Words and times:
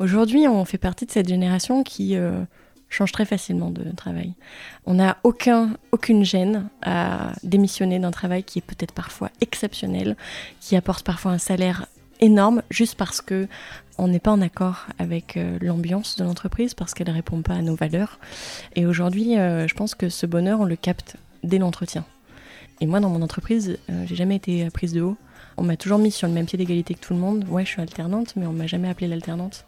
Aujourd'hui, 0.00 0.48
on 0.48 0.64
fait 0.64 0.78
partie 0.78 1.04
de 1.04 1.10
cette 1.10 1.28
génération 1.28 1.82
qui 1.82 2.16
euh, 2.16 2.42
change 2.88 3.12
très 3.12 3.26
facilement 3.26 3.70
de 3.70 3.84
travail. 3.94 4.32
On 4.86 4.94
n'a 4.94 5.18
aucun, 5.24 5.76
aucune 5.92 6.24
gêne 6.24 6.70
à 6.80 7.34
démissionner 7.42 7.98
d'un 7.98 8.10
travail 8.10 8.42
qui 8.42 8.60
est 8.60 8.62
peut-être 8.62 8.94
parfois 8.94 9.28
exceptionnel, 9.42 10.16
qui 10.58 10.74
apporte 10.74 11.04
parfois 11.04 11.32
un 11.32 11.38
salaire 11.38 11.84
énorme, 12.20 12.62
juste 12.70 12.94
parce 12.94 13.20
que 13.20 13.46
on 13.98 14.08
n'est 14.08 14.20
pas 14.20 14.30
en 14.30 14.40
accord 14.40 14.86
avec 14.98 15.36
euh, 15.36 15.58
l'ambiance 15.60 16.16
de 16.16 16.24
l'entreprise, 16.24 16.72
parce 16.72 16.94
qu'elle 16.94 17.08
ne 17.08 17.12
répond 17.12 17.42
pas 17.42 17.56
à 17.56 17.60
nos 17.60 17.74
valeurs. 17.74 18.18
Et 18.76 18.86
aujourd'hui, 18.86 19.38
euh, 19.38 19.68
je 19.68 19.74
pense 19.74 19.94
que 19.94 20.08
ce 20.08 20.24
bonheur, 20.24 20.60
on 20.60 20.64
le 20.64 20.76
capte 20.76 21.16
dès 21.44 21.58
l'entretien. 21.58 22.06
Et 22.80 22.86
moi, 22.86 23.00
dans 23.00 23.10
mon 23.10 23.20
entreprise, 23.20 23.76
euh, 23.90 24.04
j'ai 24.06 24.16
jamais 24.16 24.36
été 24.36 24.70
prise 24.70 24.94
de 24.94 25.02
haut. 25.02 25.18
On 25.56 25.62
m'a 25.62 25.76
toujours 25.76 25.98
mis 25.98 26.10
sur 26.10 26.26
le 26.28 26.34
même 26.34 26.46
pied 26.46 26.56
d'égalité 26.56 26.94
que 26.94 27.00
tout 27.00 27.14
le 27.14 27.20
monde. 27.20 27.44
Ouais, 27.48 27.64
je 27.64 27.70
suis 27.70 27.82
alternante, 27.82 28.34
mais 28.36 28.46
on 28.46 28.52
m'a 28.52 28.66
jamais 28.66 28.88
appelée 28.88 29.08
l'alternante. 29.08 29.66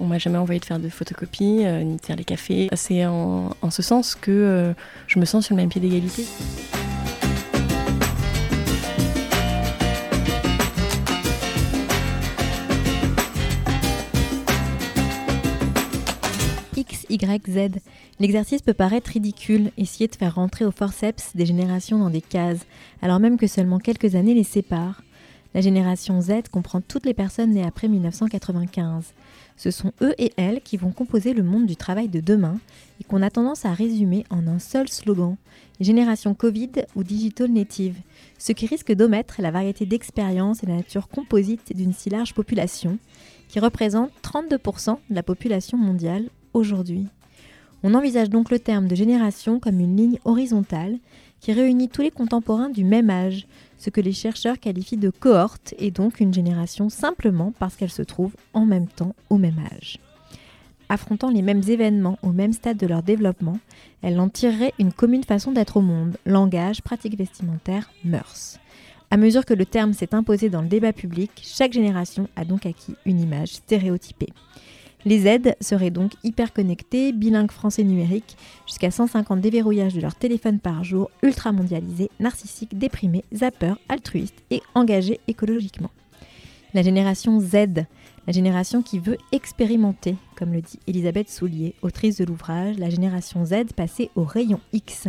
On 0.00 0.06
m'a 0.06 0.18
jamais 0.18 0.38
envoyé 0.38 0.60
de 0.60 0.64
faire 0.64 0.78
de 0.78 0.88
photocopies, 0.88 1.64
euh, 1.64 1.82
ni 1.82 1.96
de 1.96 2.02
faire 2.02 2.16
les 2.16 2.24
cafés. 2.24 2.68
C'est 2.74 3.06
en, 3.06 3.50
ce 3.70 3.82
sens 3.82 4.14
que 4.14 4.30
euh, 4.30 4.72
je 5.06 5.18
me 5.18 5.24
sens 5.24 5.46
sur 5.46 5.54
le 5.54 5.62
même 5.62 5.70
pied 5.70 5.80
d'égalité. 5.80 6.24
X, 16.76 17.06
Y, 17.08 17.50
Z. 17.50 17.80
L'exercice 18.20 18.62
peut 18.62 18.74
paraître 18.74 19.10
ridicule, 19.10 19.70
essayer 19.76 20.08
de 20.08 20.14
faire 20.14 20.34
rentrer 20.34 20.64
au 20.64 20.70
forceps 20.70 21.34
des 21.34 21.46
générations 21.46 21.98
dans 21.98 22.10
des 22.10 22.20
cases, 22.20 22.66
alors 23.02 23.18
même 23.18 23.38
que 23.38 23.46
seulement 23.46 23.78
quelques 23.78 24.14
années 24.14 24.34
les 24.34 24.44
séparent. 24.44 25.02
La 25.56 25.62
génération 25.62 26.20
Z 26.20 26.50
comprend 26.52 26.82
toutes 26.82 27.06
les 27.06 27.14
personnes 27.14 27.52
nées 27.52 27.64
après 27.64 27.88
1995. 27.88 29.14
Ce 29.56 29.70
sont 29.70 29.90
eux 30.02 30.14
et 30.18 30.30
elles 30.36 30.60
qui 30.60 30.76
vont 30.76 30.90
composer 30.90 31.32
le 31.32 31.42
monde 31.42 31.64
du 31.64 31.76
travail 31.76 32.08
de 32.10 32.20
demain 32.20 32.58
et 33.00 33.04
qu'on 33.04 33.22
a 33.22 33.30
tendance 33.30 33.64
à 33.64 33.72
résumer 33.72 34.26
en 34.28 34.46
un 34.48 34.58
seul 34.58 34.86
slogan, 34.86 35.36
génération 35.80 36.34
Covid 36.34 36.72
ou 36.94 37.02
digital 37.02 37.50
native, 37.50 37.96
ce 38.36 38.52
qui 38.52 38.66
risque 38.66 38.92
d'omettre 38.92 39.40
la 39.40 39.50
variété 39.50 39.86
d'expériences 39.86 40.62
et 40.62 40.66
la 40.66 40.76
nature 40.76 41.08
composite 41.08 41.74
d'une 41.74 41.94
si 41.94 42.10
large 42.10 42.34
population, 42.34 42.98
qui 43.48 43.58
représente 43.58 44.10
32% 44.22 44.98
de 45.08 45.14
la 45.14 45.22
population 45.22 45.78
mondiale 45.78 46.28
aujourd'hui. 46.52 47.06
On 47.82 47.94
envisage 47.94 48.28
donc 48.28 48.50
le 48.50 48.58
terme 48.58 48.88
de 48.88 48.94
génération 48.94 49.58
comme 49.58 49.80
une 49.80 49.96
ligne 49.96 50.18
horizontale 50.26 50.98
qui 51.40 51.52
réunit 51.52 51.88
tous 51.88 52.02
les 52.02 52.10
contemporains 52.10 52.68
du 52.68 52.84
même 52.84 53.08
âge, 53.08 53.46
ce 53.78 53.90
que 53.90 54.00
les 54.00 54.12
chercheurs 54.12 54.58
qualifient 54.58 54.96
de 54.96 55.10
cohorte 55.10 55.74
et 55.78 55.90
donc 55.90 56.20
une 56.20 56.34
génération 56.34 56.88
simplement 56.88 57.52
parce 57.58 57.76
qu'elle 57.76 57.90
se 57.90 58.02
trouve 58.02 58.34
en 58.52 58.66
même 58.66 58.88
temps 58.88 59.14
au 59.30 59.38
même 59.38 59.60
âge. 59.72 59.98
Affrontant 60.88 61.30
les 61.30 61.42
mêmes 61.42 61.62
événements 61.66 62.18
au 62.22 62.30
même 62.30 62.52
stade 62.52 62.76
de 62.76 62.86
leur 62.86 63.02
développement, 63.02 63.58
elle 64.02 64.20
en 64.20 64.28
tirerait 64.28 64.72
une 64.78 64.92
commune 64.92 65.24
façon 65.24 65.52
d'être 65.52 65.78
au 65.78 65.82
monde, 65.82 66.16
langage, 66.26 66.82
pratiques 66.82 67.18
vestimentaires, 67.18 67.90
mœurs. 68.04 68.58
À 69.10 69.16
mesure 69.16 69.44
que 69.44 69.54
le 69.54 69.66
terme 69.66 69.92
s'est 69.92 70.14
imposé 70.14 70.48
dans 70.48 70.62
le 70.62 70.68
débat 70.68 70.92
public, 70.92 71.30
chaque 71.42 71.72
génération 71.72 72.28
a 72.36 72.44
donc 72.44 72.66
acquis 72.66 72.94
une 73.04 73.20
image 73.20 73.54
stéréotypée. 73.54 74.32
Les 75.06 75.20
Z 75.20 75.54
seraient 75.60 75.90
donc 75.90 76.14
hyper 76.24 76.52
connectés, 76.52 77.12
bilingues 77.12 77.52
français 77.52 77.84
numérique, 77.84 78.36
jusqu'à 78.66 78.90
150 78.90 79.40
déverrouillages 79.40 79.94
de 79.94 80.00
leur 80.00 80.16
téléphone 80.16 80.58
par 80.58 80.82
jour, 80.82 81.12
ultra 81.22 81.52
mondialisés, 81.52 82.10
narcissiques, 82.18 82.76
déprimés, 82.76 83.24
zappeurs, 83.32 83.78
altruistes 83.88 84.42
et 84.50 84.62
engagés 84.74 85.20
écologiquement. 85.28 85.92
La 86.74 86.82
génération 86.82 87.38
Z, 87.38 87.84
la 88.26 88.32
génération 88.32 88.82
qui 88.82 88.98
veut 88.98 89.16
expérimenter, 89.30 90.16
comme 90.34 90.52
le 90.52 90.60
dit 90.60 90.80
Elisabeth 90.88 91.30
Soulier, 91.30 91.76
autrice 91.82 92.16
de 92.16 92.24
l'ouvrage 92.24 92.76
La 92.78 92.90
génération 92.90 93.44
Z 93.44 93.74
passée 93.76 94.10
au 94.16 94.24
rayon 94.24 94.58
X. 94.72 95.06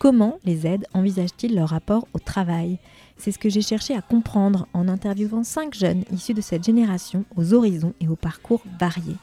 Comment 0.00 0.38
les 0.46 0.56
Z 0.56 0.86
envisagent-ils 0.94 1.54
leur 1.54 1.68
rapport 1.68 2.08
au 2.14 2.18
travail? 2.18 2.78
C'est 3.18 3.32
ce 3.32 3.38
que 3.38 3.50
j'ai 3.50 3.60
cherché 3.60 3.94
à 3.94 4.00
comprendre 4.00 4.66
en 4.72 4.88
interviewant 4.88 5.44
cinq 5.44 5.74
jeunes 5.74 6.04
issus 6.10 6.32
de 6.32 6.40
cette 6.40 6.64
génération 6.64 7.26
aux 7.36 7.52
horizons 7.52 7.92
et 8.00 8.08
aux 8.08 8.16
parcours 8.16 8.62
variés. 8.78 9.18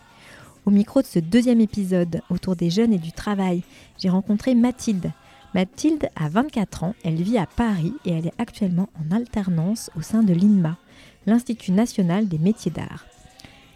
Au 0.68 0.70
micro 0.70 1.02
de 1.02 1.08
ce 1.08 1.18
deuxième 1.18 1.62
épisode 1.62 2.22
autour 2.30 2.56
des 2.56 2.70
jeunes 2.70 2.94
et 2.94 3.00
du 3.00 3.12
travail, 3.12 3.64
j'ai 3.98 4.10
rencontré 4.10 4.54
Mathilde. 4.54 5.12
Mathilde 5.56 6.10
a 6.16 6.30
24 6.30 6.84
ans, 6.84 6.94
elle 7.04 7.24
vit 7.24 7.40
à 7.40 7.48
Paris 7.48 7.94
et 8.06 8.12
elle 8.12 8.28
est 8.28 8.40
actuellement 8.40 8.90
en 9.02 9.16
alternance 9.16 9.90
au 9.98 10.04
sein 10.04 10.22
de 10.22 10.34
l'INMA, 10.34 10.78
l'Institut 11.26 11.72
national 11.72 12.28
des 12.28 12.38
métiers 12.38 12.70
d'art. 12.70 13.08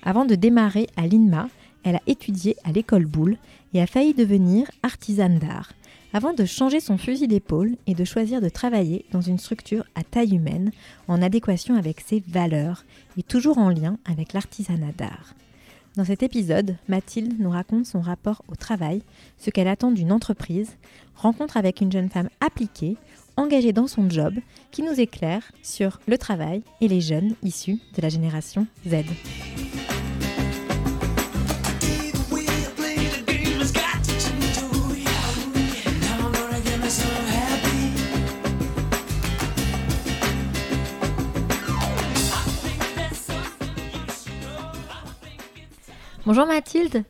Avant 0.04 0.26
de 0.26 0.36
démarrer 0.36 0.86
à 0.98 1.08
l'INMA, 1.08 1.50
elle 1.84 1.96
a 1.96 2.02
étudié 2.06 2.58
à 2.64 2.72
l'école 2.72 3.08
Boulle 3.08 3.38
et 3.74 3.82
a 3.82 3.88
failli 3.88 4.14
devenir 4.14 4.70
artisane 4.84 5.40
d'art 5.40 5.72
avant 6.14 6.34
de 6.34 6.46
changer 6.46 6.80
son 6.80 6.98
fusil 6.98 7.28
d'épaule 7.28 7.76
et 7.88 7.94
de 7.94 8.04
choisir 8.04 8.42
de 8.42 8.50
travailler 8.50 9.06
dans 9.12 9.22
une 9.22 9.40
structure 9.40 9.86
à 9.96 10.04
taille 10.04 10.36
humaine 10.36 10.72
en 11.08 11.22
adéquation 11.22 11.76
avec 11.76 12.02
ses 12.02 12.24
valeurs 12.28 12.84
et 13.18 13.24
toujours 13.24 13.58
en 13.58 13.70
lien 13.70 13.98
avec 14.06 14.34
l'artisanat 14.34 14.92
d'art. 14.98 15.34
Dans 15.98 16.06
cet 16.06 16.24
épisode, 16.24 16.78
Mathilde 16.88 17.40
nous 17.40 17.50
raconte 17.50 17.86
son 17.86 18.00
rapport 18.00 18.44
au 18.48 18.56
travail, 18.56 19.02
ce 19.38 19.50
qu'elle 19.50 19.68
attend 19.68 19.92
d'une 19.92 20.14
entreprise, 20.14 20.78
rencontre 21.16 21.58
avec 21.58 21.82
une 21.82 21.92
jeune 21.92 22.10
femme 22.10 22.30
appliquée, 22.40 22.96
engagée 23.36 23.74
dans 23.74 23.88
son 23.88 24.10
job, 24.10 24.36
qui 24.72 24.84
nous 24.84 25.00
éclaire 25.00 25.52
sur 25.64 26.00
le 26.08 26.18
travail 26.18 26.64
et 26.80 26.88
les 26.88 27.02
jeunes 27.02 27.36
issus 27.44 27.80
de 27.96 28.02
la 28.02 28.10
génération 28.10 28.68
Z. 28.88 29.04
Bonjour 46.34 46.48
Mathilde. 46.48 47.04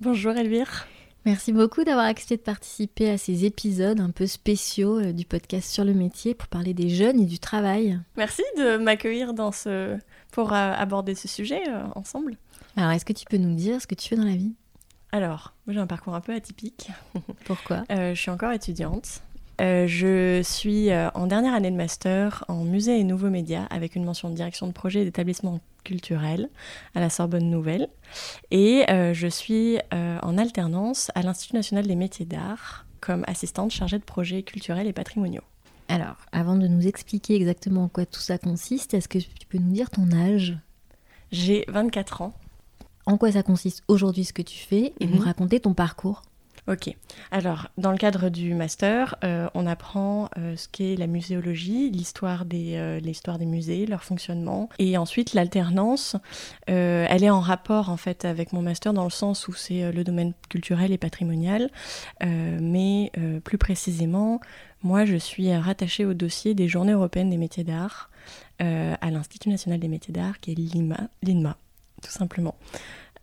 Bonjour 0.00 0.32
Elvire. 0.32 0.86
Merci 1.26 1.52
beaucoup 1.52 1.84
d'avoir 1.84 2.06
accepté 2.06 2.38
de 2.38 2.40
participer 2.40 3.10
à 3.10 3.18
ces 3.18 3.44
épisodes 3.44 4.00
un 4.00 4.08
peu 4.08 4.26
spéciaux 4.26 4.98
euh, 4.98 5.12
du 5.12 5.26
podcast 5.26 5.68
sur 5.68 5.84
le 5.84 5.92
métier 5.92 6.32
pour 6.32 6.48
parler 6.48 6.72
des 6.72 6.88
jeunes 6.88 7.20
et 7.20 7.26
du 7.26 7.38
travail. 7.38 8.00
Merci 8.16 8.42
de 8.56 8.78
m'accueillir 8.78 9.34
dans 9.34 9.52
ce 9.52 9.98
pour 10.30 10.54
euh, 10.54 10.72
aborder 10.72 11.14
ce 11.14 11.28
sujet 11.28 11.60
euh, 11.68 11.84
ensemble. 11.96 12.38
Alors, 12.78 12.92
est-ce 12.92 13.04
que 13.04 13.12
tu 13.12 13.26
peux 13.26 13.36
nous 13.36 13.54
dire 13.54 13.78
ce 13.78 13.86
que 13.86 13.94
tu 13.94 14.08
fais 14.08 14.16
dans 14.16 14.24
la 14.24 14.36
vie? 14.36 14.54
Alors, 15.12 15.52
moi 15.66 15.74
j'ai 15.74 15.80
un 15.80 15.86
parcours 15.86 16.14
un 16.14 16.22
peu 16.22 16.32
atypique. 16.32 16.88
Pourquoi? 17.44 17.84
Je 17.90 18.14
suis 18.14 18.30
encore 18.30 18.52
étudiante. 18.52 19.20
Euh, 19.62 19.86
je 19.86 20.42
suis 20.42 20.90
euh, 20.90 21.08
en 21.14 21.26
dernière 21.26 21.54
année 21.54 21.70
de 21.70 21.76
master 21.76 22.44
en 22.48 22.64
musée 22.64 22.98
et 22.98 23.04
nouveaux 23.04 23.30
médias 23.30 23.64
avec 23.66 23.94
une 23.94 24.04
mention 24.04 24.28
de 24.28 24.34
direction 24.34 24.66
de 24.66 24.72
projet 24.72 25.02
et 25.02 25.04
d'établissement 25.04 25.60
culturel 25.84 26.48
à 26.94 27.00
la 27.00 27.10
Sorbonne 27.10 27.48
Nouvelle. 27.48 27.88
Et 28.50 28.84
euh, 28.90 29.14
je 29.14 29.28
suis 29.28 29.78
en 29.92 30.38
alternance 30.38 31.10
à 31.14 31.22
l'Institut 31.22 31.56
national 31.56 31.86
des 31.86 31.96
métiers 31.96 32.26
d'art 32.26 32.86
comme 33.00 33.24
assistante 33.26 33.70
chargée 33.70 33.98
de 33.98 34.04
projets 34.04 34.42
culturels 34.42 34.86
et 34.86 34.92
patrimoniaux. 34.92 35.42
Alors, 35.88 36.16
avant 36.30 36.56
de 36.56 36.68
nous 36.68 36.86
expliquer 36.86 37.34
exactement 37.34 37.84
en 37.84 37.88
quoi 37.88 38.06
tout 38.06 38.20
ça 38.20 38.38
consiste, 38.38 38.94
est-ce 38.94 39.08
que 39.08 39.18
tu 39.18 39.46
peux 39.48 39.58
nous 39.58 39.72
dire 39.72 39.90
ton 39.90 40.10
âge? 40.12 40.56
J'ai 41.32 41.64
24 41.68 42.22
ans. 42.22 42.32
En 43.04 43.16
quoi 43.18 43.32
ça 43.32 43.42
consiste 43.42 43.82
aujourd'hui 43.88 44.24
ce 44.24 44.32
que 44.32 44.42
tu 44.42 44.58
fais 44.58 44.92
et 45.00 45.06
nous 45.06 45.18
raconter 45.18 45.58
ton 45.58 45.74
parcours? 45.74 46.22
Ok. 46.68 46.94
Alors, 47.32 47.68
dans 47.76 47.90
le 47.90 47.98
cadre 47.98 48.28
du 48.28 48.54
master, 48.54 49.16
euh, 49.24 49.48
on 49.54 49.66
apprend 49.66 50.28
euh, 50.38 50.56
ce 50.56 50.68
qu'est 50.68 50.94
la 50.94 51.08
muséologie, 51.08 51.90
l'histoire 51.90 52.44
des, 52.44 52.74
euh, 52.76 53.00
des 53.00 53.46
musées, 53.46 53.84
leur 53.84 54.04
fonctionnement. 54.04 54.68
Et 54.78 54.96
ensuite, 54.96 55.34
l'alternance, 55.34 56.14
elle 56.68 57.24
est 57.24 57.30
en 57.30 57.40
rapport 57.40 57.90
en 57.90 57.96
fait 57.96 58.24
avec 58.24 58.52
mon 58.52 58.62
master 58.62 58.92
dans 58.92 59.02
le 59.04 59.10
sens 59.10 59.48
où 59.48 59.52
c'est 59.54 59.90
le 59.90 60.04
domaine 60.04 60.34
culturel 60.48 60.92
et 60.92 60.98
patrimonial. 60.98 61.70
Mais 62.20 63.10
plus 63.44 63.58
précisément, 63.58 64.40
moi, 64.82 65.04
je 65.04 65.16
suis 65.16 65.54
rattachée 65.54 66.04
au 66.04 66.14
dossier 66.14 66.54
des 66.54 66.68
Journées 66.68 66.92
européennes 66.92 67.30
des 67.30 67.36
métiers 67.38 67.64
d'art 67.64 68.10
à 68.58 69.10
l'Institut 69.10 69.48
national 69.48 69.80
des 69.80 69.88
métiers 69.88 70.14
d'art, 70.14 70.38
qui 70.40 70.52
est 70.52 70.54
l'INMA 70.54 71.56
tout 72.02 72.10
simplement. 72.10 72.56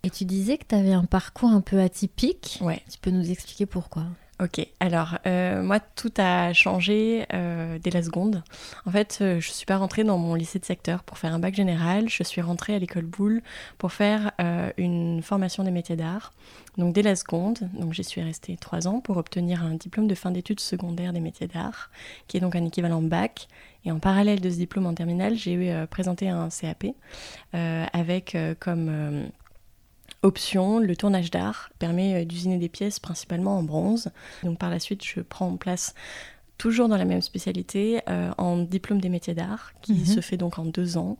Et 0.03 0.09
tu 0.09 0.25
disais 0.25 0.57
que 0.57 0.65
tu 0.67 0.75
avais 0.75 0.93
un 0.93 1.05
parcours 1.05 1.49
un 1.49 1.61
peu 1.61 1.79
atypique. 1.79 2.59
Ouais. 2.61 2.81
Tu 2.91 2.97
peux 2.99 3.11
nous 3.11 3.29
expliquer 3.29 3.65
pourquoi? 3.65 4.03
Ok, 4.41 4.65
alors 4.79 5.17
euh, 5.27 5.61
moi 5.61 5.81
tout 5.81 6.13
a 6.15 6.53
changé 6.53 7.25
euh, 7.33 7.77
dès 7.77 7.89
la 7.89 8.01
seconde. 8.01 8.41
En 8.85 8.91
fait, 8.91 9.17
euh, 9.19 9.41
je 9.41 9.51
suis 9.51 9.65
pas 9.65 9.75
rentrée 9.75 10.05
dans 10.05 10.17
mon 10.17 10.33
lycée 10.33 10.59
de 10.59 10.65
secteur 10.65 11.03
pour 11.03 11.17
faire 11.17 11.33
un 11.33 11.39
bac 11.39 11.53
général. 11.53 12.07
Je 12.07 12.23
suis 12.23 12.39
rentrée 12.39 12.73
à 12.73 12.79
l'école 12.79 13.03
Boulle 13.03 13.41
pour 13.77 13.91
faire 13.91 14.31
euh, 14.39 14.71
une 14.77 15.21
formation 15.21 15.65
des 15.65 15.71
métiers 15.71 15.97
d'art. 15.97 16.31
Donc 16.77 16.95
dès 16.95 17.01
la 17.01 17.17
seconde, 17.17 17.69
donc 17.77 17.91
j'y 17.91 18.05
suis 18.05 18.21
restée 18.21 18.55
trois 18.55 18.87
ans 18.87 19.01
pour 19.01 19.17
obtenir 19.17 19.61
un 19.61 19.73
diplôme 19.73 20.07
de 20.07 20.15
fin 20.15 20.31
d'études 20.31 20.61
secondaires 20.61 21.11
des 21.11 21.19
métiers 21.19 21.47
d'art, 21.47 21.91
qui 22.29 22.37
est 22.37 22.39
donc 22.39 22.55
un 22.55 22.63
équivalent 22.63 23.01
bac. 23.01 23.49
Et 23.83 23.91
en 23.91 23.99
parallèle 23.99 24.39
de 24.39 24.49
ce 24.49 24.55
diplôme 24.55 24.85
en 24.85 24.93
terminale, 24.93 25.35
j'ai 25.35 25.85
présenté 25.89 26.29
un 26.29 26.47
CAP 26.47 26.85
avec 27.51 28.37
comme 28.59 29.29
option 30.21 30.79
le 30.79 30.95
tournage 30.95 31.31
d'art, 31.31 31.69
permet 31.79 32.21
euh, 32.21 32.25
d'usiner 32.25 32.57
des 32.57 32.69
pièces 32.69 32.99
principalement 32.99 33.57
en 33.57 33.63
bronze. 33.63 34.11
Donc 34.43 34.57
par 34.59 34.69
la 34.69 34.79
suite, 34.79 35.03
je 35.05 35.21
prends 35.21 35.47
en 35.47 35.57
place 35.57 35.93
toujours 36.57 36.89
dans 36.89 36.97
la 36.97 37.05
même 37.05 37.21
spécialité, 37.21 38.01
euh, 38.09 38.31
en 38.37 38.57
diplôme 38.57 38.99
des 38.99 39.07
métiers 39.09 39.33
d'art, 39.33 39.71
qui 39.81 39.93
Mhm. 39.93 40.05
se 40.05 40.19
fait 40.21 40.35
donc 40.37 40.59
en 40.59 40.65
deux 40.65 40.97
ans. 40.97 41.17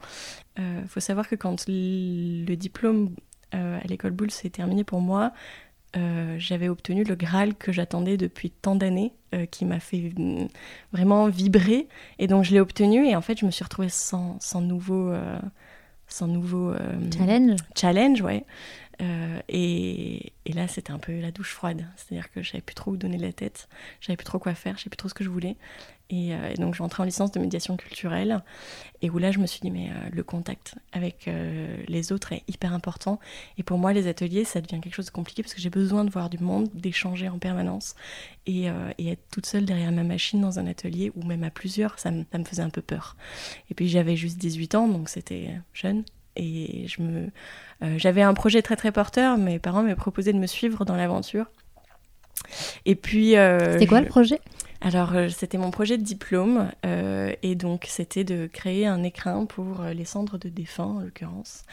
Il 0.58 0.88
faut 0.90 1.00
savoir 1.00 1.30
que 1.30 1.36
quand 1.36 1.64
le 1.70 2.56
diplôme 2.56 3.16
euh, 3.56 3.80
à 3.82 3.88
l'école 3.88 4.12
Boulle 4.12 4.30
s'est 4.32 4.50
terminé 4.50 4.84
pour 4.84 5.00
moi, 5.00 5.32
euh, 5.96 6.36
j'avais 6.38 6.68
obtenu 6.68 7.04
le 7.06 7.16
Graal 7.16 7.56
que 7.56 7.72
j'attendais 7.72 8.18
depuis 8.18 8.52
tant 8.52 8.76
d'années, 8.76 9.14
euh, 9.34 9.46
qui 9.46 9.64
m'a 9.64 9.80
fait 9.80 10.12
mm, 10.18 10.48
vraiment 10.92 11.28
vibrer. 11.30 11.88
Et 12.20 12.28
donc 12.28 12.44
je 12.44 12.52
l'ai 12.52 12.60
obtenu, 12.60 13.08
et 13.08 13.16
en 13.16 13.22
fait 13.22 13.40
je 13.40 13.46
me 13.46 13.52
suis 13.52 13.64
retrouvée 13.64 13.88
sans, 13.90 14.38
sans 14.42 14.60
nouveau... 14.62 15.10
euh, 15.12 15.40
sans 16.12 16.28
nouveau 16.28 16.72
euh, 16.72 16.78
Challenge 17.16 17.56
challenge, 17.76 18.22
ouais. 18.22 18.44
Euh, 19.02 19.40
et, 19.48 20.34
là, 20.54 20.68
c'était 20.68 20.92
un 20.92 21.00
peu 21.00 21.20
la 21.20 21.32
douche 21.32 21.54
froide. 21.54 21.86
C'est-à-dire 21.96 22.32
que 22.32 22.42
je 22.42 22.52
savais 22.52 22.62
plus 22.62 22.76
trop 22.76 22.92
où 22.92 22.98
donner 22.98 23.18
la 23.18 23.32
tête, 23.32 23.70
je 24.00 24.08
savais 24.08 24.18
plus 24.18 24.26
trop 24.26 24.40
quoi 24.40 24.54
faire, 24.56 24.76
je 24.78 24.82
savais 24.82 24.90
plus 24.90 24.98
trop 24.98 25.10
ce 25.10 25.14
que 25.14 25.24
je 25.24 25.30
voulais. 25.30 25.56
Et, 26.10 26.34
euh, 26.34 26.56
donc, 26.56 26.74
je 26.74 26.82
rentrais 26.82 27.04
en 27.04 27.06
licence 27.06 27.32
de 27.32 27.40
médiation 27.40 27.78
culturelle. 27.78 28.44
Et 29.02 29.10
où 29.10 29.20
là, 29.20 29.32
je 29.32 29.40
me 29.40 29.46
suis 29.46 29.62
dit, 29.62 29.70
mais 29.70 29.90
euh, 29.90 30.10
le 30.12 30.24
contact 30.24 30.76
avec 30.92 31.30
les 31.88 32.12
autres 32.12 32.34
est 32.34 32.44
hyper 32.48 32.74
important. 32.74 33.20
Et 33.58 33.64
pour 33.64 33.78
moi, 33.78 33.94
les 33.94 34.08
ateliers, 34.08 34.44
ça 34.44 34.60
devient 34.60 34.82
quelque 34.82 34.96
chose 34.96 35.06
de 35.06 35.12
compliqué 35.12 35.44
parce 35.44 35.54
que 35.54 35.62
j'ai 35.62 35.70
besoin 35.70 36.04
de 36.04 36.10
voir 36.10 36.30
du 36.30 36.40
monde, 36.40 36.70
d'échanger 36.74 37.30
en 37.30 37.40
permanence. 37.40 37.96
Et, 38.48 38.66
être 38.66 39.22
toute 39.32 39.46
seule 39.46 39.66
derrière 39.66 39.92
ma 39.92 40.04
machine 40.04 40.42
dans 40.42 40.60
un 40.60 40.68
atelier 40.68 41.12
ou 41.16 41.24
même 41.24 41.44
à 41.44 41.52
plusieurs, 41.52 42.00
ça 42.00 42.10
ça 42.32 42.38
me 42.38 42.44
faisait 42.44 42.64
un 42.64 42.70
peu 42.70 42.82
peur. 42.82 43.16
Et 43.70 43.76
puis, 43.76 43.88
j'avais 43.88 44.16
juste 44.16 44.38
18 44.40 44.76
ans, 44.76 44.88
donc 44.88 45.10
c'était 45.10 45.52
jeune. 45.74 46.04
Et 46.42 46.88
je 46.88 47.02
me, 47.02 47.30
euh, 47.84 47.96
j'avais 47.98 48.22
un 48.22 48.34
projet 48.34 48.62
très 48.62 48.76
très 48.78 48.92
porteur. 48.94 49.38
Mes 49.38 49.60
parents 49.60 49.82
m'avaient 49.84 49.96
proposé 49.96 50.32
de 50.32 50.38
me 50.38 50.48
suivre 50.48 50.86
dans 50.86 50.96
l'aventure. 50.96 51.46
Et 52.86 52.96
puis. 52.96 53.36
euh, 53.36 53.74
C'était 53.74 53.88
quoi 53.88 53.98
je- 54.00 54.04
le 54.04 54.10
projet? 54.10 54.40
Alors, 54.82 55.14
euh, 55.14 55.28
c'était 55.28 55.58
mon 55.58 55.72
projet 55.72 55.98
de 55.98 56.04
diplôme, 56.04 56.72
et 57.44 57.56
donc 57.56 57.86
c'était 57.90 58.24
de 58.24 58.48
créer 58.48 58.88
un 58.88 59.04
écrin 59.04 59.46
pour 59.46 59.82
les 59.84 60.06
cendres 60.06 60.38
de 60.38 60.48
défunts, 60.48 60.86
en 60.86 61.00
l'occurrence. 61.02 61.64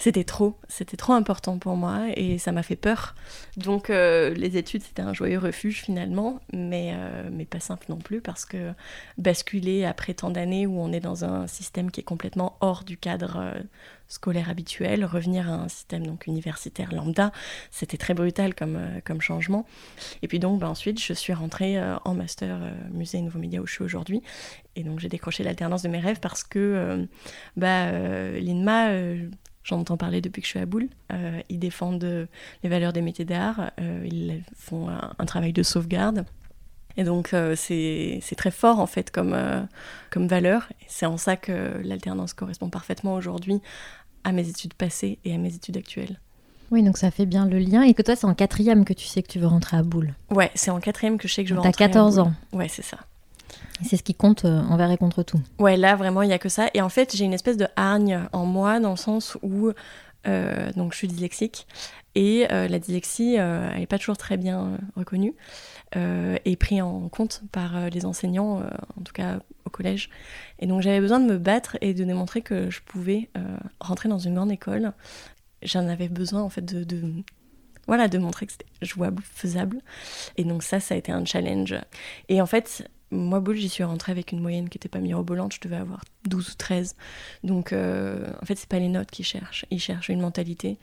C'était 0.00 0.24
trop, 0.24 0.56
c'était 0.66 0.96
trop 0.96 1.12
important 1.12 1.58
pour 1.58 1.76
moi, 1.76 2.06
et 2.16 2.38
ça 2.38 2.52
m'a 2.52 2.62
fait 2.62 2.74
peur. 2.74 3.14
Donc, 3.58 3.90
euh, 3.90 4.32
les 4.32 4.56
études, 4.56 4.82
c'était 4.82 5.02
un 5.02 5.12
joyeux 5.12 5.38
refuge 5.38 5.82
finalement, 5.82 6.40
mais, 6.54 6.92
euh, 6.94 7.28
mais 7.30 7.44
pas 7.44 7.60
simple 7.60 7.84
non 7.90 7.98
plus, 7.98 8.22
parce 8.22 8.46
que 8.46 8.72
basculer 9.18 9.84
après 9.84 10.14
tant 10.14 10.30
d'années 10.30 10.66
où 10.66 10.80
on 10.80 10.90
est 10.94 11.00
dans 11.00 11.26
un 11.26 11.46
système 11.46 11.90
qui 11.90 12.00
est 12.00 12.04
complètement 12.04 12.56
hors 12.60 12.84
du 12.84 12.96
cadre 12.96 13.36
euh, 13.40 13.60
scolaire 14.08 14.48
habituel, 14.48 15.04
revenir 15.04 15.50
à 15.50 15.56
un 15.56 15.68
système 15.68 16.06
donc 16.06 16.26
universitaire 16.26 16.94
lambda, 16.94 17.30
c'était 17.70 17.98
très 17.98 18.14
brutal 18.14 18.54
comme, 18.54 18.80
comme 19.04 19.20
changement. 19.20 19.66
Et 20.22 20.28
puis 20.28 20.38
donc, 20.38 20.60
bah, 20.60 20.70
ensuite, 20.70 20.98
je 20.98 21.12
suis 21.12 21.34
rentrée 21.34 21.78
en 22.06 22.14
master 22.14 22.58
musée 22.90 23.20
nouveaux 23.20 23.38
médias 23.38 23.60
où 23.60 23.66
je 23.66 23.74
suis 23.74 23.84
aujourd'hui. 23.84 24.22
Et 24.76 24.82
donc, 24.82 24.98
j'ai 24.98 25.10
décroché 25.10 25.44
l'alternance 25.44 25.82
de 25.82 25.88
mes 25.88 26.00
rêves 26.00 26.20
parce 26.20 26.42
que 26.42 27.06
bah, 27.56 27.92
l'INMA, 28.40 28.94
j'en 29.64 29.78
entends 29.80 29.96
parler 29.96 30.20
depuis 30.20 30.40
que 30.42 30.46
je 30.46 30.50
suis 30.50 30.58
à 30.58 30.66
Boule. 30.66 30.88
Euh, 31.12 31.40
ils 31.48 31.58
défendent 31.58 32.04
euh, 32.04 32.26
les 32.62 32.68
valeurs 32.68 32.92
des 32.92 33.02
métiers 33.02 33.24
d'art. 33.24 33.70
euh, 33.80 34.06
ils 34.10 34.42
font 34.56 34.88
un, 34.88 35.12
un 35.18 35.24
travail 35.26 35.52
de 35.52 35.62
sauvegarde. 35.62 36.24
Et 36.96 37.04
donc, 37.04 37.34
c'est 37.54 38.20
très 38.36 38.50
fort, 38.50 38.80
en 38.80 38.86
fait, 38.86 39.10
comme, 39.12 39.34
comme 40.10 40.26
valeur. 40.26 40.68
C'est 40.88 41.06
en 41.06 41.16
ça 41.16 41.36
que 41.36 41.80
l'alternance 41.84 42.34
correspond 42.34 42.68
parfaitement 42.68 43.14
aujourd'hui 43.14 43.60
à 44.24 44.32
mes 44.32 44.48
études 44.48 44.74
passées 44.74 45.18
et 45.24 45.32
à 45.32 45.38
mes 45.38 45.54
études 45.54 45.76
actuelles. 45.78 46.18
Oui, 46.72 46.82
donc 46.82 46.98
ça 46.98 47.10
fait 47.10 47.26
bien 47.26 47.46
le 47.46 47.58
lien. 47.58 47.82
Et 47.82 47.94
que 47.94 48.02
toi, 48.02 48.16
c'est 48.16 48.26
en 48.26 48.34
quatrième 48.34 48.84
que 48.84 48.92
tu 48.92 49.06
sais 49.06 49.22
que 49.22 49.28
tu 49.28 49.38
veux 49.38 49.46
rentrer 49.46 49.76
à 49.76 49.82
Boule. 49.82 50.14
Ouais, 50.30 50.50
c'est 50.56 50.70
en 50.72 50.80
quatrième 50.80 51.16
que 51.16 51.26
je 51.28 51.32
sais 51.32 51.42
que 51.44 51.48
je 51.48 51.54
vais 51.54 51.60
T'as 51.60 51.68
rentrer 51.68 51.84
à 51.84 51.88
14 51.88 52.16
Boule. 52.16 52.24
ans. 52.24 52.32
Ouais, 52.52 52.68
c'est 52.68 52.82
ça. 52.84 52.98
C'est 53.82 53.96
ce 53.96 54.02
qui 54.02 54.14
compte 54.14 54.44
euh, 54.44 54.60
envers 54.62 54.90
et 54.90 54.96
contre 54.96 55.22
tout. 55.22 55.40
Ouais, 55.58 55.76
là 55.76 55.96
vraiment, 55.96 56.22
il 56.22 56.28
n'y 56.28 56.34
a 56.34 56.38
que 56.38 56.48
ça. 56.48 56.68
Et 56.74 56.80
en 56.80 56.88
fait, 56.88 57.16
j'ai 57.16 57.24
une 57.24 57.32
espèce 57.32 57.56
de 57.56 57.66
hargne 57.76 58.26
en 58.32 58.44
moi, 58.44 58.80
dans 58.80 58.90
le 58.90 58.96
sens 58.96 59.36
où 59.42 59.70
euh, 60.26 60.72
donc, 60.76 60.92
je 60.92 60.98
suis 60.98 61.08
dyslexique. 61.08 61.66
Et 62.14 62.46
euh, 62.50 62.66
la 62.68 62.78
dyslexie, 62.78 63.34
elle 63.34 63.78
n'est 63.78 63.86
pas 63.86 63.98
toujours 63.98 64.16
très 64.16 64.36
bien 64.36 64.78
reconnue 64.96 65.34
et 65.94 66.56
prise 66.56 66.82
en 66.82 67.08
compte 67.08 67.42
par 67.50 67.90
les 67.90 68.04
enseignants, 68.04 68.62
en 68.96 69.02
tout 69.02 69.12
cas 69.12 69.40
au 69.64 69.70
collège. 69.70 70.10
Et 70.58 70.66
donc, 70.66 70.82
j'avais 70.82 71.00
besoin 71.00 71.20
de 71.20 71.26
me 71.26 71.38
battre 71.38 71.78
et 71.80 71.94
de 71.94 72.04
démontrer 72.04 72.42
que 72.42 72.70
je 72.70 72.80
pouvais 72.80 73.30
rentrer 73.80 74.08
dans 74.08 74.18
une 74.18 74.34
grande 74.34 74.52
école. 74.52 74.92
J'en 75.62 75.88
avais 75.88 76.08
besoin, 76.08 76.42
en 76.42 76.48
fait, 76.48 76.64
de, 76.64 76.84
de 76.84 77.12
voilà, 77.90 78.06
de 78.06 78.18
montrer 78.18 78.46
que 78.46 78.52
c'était 78.52 78.66
jouable, 78.82 79.20
faisable. 79.34 79.80
Et 80.36 80.44
donc 80.44 80.62
ça, 80.62 80.78
ça 80.78 80.94
a 80.94 80.96
été 80.96 81.10
un 81.10 81.24
challenge. 81.24 81.74
Et 82.28 82.40
en 82.40 82.46
fait, 82.46 82.88
moi, 83.10 83.40
Boule, 83.40 83.56
j'y 83.56 83.68
suis 83.68 83.84
rentrée 83.84 84.12
avec 84.12 84.32
une 84.32 84.40
moyenne 84.40 84.68
qui 84.68 84.78
n'était 84.78 84.88
pas 84.88 85.00
mirobolante, 85.00 85.54
je 85.54 85.60
devais 85.60 85.76
avoir 85.76 86.04
12 86.28 86.50
ou 86.50 86.54
13. 86.56 86.94
Donc, 87.42 87.72
euh, 87.72 88.30
en 88.40 88.46
fait, 88.46 88.56
c'est 88.56 88.68
pas 88.68 88.78
les 88.78 88.88
notes 88.88 89.10
qu'ils 89.10 89.24
cherchent. 89.24 89.66
Ils 89.70 89.80
cherchent 89.80 90.08
une 90.08 90.20
mentalité. 90.20 90.78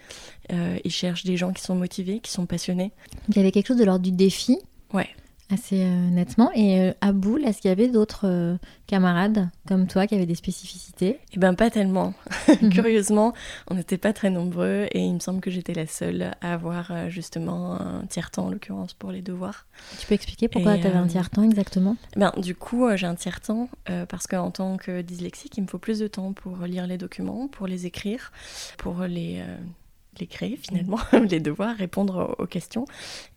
Euh, 0.52 0.78
ils 0.84 0.92
cherchent 0.92 1.24
des 1.24 1.38
gens 1.38 1.54
qui 1.54 1.64
sont 1.64 1.76
motivés, 1.76 2.20
qui 2.20 2.32
sont 2.32 2.46
passionnés. 2.46 2.92
Il 3.30 3.38
y 3.38 3.40
avait 3.40 3.52
quelque 3.52 3.68
chose 3.68 3.78
de 3.78 3.86
l'ordre 3.86 4.04
du 4.04 4.12
défi. 4.12 4.58
Ouais. 4.94 5.10
Assez 5.50 5.84
euh, 5.84 6.10
nettement. 6.10 6.52
Et 6.54 6.82
euh, 6.82 6.94
à 7.00 7.14
Boule, 7.14 7.46
est-ce 7.46 7.62
qu'il 7.62 7.70
y 7.70 7.72
avait 7.72 7.88
d'autres 7.88 8.28
euh, 8.28 8.58
camarades 8.86 9.50
comme 9.66 9.88
toi 9.88 10.06
qui 10.06 10.16
avaient 10.16 10.26
des 10.26 10.36
spécificités? 10.36 11.20
Eh 11.34 11.40
ben, 11.40 11.54
pas 11.54 11.70
tellement. 11.70 12.14
Curieusement, 12.72 13.34
on 13.70 13.76
n'était 13.76 13.98
pas 13.98 14.12
très 14.12 14.30
nombreux 14.30 14.88
et 14.92 15.00
il 15.00 15.14
me 15.14 15.20
semble 15.20 15.40
que 15.40 15.50
j'étais 15.50 15.74
la 15.74 15.88
seule 15.88 16.32
à 16.42 16.54
avoir 16.54 17.10
justement 17.10 17.80
un 17.80 18.06
tiers-temps, 18.08 18.48
en 18.48 18.50
l'occurrence, 18.50 18.94
pour 18.94 19.12
les 19.12 19.22
devoirs. 19.22 19.68
Tu 20.00 20.08
peux 20.08 20.16
expliquer 20.16 20.48
pourquoi 20.50 20.78
tu 20.78 20.88
avais 20.88 20.98
un 20.98 21.08
tiers-temps 21.08 21.44
exactement? 21.44 21.96
Ben, 22.18 22.34
du 22.38 22.54
coup, 22.54 22.86
j'ai 22.96 23.08
un 23.08 23.16
tiers-temps 23.16 23.70
euh, 23.90 24.06
parce 24.06 24.28
qu'en 24.28 24.52
tant 24.52 24.78
que 24.78 25.02
dyslexique, 25.02 25.58
il 25.58 25.62
me 25.62 25.68
faut 25.68 25.78
plus 25.78 26.00
de 26.00 26.08
temps 26.08 26.34
pour 26.34 26.58
lire 26.66 26.88
les 26.88 26.98
documents, 26.98 27.48
pour 27.48 27.68
les 27.68 27.86
écrire, 27.86 28.32
pour 28.78 29.04
les, 29.04 29.40
euh, 29.40 29.58
les 30.20 30.28
créer 30.28 30.58
finalement, 30.58 31.00
les 31.30 31.40
devoirs, 31.40 31.76
répondre 31.76 32.36
aux, 32.40 32.46
questions, 32.48 32.86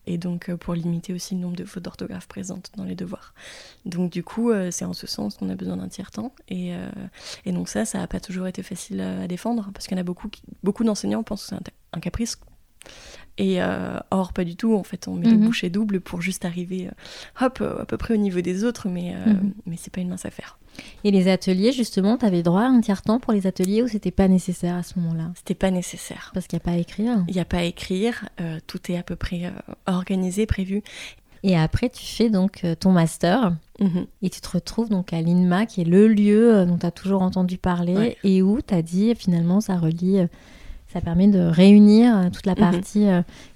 et 0.06 0.18
donc 0.18 0.48
euh, 0.48 0.56
pour 0.56 0.74
limiter 0.74 1.12
aussi 1.12 1.34
le 1.34 1.40
nombre 1.40 1.56
de 1.56 1.64
fautes 1.64 1.82
d'orthographe 1.84 2.26
présentes 2.28 2.70
dans 2.76 2.84
les 2.84 2.94
devoirs. 2.94 3.34
Donc 3.86 4.10
du 4.12 4.22
coup, 4.22 4.50
euh, 4.50 4.70
c'est 4.70 4.84
en 4.84 4.92
ce 4.92 5.06
sens 5.06 5.36
qu'on 5.36 5.48
a 5.50 5.54
besoin 5.54 5.76
d'un 5.76 5.88
tiers-temps, 5.88 6.32
et, 6.48 6.74
euh, 6.74 6.88
et 7.44 7.52
donc 7.52 7.68
ça, 7.68 7.84
ça 7.84 7.98
n'a 7.98 8.06
pas 8.06 8.20
toujours 8.20 8.46
été 8.46 8.62
facile 8.62 9.00
à, 9.00 9.26
défendre, 9.28 9.70
parce 9.72 9.86
qu'il 9.86 9.96
y 9.96 10.00
en 10.00 10.02
a 10.02 10.04
beaucoup, 10.04 10.28
beaucoup 10.62 10.84
d'enseignants 10.84 11.22
pensent 11.22 11.42
que 11.42 11.48
c'est 11.48 11.54
un, 11.56 11.60
un 11.92 12.00
caprice. 12.00 12.38
Et 13.38 13.62
euh, 13.62 13.98
or, 14.10 14.32
pas 14.32 14.44
du 14.44 14.56
tout. 14.56 14.74
En 14.74 14.82
fait, 14.82 15.08
on 15.08 15.14
met 15.14 15.26
le 15.26 15.36
Mhm. 15.36 15.44
boucher 15.44 15.70
double 15.70 16.00
pour 16.00 16.20
juste 16.20 16.44
arriver, 16.44 16.88
euh, 16.88 17.44
hop, 17.46 17.60
à 17.62 17.84
peu 17.86 17.96
près 17.96 18.14
au 18.14 18.16
niveau 18.18 18.40
des 18.40 18.64
autres, 18.64 18.88
mais, 18.88 19.14
euh, 19.14 19.34
Mhm. 19.34 19.54
mais 19.66 19.76
c'est 19.78 19.92
pas 19.92 20.00
une 20.00 20.08
mince 20.08 20.24
affaire. 20.26 20.58
Et 21.04 21.10
les 21.10 21.28
ateliers, 21.28 21.72
justement, 21.72 22.16
tu 22.16 22.24
avais 22.26 22.42
droit 22.42 22.62
à 22.62 22.66
un 22.66 22.80
tiers-temps 22.80 23.20
pour 23.20 23.32
les 23.32 23.46
ateliers 23.46 23.82
ou 23.82 23.88
c'était 23.88 24.10
pas 24.10 24.28
nécessaire 24.28 24.76
à 24.76 24.82
ce 24.82 24.98
moment-là 24.98 25.30
C'était 25.34 25.54
pas 25.54 25.70
nécessaire. 25.70 26.30
Parce 26.34 26.46
qu'il 26.46 26.56
n'y 26.56 26.62
a 26.62 26.64
pas 26.64 26.72
à 26.72 26.76
écrire. 26.76 27.24
Il 27.28 27.34
n'y 27.34 27.40
a 27.40 27.44
pas 27.44 27.58
à 27.58 27.62
écrire, 27.64 28.28
euh, 28.40 28.58
tout 28.66 28.90
est 28.90 28.96
à 28.96 29.02
peu 29.02 29.16
près 29.16 29.46
euh, 29.46 29.50
organisé, 29.86 30.46
prévu. 30.46 30.82
Et 31.42 31.56
après, 31.56 31.88
tu 31.88 32.04
fais 32.04 32.28
donc 32.30 32.60
euh, 32.64 32.74
ton 32.74 32.92
master 32.92 33.54
Mhm. 33.80 34.04
et 34.20 34.28
tu 34.28 34.42
te 34.42 34.48
retrouves 34.50 34.90
donc 34.90 35.14
à 35.14 35.22
l'INMA, 35.22 35.64
qui 35.64 35.80
est 35.80 35.84
le 35.84 36.06
lieu 36.06 36.66
dont 36.66 36.76
tu 36.76 36.84
as 36.84 36.90
toujours 36.90 37.22
entendu 37.22 37.56
parler 37.56 37.96
Ouais. 37.96 38.16
et 38.24 38.42
où 38.42 38.60
tu 38.60 38.74
as 38.74 38.82
dit 38.82 39.14
finalement 39.14 39.62
ça 39.62 39.76
relie 39.78 40.18
Ça 40.92 41.00
permet 41.00 41.28
de 41.28 41.38
réunir 41.38 42.28
toute 42.32 42.44
la 42.46 42.52
Mhm. 42.54 42.58
partie 42.58 43.06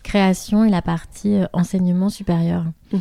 création 0.02 0.64
et 0.64 0.70
la 0.70 0.82
partie 0.82 1.36
enseignement 1.52 2.08
supérieur. 2.08 2.64
Mhm. 2.92 3.00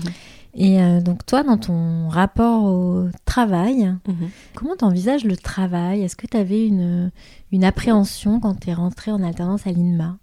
Et 0.55 0.79
euh, 0.81 1.01
donc 1.01 1.25
toi, 1.25 1.43
dans 1.43 1.57
ton 1.57 2.09
rapport 2.09 2.63
au 2.63 3.07
travail, 3.25 3.93
Mhm. 4.07 4.29
comment 4.53 4.75
tu 4.75 4.85
envisages 4.85 5.23
le 5.23 5.35
travail? 5.35 6.03
Est-ce 6.03 6.15
que 6.15 6.27
tu 6.27 6.37
avais 6.37 6.67
une, 6.67 7.11
une 7.51 7.63
appréhension 7.63 8.39
quand 8.39 8.59
tu 8.59 8.69
es 8.69 8.73
rentrée 8.73 9.11
en 9.11 9.23
alternance 9.23 9.65
à 9.65 9.71
l'INMA? 9.71 10.17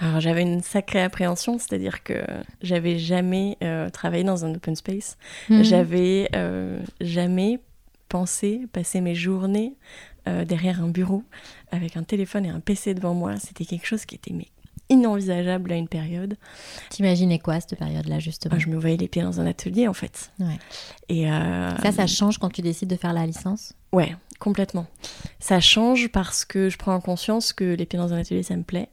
Alors 0.00 0.18
j'avais 0.20 0.42
une 0.42 0.60
sacrée 0.60 1.02
appréhension, 1.02 1.56
c'est-à-dire 1.58 2.02
que 2.02 2.14
j'avais 2.62 2.98
jamais 2.98 3.56
euh, 3.62 3.90
travaillé 3.90 4.24
dans 4.24 4.44
un 4.44 4.52
open 4.54 4.74
space. 4.74 5.16
Mhm. 5.48 5.62
J'avais 5.62 6.28
euh, 6.34 6.80
jamais 7.00 7.60
pensé 8.08 8.66
passer 8.72 9.00
mes 9.00 9.14
journées 9.14 9.74
derrière 10.48 10.82
un 10.82 10.88
bureau 10.88 11.22
avec 11.70 11.98
un 11.98 12.02
téléphone 12.02 12.46
et 12.46 12.48
un 12.48 12.60
PC 12.60 12.94
devant 12.94 13.12
moi. 13.12 13.36
C'était 13.36 13.66
quelque 13.66 13.86
chose 13.86 14.06
qui 14.06 14.14
était 14.14 14.32
mais, 14.32 14.46
inenvisageable 14.88 15.72
à 15.72 15.76
une 15.76 15.88
période. 15.88 16.36
T'imaginais 16.90 17.38
quoi 17.38 17.60
cette 17.60 17.78
période-là, 17.78 18.18
justement 18.18 18.54
Moi, 18.54 18.62
je 18.62 18.68
me 18.68 18.78
voyais 18.78 18.96
les 18.96 19.08
pieds 19.08 19.22
dans 19.22 19.40
un 19.40 19.46
atelier 19.46 19.88
en 19.88 19.94
fait. 19.94 20.30
Ouais. 20.38 20.58
Et 21.08 21.30
euh, 21.30 21.76
Ça, 21.78 21.92
ça 21.92 22.06
change 22.06 22.38
quand 22.38 22.50
tu 22.50 22.62
décides 22.62 22.90
de 22.90 22.96
faire 22.96 23.12
la 23.12 23.26
licence? 23.26 23.74
Ouais, 23.92 24.14
complètement. 24.38 24.86
Ça 25.40 25.60
change 25.60 26.08
parce 26.08 26.44
que 26.44 26.68
je 26.68 26.76
prends 26.76 26.94
en 26.94 27.00
conscience 27.00 27.52
que 27.52 27.64
les 27.64 27.86
pieds 27.86 27.98
dans 27.98 28.12
un 28.12 28.18
atelier, 28.18 28.42
ça 28.42 28.56
me 28.56 28.62
plaît, 28.62 28.88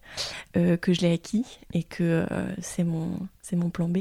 euh, 0.57 0.77
que 0.77 0.93
je 0.93 1.01
l'ai 1.01 1.13
acquis 1.13 1.45
et 1.74 1.83
que 1.83 2.25
euh, 2.31 2.45
c'est 2.62 2.83
mon, 2.83 3.19
c'est 3.41 3.55
mon 3.55 3.69
plan 3.69 3.89
B. 3.89 4.00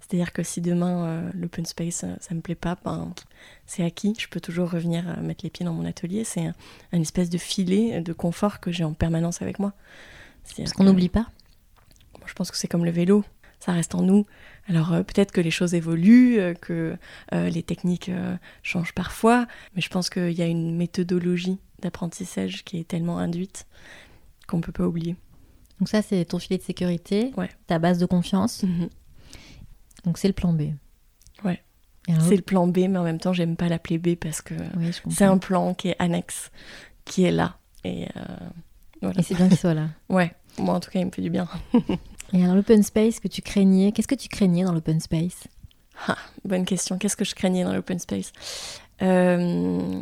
C'est-à-dire 0.00 0.32
que 0.32 0.42
si 0.42 0.60
demain 0.60 1.30
l'open 1.34 1.64
space, 1.64 2.04
ça 2.20 2.34
me 2.34 2.40
plaît 2.40 2.56
pas, 2.56 2.76
ben, 2.84 3.14
c'est 3.66 3.84
acquis. 3.84 4.16
Je 4.18 4.26
peux 4.26 4.40
toujours 4.40 4.68
revenir 4.68 5.04
mettre 5.22 5.44
les 5.44 5.50
pieds 5.50 5.64
dans 5.64 5.72
mon 5.72 5.84
atelier. 5.84 6.24
C'est 6.24 6.46
un, 6.46 6.54
un 6.92 7.00
espèce 7.00 7.30
de 7.30 7.38
filet 7.38 8.00
de 8.00 8.12
confort 8.12 8.58
que 8.58 8.72
j'ai 8.72 8.82
en 8.82 8.92
permanence 8.92 9.40
avec 9.40 9.60
moi. 9.60 9.72
Parce 10.56 10.72
qu'on 10.72 10.84
n'oublie 10.84 11.08
pas. 11.08 11.26
moi, 12.18 12.26
je 12.26 12.34
pense 12.34 12.50
que 12.50 12.56
c'est 12.56 12.68
comme 12.68 12.84
le 12.84 12.90
vélo, 12.90 13.24
ça 13.60 13.72
reste 13.72 13.94
en 13.94 14.02
nous. 14.02 14.26
Alors 14.68 14.92
euh, 14.92 15.02
peut-être 15.02 15.32
que 15.32 15.40
les 15.40 15.50
choses 15.50 15.74
évoluent, 15.74 16.38
euh, 16.38 16.54
que 16.54 16.96
euh, 17.34 17.48
les 17.48 17.62
techniques 17.62 18.10
changent 18.62 18.94
parfois, 18.94 19.46
mais 19.74 19.82
je 19.82 19.88
pense 19.88 20.10
qu'il 20.10 20.32
y 20.32 20.42
a 20.42 20.46
une 20.46 20.76
méthodologie 20.76 21.58
d'apprentissage 21.80 22.64
qui 22.64 22.78
est 22.78 22.84
tellement 22.88 23.18
induite 23.18 23.66
qu'on 24.46 24.58
ne 24.58 24.62
peut 24.62 24.72
pas 24.72 24.86
oublier. 24.86 25.16
Donc 25.78 25.88
ça, 25.88 26.02
c'est 26.02 26.24
ton 26.26 26.38
filet 26.38 26.58
de 26.58 26.62
sécurité, 26.62 27.32
Ouais. 27.36 27.48
ta 27.66 27.78
base 27.78 27.98
de 27.98 28.06
confiance. 28.06 28.64
Donc 30.04 30.18
c'est 30.18 30.28
le 30.28 30.34
plan 30.34 30.52
B. 30.52 30.72
Ouais. 31.44 31.62
C'est 32.20 32.36
le 32.36 32.42
plan 32.42 32.66
B, 32.66 32.78
mais 32.88 32.98
en 32.98 33.04
même 33.04 33.20
temps, 33.20 33.32
j'aime 33.32 33.56
pas 33.56 33.68
l'appeler 33.68 33.98
B 33.98 34.16
parce 34.16 34.42
que 34.42 34.54
Oui, 34.76 34.90
c'est 35.10 35.24
un 35.24 35.38
plan 35.38 35.74
qui 35.74 35.88
est 35.88 35.96
annexe, 36.00 36.50
qui 37.04 37.22
est 37.24 37.30
là. 37.30 37.58
Et 37.84 38.08
voilà. 39.02 39.18
Et 39.20 39.22
c'est 39.22 39.34
bien 39.34 39.48
qu'il 39.48 39.58
soit 39.58 39.74
là. 39.74 39.88
Ouais, 40.08 40.32
moi 40.58 40.74
en 40.74 40.80
tout 40.80 40.90
cas, 40.90 41.00
il 41.00 41.06
me 41.06 41.10
fait 41.10 41.22
du 41.22 41.30
bien. 41.30 41.48
Et 42.32 42.42
alors 42.44 42.54
l'open 42.54 42.82
space 42.82 43.18
que 43.20 43.28
tu 43.28 43.42
craignais, 43.42 43.90
qu'est-ce 43.92 44.06
que 44.08 44.14
tu 44.14 44.28
craignais 44.28 44.62
dans 44.64 44.72
l'open 44.72 45.00
space? 45.00 45.44
Ah, 46.06 46.16
bonne 46.44 46.64
question. 46.64 46.96
Qu'est-ce 46.96 47.16
que 47.16 47.24
je 47.24 47.34
craignais 47.34 47.64
dans 47.64 47.72
l'open 47.74 47.98
space? 47.98 48.32
Euh, 49.02 50.00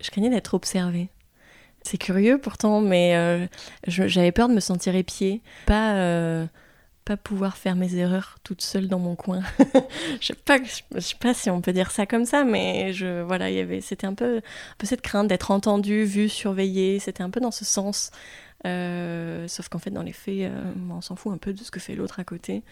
Je 0.00 0.10
craignais 0.10 0.30
d'être 0.30 0.54
observée. 0.54 1.08
C'est 1.82 1.98
curieux 1.98 2.38
pourtant, 2.38 2.80
mais 2.80 3.16
euh, 3.16 3.46
j'avais 3.88 4.30
peur 4.30 4.48
de 4.48 4.54
me 4.54 4.60
sentir 4.60 4.94
épiée, 4.94 5.42
pas, 5.66 5.94
euh, 5.96 6.46
pas 7.04 7.16
pouvoir 7.16 7.56
faire 7.56 7.74
mes 7.74 7.96
erreurs 7.96 8.38
toute 8.44 8.62
seule 8.62 8.88
dans 8.88 8.98
mon 8.98 9.16
coin. 9.16 9.42
je 10.20 10.28
sais 10.28 10.34
pas, 10.34 10.58
je 10.62 11.00
sais 11.00 11.16
pas 11.18 11.34
si 11.34 11.50
on 11.50 11.60
peut 11.60 11.72
dire 11.72 11.90
ça 11.90 12.06
comme 12.06 12.24
ça, 12.24 12.44
mais 12.44 12.92
je 12.92 13.22
voilà, 13.22 13.50
il 13.50 13.56
y 13.56 13.60
avait, 13.60 13.80
c'était 13.80 14.06
un 14.06 14.14
peu, 14.14 14.38
un 14.38 14.76
peu 14.78 14.86
cette 14.86 15.02
crainte 15.02 15.28
d'être 15.28 15.50
entendue, 15.50 16.04
vue, 16.04 16.28
surveillée. 16.28 16.98
C'était 16.98 17.22
un 17.22 17.30
peu 17.30 17.40
dans 17.40 17.50
ce 17.50 17.64
sens. 17.64 18.10
Euh, 18.66 19.48
sauf 19.48 19.68
qu'en 19.68 19.78
fait, 19.78 19.90
dans 19.90 20.02
les 20.02 20.12
faits, 20.12 20.34
euh, 20.42 20.72
on 20.90 21.00
s'en 21.00 21.16
fout 21.16 21.32
un 21.32 21.36
peu 21.38 21.52
de 21.52 21.58
ce 21.62 21.70
que 21.70 21.80
fait 21.80 21.94
l'autre 21.94 22.20
à 22.20 22.24
côté. 22.24 22.62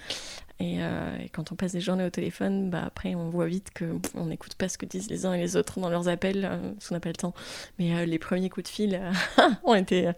Et, 0.62 0.76
euh, 0.80 1.16
et 1.24 1.30
quand 1.30 1.52
on 1.52 1.54
passe 1.54 1.72
des 1.72 1.80
journées 1.80 2.04
au 2.04 2.10
téléphone, 2.10 2.68
bah 2.68 2.82
après 2.86 3.14
on 3.14 3.30
voit 3.30 3.46
vite 3.46 3.68
que 3.74 3.96
pff, 3.96 4.12
on 4.14 4.26
n'écoute 4.26 4.54
pas 4.56 4.68
ce 4.68 4.76
que 4.76 4.84
disent 4.84 5.08
les 5.08 5.24
uns 5.24 5.32
et 5.32 5.38
les 5.38 5.56
autres 5.56 5.80
dans 5.80 5.88
leurs 5.88 6.08
appels, 6.08 6.42
parce 6.74 6.88
qu'on 6.88 6.94
n'a 6.96 7.00
pas 7.00 7.08
le 7.08 7.14
temps. 7.14 7.32
Mais 7.78 8.04
les 8.04 8.18
premiers 8.18 8.50
coups 8.50 8.64
de 8.64 8.68
fil 8.68 9.00
ont, 9.64 9.74
été, 9.74 10.08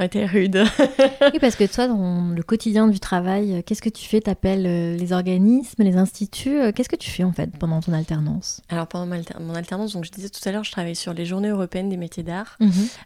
ont 0.00 0.04
été 0.04 0.26
rudes. 0.26 0.64
Oui, 1.32 1.38
parce 1.40 1.54
que 1.54 1.72
toi, 1.72 1.86
dans 1.86 2.28
le 2.34 2.42
quotidien 2.42 2.88
du 2.88 2.98
travail, 2.98 3.62
qu'est-ce 3.64 3.80
que 3.80 3.88
tu 3.88 4.04
fais? 4.06 4.20
T'appelles 4.20 4.66
euh, 4.66 4.96
les 4.96 5.12
organismes, 5.12 5.82
les 5.84 5.96
instituts 5.96 6.72
Qu'est-ce 6.74 6.88
que 6.88 6.96
tu 6.96 7.10
fais 7.10 7.22
en 7.24 7.32
fait 7.32 7.56
pendant 7.56 7.80
ton 7.80 7.92
alternance? 7.92 8.60
Alors 8.68 8.88
pendant 8.88 9.12
alter- 9.14 9.38
mon 9.40 9.54
alternance, 9.54 9.92
donc 9.92 10.04
je 10.04 10.10
disais 10.10 10.28
tout 10.28 10.46
à 10.48 10.50
l'heure, 10.52 10.64
je 10.64 10.72
travaille 10.72 10.96
sur 10.96 11.14
les 11.14 11.24
Journées 11.24 11.48
européennes 11.50 11.88
des 11.88 11.96
métiers 11.96 12.24
d'art. 12.24 12.58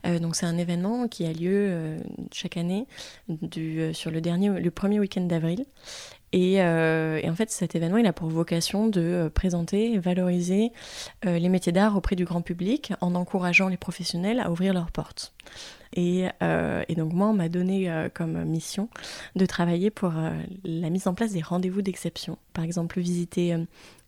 Euh, 0.06 0.18
donc 0.18 0.34
c'est 0.34 0.46
un 0.46 0.56
événement 0.56 1.08
qui 1.08 1.26
a 1.26 1.32
lieu 1.32 1.98
chaque 2.32 2.56
année 2.56 2.86
euh, 3.56 3.92
sur 3.92 4.10
le 4.10 4.20
dernier, 4.20 4.48
le 4.48 4.70
premier 4.70 5.00
week-end 5.00 5.22
d'avril. 5.22 5.64
Et, 6.32 6.60
euh, 6.60 7.20
et 7.22 7.30
en 7.30 7.34
fait, 7.34 7.50
cet 7.50 7.74
événement, 7.74 7.98
il 7.98 8.06
a 8.06 8.12
pour 8.12 8.28
vocation 8.28 8.88
de 8.88 9.00
euh, 9.00 9.30
présenter 9.30 9.92
et 9.92 9.98
valoriser 9.98 10.72
les 11.24 11.48
métiers 11.48 11.72
d'art 11.72 11.96
auprès 11.96 12.16
du 12.16 12.24
grand 12.24 12.42
public 12.42 12.92
en 13.00 13.14
encourageant 13.14 13.68
les 13.68 13.76
professionnels 13.76 14.40
à 14.40 14.50
ouvrir 14.50 14.74
leurs 14.74 14.90
portes. 14.90 15.32
Et, 15.94 16.28
euh, 16.42 16.84
et 16.88 16.94
donc 16.94 17.12
moi, 17.12 17.28
on 17.28 17.34
m'a 17.34 17.48
donné 17.48 17.90
euh, 17.90 18.08
comme 18.12 18.44
mission 18.44 18.88
de 19.34 19.46
travailler 19.46 19.90
pour 19.90 20.16
euh, 20.16 20.30
la 20.64 20.90
mise 20.90 21.06
en 21.06 21.14
place 21.14 21.32
des 21.32 21.42
rendez-vous 21.42 21.82
d'exception. 21.82 22.38
Par 22.52 22.64
exemple, 22.64 23.00
visiter 23.00 23.54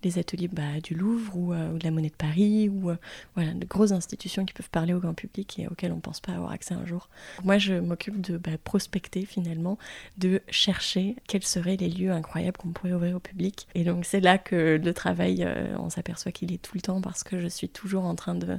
les 0.02 0.18
ateliers 0.18 0.48
bah, 0.48 0.80
du 0.82 0.94
Louvre 0.94 1.36
ou, 1.36 1.52
de 1.52 1.84
la 1.84 1.90
Monnaie 1.90 2.08
de 2.08 2.14
Paris 2.14 2.70
ou 2.70 2.92
voilà, 3.34 3.52
de 3.52 3.66
grosses 3.66 3.92
institutions 3.92 4.46
qui 4.46 4.54
peuvent 4.54 4.70
parler 4.70 4.94
au 4.94 5.00
grand 5.00 5.12
public 5.12 5.58
et 5.58 5.68
auxquelles 5.68 5.92
on 5.92 5.96
ne 5.96 6.00
pense 6.00 6.20
pas 6.20 6.32
avoir 6.32 6.52
accès 6.52 6.72
un 6.72 6.86
jour. 6.86 7.10
Moi, 7.44 7.58
je 7.58 7.74
m'occupe 7.74 8.22
de 8.22 8.38
bah, 8.38 8.52
prospecter 8.64 9.26
finalement, 9.26 9.76
de 10.16 10.40
chercher 10.48 11.16
quels 11.26 11.42
seraient 11.42 11.76
les 11.76 11.90
lieux 11.90 12.10
incroyables 12.10 12.56
qu'on 12.56 12.70
pourrait 12.70 12.94
ouvrir 12.94 13.16
au 13.16 13.20
public. 13.20 13.68
Et 13.74 13.84
donc, 13.84 14.06
c'est 14.06 14.20
là 14.20 14.38
que 14.38 14.80
le 14.82 14.94
travail, 14.94 15.46
on 15.78 15.90
s'aperçoit 15.90 16.32
qu'il 16.32 16.54
est 16.54 16.62
tout 16.62 16.72
le 16.74 16.80
temps 16.80 17.02
parce 17.02 17.22
que 17.22 17.38
je 17.38 17.48
suis 17.48 17.68
toujours 17.68 18.06
en 18.06 18.14
train 18.14 18.34
de, 18.34 18.58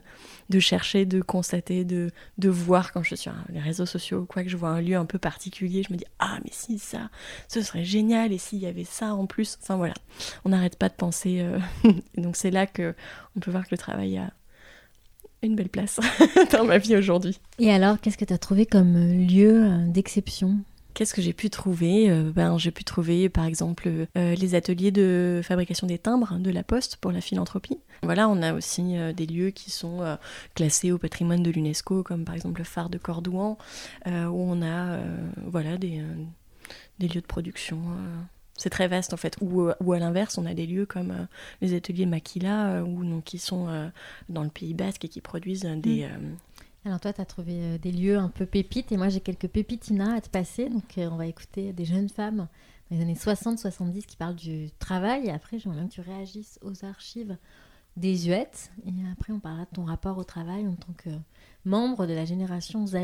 de 0.51 0.59
chercher, 0.59 1.05
de 1.07 1.19
constater, 1.19 1.83
de, 1.83 2.11
de 2.37 2.49
voir 2.49 2.91
quand 2.91 3.01
je 3.01 3.08
suis 3.15 3.23
sur 3.23 3.33
les 3.51 3.59
réseaux 3.59 3.85
sociaux 3.85 4.19
ou 4.19 4.25
quoi, 4.25 4.43
que 4.43 4.49
je 4.49 4.57
vois 4.57 4.69
un 4.69 4.81
lieu 4.81 4.95
un 4.95 5.05
peu 5.05 5.17
particulier, 5.19 5.83
je 5.87 5.93
me 5.93 5.97
dis 5.97 6.05
Ah, 6.19 6.39
mais 6.43 6.51
si, 6.51 6.79
ça, 6.79 7.09
ce 7.47 7.61
serait 7.61 7.85
génial, 7.85 8.31
et 8.31 8.37
s'il 8.37 8.59
y 8.59 8.65
avait 8.65 8.83
ça 8.83 9.13
en 9.13 9.25
plus. 9.25 9.57
Enfin 9.61 9.75
voilà, 9.77 9.93
on 10.45 10.49
n'arrête 10.49 10.77
pas 10.77 10.89
de 10.89 10.93
penser. 10.95 11.39
euh, 11.41 11.59
donc, 12.17 12.35
c'est 12.35 12.51
là 12.51 12.65
que 12.67 12.95
on 13.35 13.39
peut 13.39 13.51
voir 13.51 13.63
que 13.65 13.71
le 13.71 13.77
travail 13.77 14.17
a 14.17 14.31
une 15.41 15.55
belle 15.55 15.69
place 15.69 15.99
dans 16.51 16.65
ma 16.65 16.77
vie 16.77 16.95
aujourd'hui. 16.97 17.39
Et 17.59 17.71
alors, 17.71 17.99
qu'est-ce 17.99 18.17
que 18.17 18.25
tu 18.25 18.33
as 18.33 18.37
trouvé 18.37 18.65
comme 18.65 18.95
euh, 18.95 19.25
lieu 19.25 19.63
euh, 19.65 19.85
d'exception? 19.87 20.57
Qu'est-ce 20.99 21.13
que 21.13 21.21
j'ai 21.21 21.31
pu 21.31 21.49
trouver 21.49 22.09
Euh, 22.09 22.29
ben, 22.29 22.57
J'ai 22.57 22.71
pu 22.71 22.83
trouver 22.83 23.29
par 23.29 23.45
exemple 23.45 23.87
euh, 23.87 24.35
les 24.35 24.53
ateliers 24.53 24.91
de 24.91 25.39
fabrication 25.41 25.87
des 25.87 25.97
timbres 25.97 26.37
de 26.39 26.51
la 26.51 26.61
Poste 26.61 26.97
pour 26.97 27.13
la 27.13 27.21
philanthropie. 27.21 27.79
Voilà, 28.03 28.27
on 28.27 28.41
a 28.41 28.53
aussi 28.53 28.97
euh, 28.97 29.13
des 29.13 29.25
lieux 29.25 29.51
qui 29.51 29.71
sont 29.71 30.17
classés 30.55 30.91
au 30.91 30.97
patrimoine 30.97 31.41
de 31.41 31.51
l'UNESCO, 31.51 32.03
comme 32.03 32.25
par 32.25 32.35
exemple 32.35 32.59
le 32.59 32.65
phare 32.65 32.89
de 32.89 32.97
Cordouan, 32.97 33.57
où 34.07 34.11
on 34.11 34.61
a 34.61 34.99
voilà, 35.47 35.77
des, 35.77 36.03
des 36.99 37.07
lieux 37.07 37.21
de 37.21 37.25
production. 37.25 37.79
c'est 38.59 38.69
très 38.69 38.89
vaste 38.89 39.13
en 39.13 39.17
fait. 39.17 39.37
Ou, 39.41 39.69
ou 39.79 39.93
à 39.93 39.99
l'inverse, 39.99 40.37
on 40.37 40.45
a 40.45 40.53
des 40.53 40.67
lieux 40.67 40.85
comme 40.85 41.11
euh, 41.11 41.25
les 41.61 41.73
ateliers 41.73 42.05
Maquila, 42.05 42.73
euh, 42.73 42.81
où, 42.81 43.05
donc, 43.05 43.23
qui 43.23 43.39
sont 43.39 43.67
euh, 43.69 43.87
dans 44.27 44.43
le 44.43 44.49
Pays 44.49 44.73
Basque 44.73 45.05
et 45.05 45.07
qui 45.07 45.21
produisent 45.21 45.63
des, 45.77 46.03
euh, 46.03 46.17
Alors 46.85 46.99
toi, 46.99 47.11
tu 47.11 47.21
as 47.21 47.25
trouvé 47.25 47.53
euh, 47.55 47.77
des 47.77 47.91
lieux 47.91 48.17
un 48.17 48.29
peu 48.29 48.45
pépites 48.45 48.91
et 48.91 48.97
moi 48.97 49.09
j'ai 49.09 49.19
quelques 49.19 49.47
pépitina 49.47 50.15
à 50.15 50.21
te 50.21 50.29
passer. 50.29 50.69
Donc 50.69 50.97
euh, 50.97 51.09
on 51.11 51.17
va 51.17 51.25
écouter 51.27 51.73
des 51.73 51.85
jeunes 51.85 52.09
femmes 52.09 52.47
dans 52.89 52.95
les 52.97 53.01
années 53.01 53.15
60-70 53.15 54.05
qui 54.05 54.15
parlent 54.15 54.35
du 54.35 54.71
travail. 54.79 55.27
Et 55.27 55.31
après, 55.31 55.59
j'aimerais 55.59 55.79
bien 55.79 55.87
que 55.87 55.93
tu 55.93 56.01
réagisses 56.01 56.57
aux 56.61 56.85
archives 56.85 57.37
désuètes. 57.97 58.71
Et 58.85 58.91
après, 59.11 59.33
on 59.33 59.39
parlera 59.39 59.65
de 59.65 59.75
ton 59.75 59.83
rapport 59.83 60.17
au 60.17 60.23
travail 60.23 60.65
en 60.67 60.75
tant 60.75 60.93
que 60.97 61.09
membre 61.65 62.07
de 62.07 62.13
la 62.13 62.25
génération 62.25 62.87
Z. 62.87 62.95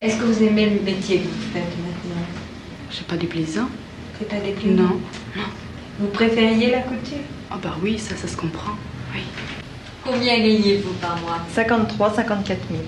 Est-ce 0.00 0.18
que 0.18 0.24
vous 0.24 0.42
aimez 0.42 0.68
le 0.68 0.82
métier 0.82 1.20
que 1.20 1.28
vous 1.28 1.52
faites 1.52 1.78
maintenant? 1.78 2.22
C'est 2.90 3.06
pas 3.06 3.16
déplaisant 3.16 3.68
C'est 4.18 4.28
pas 4.28 4.40
déplaisant 4.40 4.82
Non. 4.82 5.00
Vous 5.98 6.08
préfériez 6.08 6.70
la 6.70 6.82
couture? 6.82 7.18
Ah 7.50 7.58
bah 7.62 7.76
oui, 7.82 7.98
ça, 7.98 8.16
ça 8.16 8.28
se 8.28 8.36
comprend. 8.36 8.72
Oui. 9.14 9.22
Combien 10.06 10.38
gagnez-vous 10.38 10.92
par 11.00 11.16
mois 11.20 11.38
53, 11.54 12.14
54 12.14 12.58
000. 12.70 12.82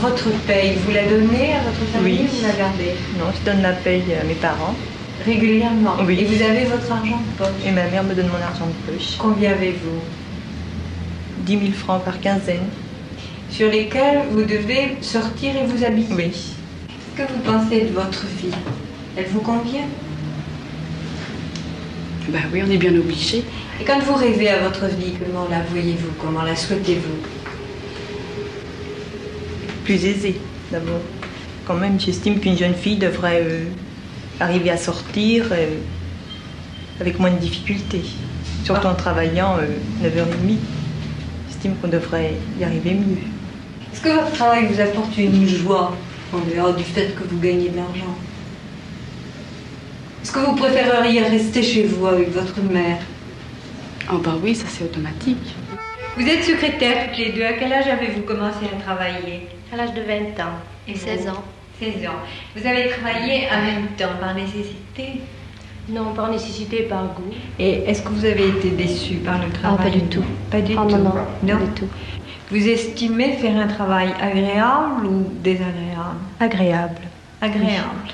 Votre 0.00 0.30
paye, 0.46 0.76
vous 0.84 0.92
la 0.92 1.04
donnez 1.04 1.54
à 1.54 1.60
votre 1.62 1.84
famille 1.92 2.18
Oui. 2.20 2.28
ou 2.30 2.36
vous 2.36 2.42
la 2.46 2.52
gardez 2.54 2.90
Non, 3.18 3.24
je 3.38 3.50
donne 3.50 3.62
la 3.62 3.72
paye 3.72 4.02
à 4.20 4.24
mes 4.24 4.34
parents 4.34 4.74
Régulièrement 5.24 5.94
Oui. 6.06 6.20
Et 6.20 6.24
vous 6.24 6.42
avez 6.42 6.64
votre 6.64 6.90
argent 6.92 7.18
de 7.18 7.36
poche 7.38 7.66
et 7.66 7.70
ma 7.72 7.84
mère 7.88 8.04
me 8.04 8.14
donne 8.14 8.28
mon 8.28 8.34
argent 8.44 8.66
de 8.66 8.92
poche. 8.92 9.16
Combien 9.18 9.50
avez-vous 9.52 10.00
10 11.44 11.52
000 11.58 11.72
francs 11.72 12.04
par 12.04 12.20
quinzaine. 12.20 12.68
Sur 13.50 13.68
lesquels 13.70 14.20
vous 14.30 14.42
devez 14.42 14.96
sortir 15.00 15.50
et 15.56 15.66
vous 15.66 15.82
habiller 15.84 16.06
Oui. 16.14 16.30
Qu'est-ce 17.16 17.26
que 17.26 17.32
vous 17.32 17.40
pensez 17.40 17.80
de 17.86 17.92
votre 17.92 18.24
fille? 18.38 18.54
Elle 19.16 19.26
vous 19.26 19.40
convient? 19.40 19.88
Bah 22.32 22.38
oui, 22.52 22.62
on 22.64 22.70
est 22.70 22.76
bien 22.76 22.94
obligé. 22.94 23.42
Et 23.80 23.84
quand 23.84 23.98
vous 24.00 24.14
rêvez 24.14 24.48
à 24.50 24.60
votre 24.60 24.86
vie, 24.86 25.14
comment 25.18 25.48
la 25.50 25.62
voyez-vous? 25.62 26.12
Comment 26.20 26.42
la 26.42 26.54
souhaitez-vous? 26.54 27.16
Plus 29.84 30.04
aisée 30.04 30.36
d'abord. 30.70 31.00
quand 31.66 31.74
même, 31.74 31.98
j'estime 31.98 32.38
qu'une 32.38 32.56
jeune 32.56 32.74
fille 32.74 32.98
devrait 32.98 33.42
euh, 33.42 33.64
arriver 34.38 34.70
à 34.70 34.76
sortir 34.76 35.46
euh, 35.50 35.66
avec 37.00 37.18
moins 37.18 37.32
de 37.32 37.38
difficultés. 37.38 38.02
Surtout 38.62 38.86
en 38.86 38.94
travaillant 38.94 39.56
9h30. 40.02 40.56
J'estime 41.48 41.74
qu'on 41.76 41.88
devrait 41.88 42.34
y 42.60 42.64
arriver 42.64 42.94
mieux. 42.94 43.16
Est-ce 43.92 44.02
que 44.02 44.10
votre 44.10 44.30
travail 44.32 44.66
vous 44.66 44.80
apporte 44.80 45.18
une 45.18 45.48
joie 45.48 45.96
en 46.32 46.38
dehors 46.38 46.74
du 46.74 46.84
fait 46.84 47.12
que 47.16 47.24
vous 47.28 47.40
gagnez 47.40 47.70
de 47.70 47.76
l'argent? 47.76 48.16
Est-ce 50.22 50.32
que 50.32 50.38
vous 50.40 50.54
préféreriez 50.54 51.22
rester 51.22 51.62
chez 51.62 51.84
vous 51.84 52.06
avec 52.06 52.30
votre 52.30 52.60
mère 52.60 52.98
Oh 54.12 54.18
bah 54.18 54.34
oui, 54.42 54.54
ça 54.54 54.64
c'est 54.68 54.84
automatique. 54.84 55.54
Vous 56.16 56.26
êtes 56.26 56.44
secrétaire 56.44 57.08
toutes 57.08 57.18
les 57.18 57.32
deux. 57.32 57.44
À 57.44 57.52
quel 57.54 57.72
âge 57.72 57.86
avez-vous 57.86 58.22
commencé 58.22 58.66
à 58.76 58.82
travailler 58.82 59.46
À 59.72 59.76
l'âge 59.76 59.94
de 59.94 60.02
20 60.02 60.14
ans 60.44 60.56
et 60.88 60.94
16 60.96 61.28
ans. 61.28 61.42
16 61.80 62.06
ans. 62.06 62.20
Vous 62.56 62.66
avez 62.66 62.88
travaillé 62.90 63.44
en 63.50 63.62
même 63.64 63.86
temps 63.96 64.16
par 64.20 64.34
nécessité 64.34 65.20
Non, 65.88 66.12
par 66.14 66.30
nécessité, 66.30 66.82
par 66.82 67.04
goût. 67.14 67.32
Et 67.58 67.84
est-ce 67.86 68.02
que 68.02 68.08
vous 68.08 68.24
avez 68.24 68.48
été 68.48 68.70
déçu 68.70 69.14
par 69.16 69.38
le 69.42 69.50
travail 69.50 69.76
Ah, 69.80 69.82
pas 69.84 69.90
du 69.90 70.02
tout. 70.02 70.24
Pas 70.50 70.60
du 70.60 70.74
Ah, 70.76 70.82
tout. 70.82 70.96
non, 70.96 71.14
non, 71.42 71.56
pas 71.58 71.64
du 71.64 71.70
tout. 71.76 71.88
Vous 72.50 72.68
estimez 72.68 73.34
faire 73.34 73.56
un 73.56 73.68
travail 73.68 74.12
agréable 74.20 75.06
ou 75.06 75.30
désagréable? 75.42 76.18
Agréable. 76.40 77.00
Agréable. 77.40 78.10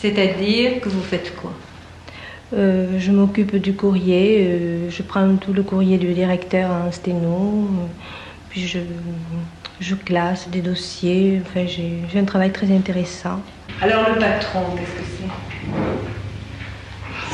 C'est-à-dire 0.00 0.80
que 0.80 0.88
vous 0.88 1.02
faites 1.02 1.34
quoi 1.36 1.52
Euh, 2.54 2.98
je 3.00 3.10
m'occupe 3.10 3.56
du 3.56 3.74
courrier, 3.74 4.46
euh, 4.46 4.88
je 4.90 5.02
prends 5.02 5.34
tout 5.36 5.52
le 5.52 5.62
courrier 5.64 5.98
du 5.98 6.12
directeur 6.14 6.70
en 6.70 6.92
sténo, 6.92 7.68
puis 8.50 8.66
je, 8.68 8.78
je 9.80 9.94
classe 9.96 10.48
des 10.48 10.60
dossiers, 10.62 11.42
enfin 11.44 11.66
j'ai 11.66 12.18
un 12.18 12.24
travail 12.24 12.52
très 12.52 12.70
intéressant. 12.70 13.42
Alors 13.80 14.08
le 14.10 14.18
patron, 14.20 14.60
qu'est-ce 14.76 14.94
que 15.00 15.04
c'est 15.16 15.30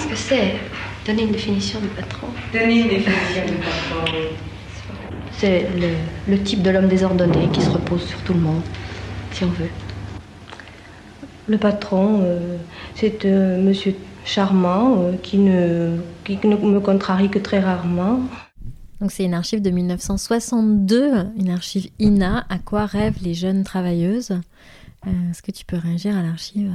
Ce 0.02 0.06
que 0.08 0.16
c'est 0.16 0.54
Donner 1.06 1.22
une 1.24 1.32
définition 1.32 1.80
du 1.80 1.88
patron. 1.88 2.28
Donnez 2.52 2.80
une 2.82 2.88
définition 2.88 3.44
du 3.46 3.54
patron. 3.68 4.04
oui. 4.14 4.28
C'est 5.38 5.66
le, 5.76 5.88
le 6.32 6.38
type 6.42 6.62
de 6.62 6.70
l'homme 6.70 6.88
désordonné 6.88 7.48
qui 7.52 7.60
se 7.60 7.70
repose 7.70 8.06
sur 8.06 8.18
tout 8.22 8.32
le 8.34 8.40
monde, 8.40 8.62
si 9.32 9.44
on 9.44 9.48
veut. 9.48 9.68
Le 11.48 11.58
patron, 11.58 12.20
euh, 12.22 12.56
c'est 12.94 13.24
un 13.26 13.58
monsieur 13.58 13.94
charmant 14.24 14.96
euh, 15.02 15.12
qui, 15.22 15.38
ne, 15.38 15.98
qui 16.24 16.38
ne 16.46 16.56
me 16.56 16.80
contrarie 16.80 17.28
que 17.30 17.38
très 17.38 17.58
rarement. 17.60 18.20
Donc 19.00 19.10
c'est 19.10 19.24
une 19.24 19.34
archive 19.34 19.60
de 19.60 19.70
1962, 19.70 21.12
une 21.36 21.50
archive 21.50 21.90
INA, 21.98 22.46
à 22.48 22.58
quoi 22.58 22.86
rêvent 22.86 23.18
les 23.22 23.34
jeunes 23.34 23.64
travailleuses? 23.64 24.30
Euh, 25.06 25.10
Est-ce 25.30 25.42
que 25.42 25.50
tu 25.50 25.64
peux 25.64 25.76
réagir 25.76 26.16
à 26.16 26.22
l'archive? 26.22 26.72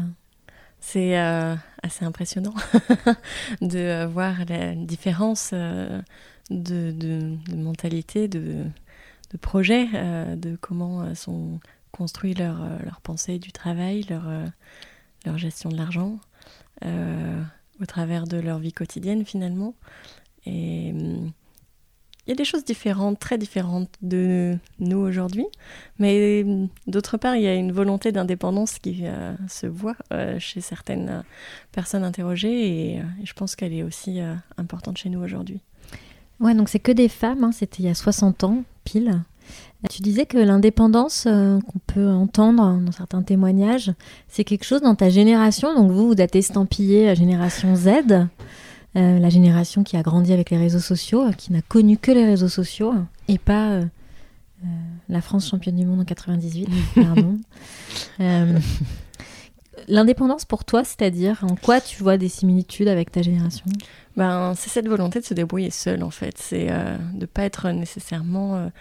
C'est 0.81 1.17
euh, 1.17 1.55
assez 1.81 2.03
impressionnant 2.03 2.53
de 3.61 3.77
euh, 3.77 4.07
voir 4.07 4.33
la 4.49 4.75
différence 4.75 5.51
euh, 5.53 6.01
de, 6.49 6.91
de- 6.91 7.37
de 7.49 7.55
mentalité, 7.55 8.27
de, 8.27 8.63
de 9.31 9.37
projet, 9.37 9.87
euh, 9.93 10.35
de 10.35 10.57
comment 10.59 11.01
euh, 11.03 11.15
sont 11.15 11.59
construits 11.97 12.35
leurs 12.35 12.61
euh, 12.61 12.77
leurs 12.85 13.01
pensées 13.01 13.39
du 13.39 13.51
travail, 13.51 14.05
leur, 14.09 14.27
euh, 14.27 14.45
leur 15.25 15.37
gestion 15.37 15.69
de 15.69 15.75
l'argent, 15.75 16.19
euh, 16.85 17.41
au 17.81 17.85
travers 17.85 18.25
de 18.25 18.37
leur 18.37 18.59
vie 18.59 18.73
quotidienne 18.73 19.25
finalement. 19.25 19.73
Et 20.45 20.91
hum, 20.93 21.31
il 22.25 22.31
y 22.31 22.33
a 22.33 22.35
des 22.35 22.45
choses 22.45 22.65
différentes, 22.65 23.19
très 23.19 23.37
différentes 23.37 23.89
de 24.01 24.57
nous 24.79 24.97
aujourd'hui, 24.97 25.47
mais 25.97 26.43
hum, 26.45 26.69
d'autre 26.85 27.17
part, 27.17 27.35
il 27.35 27.41
y 27.41 27.47
a 27.47 27.55
une 27.55 27.71
volonté 27.71 28.11
d'indépendance 28.11 28.79
qui 28.79 29.05
se 29.47 29.65
voit 29.65 29.95
chez 30.37 30.61
certaines 30.61 31.23
personnes 31.71 32.03
interrogées 32.03 32.95
et, 32.95 33.01
je 33.23 33.33
pense 33.33 33.55
qu'elle 33.55 33.73
est 33.73 33.83
aussi 33.83 34.19
importante 34.57 34.97
chez 34.97 35.09
nous 35.09 35.21
aujourd'hui. 35.21 35.61
Ouais, 36.41 36.53
donc 36.53 36.69
c'est 36.69 36.79
que 36.79 36.91
des 36.91 37.09
femmes, 37.09 37.45
hein, 37.45 37.51
c'était 37.51 37.81
il 37.81 37.85
y 37.85 37.89
a 37.89 37.95
60 37.95 38.43
ans, 38.43 38.63
pile. 38.83 39.21
Tu 39.89 40.01
disais 40.01 40.25
que 40.25 40.37
l'indépendance 40.39 41.25
euh, 41.27 41.59
qu'on 41.61 41.79
peut 41.79 42.09
entendre 42.09 42.79
dans 42.81 42.91
certains 42.91 43.21
témoignages, 43.21 43.93
c'est 44.27 44.43
quelque 44.43 44.65
chose 44.65 44.81
dans 44.81 44.95
ta 44.95 45.09
génération. 45.09 45.75
Donc 45.75 45.91
vous, 45.91 46.07
vous 46.07 46.21
êtes 46.21 46.35
estampillé 46.35 47.15
génération 47.15 47.75
Z, 47.75 48.27
euh, 48.97 49.19
la 49.19 49.29
génération 49.29 49.83
qui 49.83 49.95
a 49.95 50.01
grandi 50.01 50.33
avec 50.33 50.49
les 50.49 50.57
réseaux 50.57 50.79
sociaux, 50.79 51.27
euh, 51.27 51.31
qui 51.31 51.53
n'a 51.53 51.61
connu 51.61 51.97
que 51.97 52.11
les 52.11 52.25
réseaux 52.25 52.47
sociaux 52.47 52.93
et 53.27 53.37
pas 53.37 53.73
euh, 53.73 53.85
la 55.07 55.21
France 55.21 55.49
championne 55.49 55.75
du 55.75 55.85
monde 55.85 55.99
en 55.99 56.05
98. 56.05 56.67
pardon. 56.95 57.37
Euh, 58.19 58.57
L'indépendance 59.87 60.45
pour 60.45 60.65
toi, 60.65 60.83
c'est-à-dire 60.83 61.43
en 61.43 61.55
quoi 61.55 61.79
tu 61.79 62.01
vois 62.01 62.17
des 62.17 62.29
similitudes 62.29 62.87
avec 62.87 63.11
ta 63.11 63.21
génération? 63.21 63.65
Ben, 64.15 64.53
c'est 64.55 64.69
cette 64.69 64.87
volonté 64.87 65.19
de 65.19 65.25
se 65.25 65.35
débrouiller 65.35 65.69
seul 65.69 66.01
en 66.01 66.09
fait, 66.09 66.35
c'est 66.37 66.69
de 67.13 67.25
pas 67.27 67.43
être 67.43 67.69
nécessairement 67.69 68.71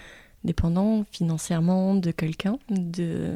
dépendant 0.45 1.05
financièrement 1.11 1.95
de 1.95 2.11
quelqu'un, 2.11 2.59
de, 2.71 3.35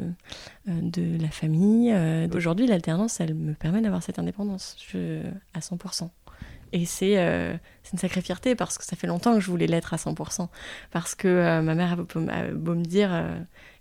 euh, 0.69 1.17
la 1.19 1.29
famille. 1.29 1.91
euh. 1.91 2.27
Aujourd'hui, 2.33 2.67
l'alternance, 2.67 3.19
elle 3.19 3.33
me 3.33 3.53
permet 3.53 3.81
d'avoir 3.81 4.01
cette 4.03 4.19
indépendance 4.19 4.77
à 5.53 5.59
100%. 5.59 6.09
Et 6.73 6.85
c'est 6.85 7.19
euh, 7.19 7.53
c'est 7.83 7.93
une 7.93 7.99
sacrée 7.99 8.21
fierté 8.21 8.55
parce 8.55 8.77
que 8.77 8.85
ça 8.85 8.95
fait 8.95 9.07
longtemps 9.07 9.33
que 9.33 9.41
je 9.41 9.51
voulais 9.51 9.67
l'être 9.67 9.93
à 9.93 9.97
100%. 9.97 10.47
Parce 10.91 11.15
que 11.15 11.59
ma 11.61 11.75
mère 11.75 11.93
a 11.93 11.95
beau, 12.53 12.75
me 12.75 12.85
dire 12.85 13.11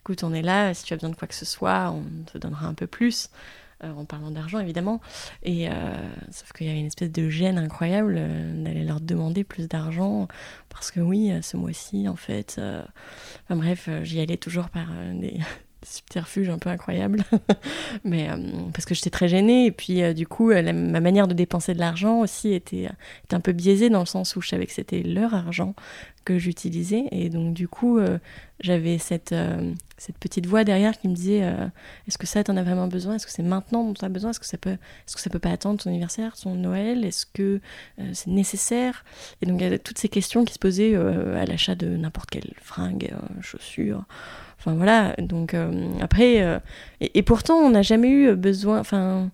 écoute, 0.00 0.24
on 0.24 0.32
est 0.32 0.42
là, 0.42 0.74
si 0.74 0.84
tu 0.84 0.92
as 0.92 0.96
besoin 0.96 1.10
de 1.10 1.14
quoi 1.14 1.28
que 1.28 1.34
ce 1.34 1.44
soit, 1.44 1.90
on 1.92 2.02
te 2.24 2.36
donnera 2.38 2.66
un 2.66 2.74
peu 2.74 2.88
plus. 2.88 3.30
Euh, 3.84 3.92
en 3.92 4.04
parlant 4.04 4.30
d'argent 4.30 4.58
évidemment. 4.58 5.00
Et 5.42 5.68
euh, 5.68 5.72
sauf 6.30 6.52
qu'il 6.52 6.66
y 6.66 6.70
avait 6.70 6.80
une 6.80 6.86
espèce 6.86 7.10
de 7.10 7.28
gêne 7.28 7.58
incroyable 7.58 8.16
euh, 8.18 8.64
d'aller 8.64 8.84
leur 8.84 9.00
demander 9.00 9.44
plus 9.44 9.68
d'argent 9.68 10.28
parce 10.68 10.90
que 10.90 11.00
oui, 11.00 11.32
ce 11.42 11.56
mois-ci 11.56 12.08
en 12.08 12.16
fait. 12.16 12.60
bref, 13.48 13.88
j'y 14.02 14.20
allais 14.20 14.36
toujours 14.36 14.68
par 14.68 14.88
des, 15.14 15.40
des 15.82 15.88
subterfuges 15.88 16.48
un 16.48 16.58
peu 16.58 16.70
incroyables, 16.70 17.24
mais 18.04 18.30
euh, 18.30 18.36
parce 18.72 18.84
que 18.84 18.94
j'étais 18.94 19.10
très 19.10 19.28
gênée. 19.28 19.66
Et 19.66 19.72
puis 19.72 20.02
euh, 20.02 20.12
du 20.12 20.26
coup 20.26 20.50
euh, 20.50 20.72
ma 20.72 21.00
manière 21.00 21.28
de 21.28 21.34
dépenser 21.34 21.74
de 21.74 21.78
l'argent 21.78 22.20
aussi 22.20 22.52
était, 22.52 22.88
était 23.24 23.34
un 23.34 23.40
peu 23.40 23.52
biaisée 23.52 23.90
dans 23.90 24.00
le 24.00 24.06
sens 24.06 24.36
où 24.36 24.40
je 24.40 24.48
savais 24.48 24.66
que 24.66 24.72
c'était 24.72 25.02
leur 25.02 25.34
argent 25.34 25.74
que 26.24 26.38
j'utilisais. 26.38 27.04
Et 27.12 27.30
donc 27.30 27.54
du 27.54 27.66
coup 27.66 27.98
j'avais 28.60 28.98
cette, 28.98 29.34
cette 29.96 30.18
petite 30.18 30.44
voix 30.44 30.64
derrière 30.64 30.98
qui 30.98 31.08
me 31.08 31.14
disait 31.14 31.40
est-ce 32.06 32.18
que 32.18 32.26
ça 32.26 32.44
t'en 32.44 32.58
as 32.58 32.62
vraiment 32.62 32.88
besoin? 32.88 33.14
Est-ce 33.14 33.26
que 33.26 33.32
c'est 33.32 33.42
maintenant 33.42 33.84
dont 33.84 33.94
tu 33.94 34.04
as 34.04 34.10
besoin? 34.10 34.30
Est-ce 34.30 34.40
que 34.40 34.46
ça 34.46 34.58
peut 34.58 34.76
est-ce 35.06 35.16
que 35.16 35.22
ça 35.22 35.30
peut 35.30 35.38
pas 35.38 35.50
attendre 35.50 35.82
ton 35.82 35.88
anniversaire 35.88 36.36
ton 36.36 36.54
Noël? 36.54 37.06
Est-ce 37.06 37.24
que 37.24 37.60
c'est 38.12 38.28
nécessaire? 38.28 39.02
Et 39.40 39.46
donc 39.46 39.62
il 39.62 39.70
y 39.70 39.74
a 39.74 39.78
toutes 39.78 39.98
ces 39.98 40.10
questions 40.10 40.44
qui 40.44 40.52
se 40.52 40.58
posaient 40.58 40.94
à 40.94 41.46
l'achat 41.46 41.74
de 41.74 41.96
n'importe 41.96 42.30
quelle 42.30 42.52
fringue 42.60 43.10
euh, 43.12 43.42
chaussure 43.42 44.04
enfin 44.60 44.74
voilà 44.74 45.14
donc 45.18 45.54
euh, 45.54 45.88
après 46.00 46.42
euh, 46.42 46.58
et, 47.00 47.22
pourtant 47.22 47.56
on 47.56 47.70
n'a 47.70 47.82
jamais 47.82 48.10
eu 48.10 48.34
besoin 48.34 48.78
enfin 48.78 49.30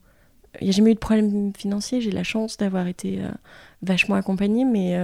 il 0.61 0.65
n'y 0.65 0.71
a 0.71 0.73
jamais 0.73 0.93
eu 0.93 0.95
de 0.95 1.01
problème 1.01 1.53
financier 1.57 2.01
j'ai 2.01 2.13
la 2.13 2.23
chance 2.23 2.57
d'avoir 2.57 2.87
été 2.87 3.19
euh, 3.21 3.29
vachement 3.83 4.15
accompagnée 4.15 4.65
mais 4.65 4.97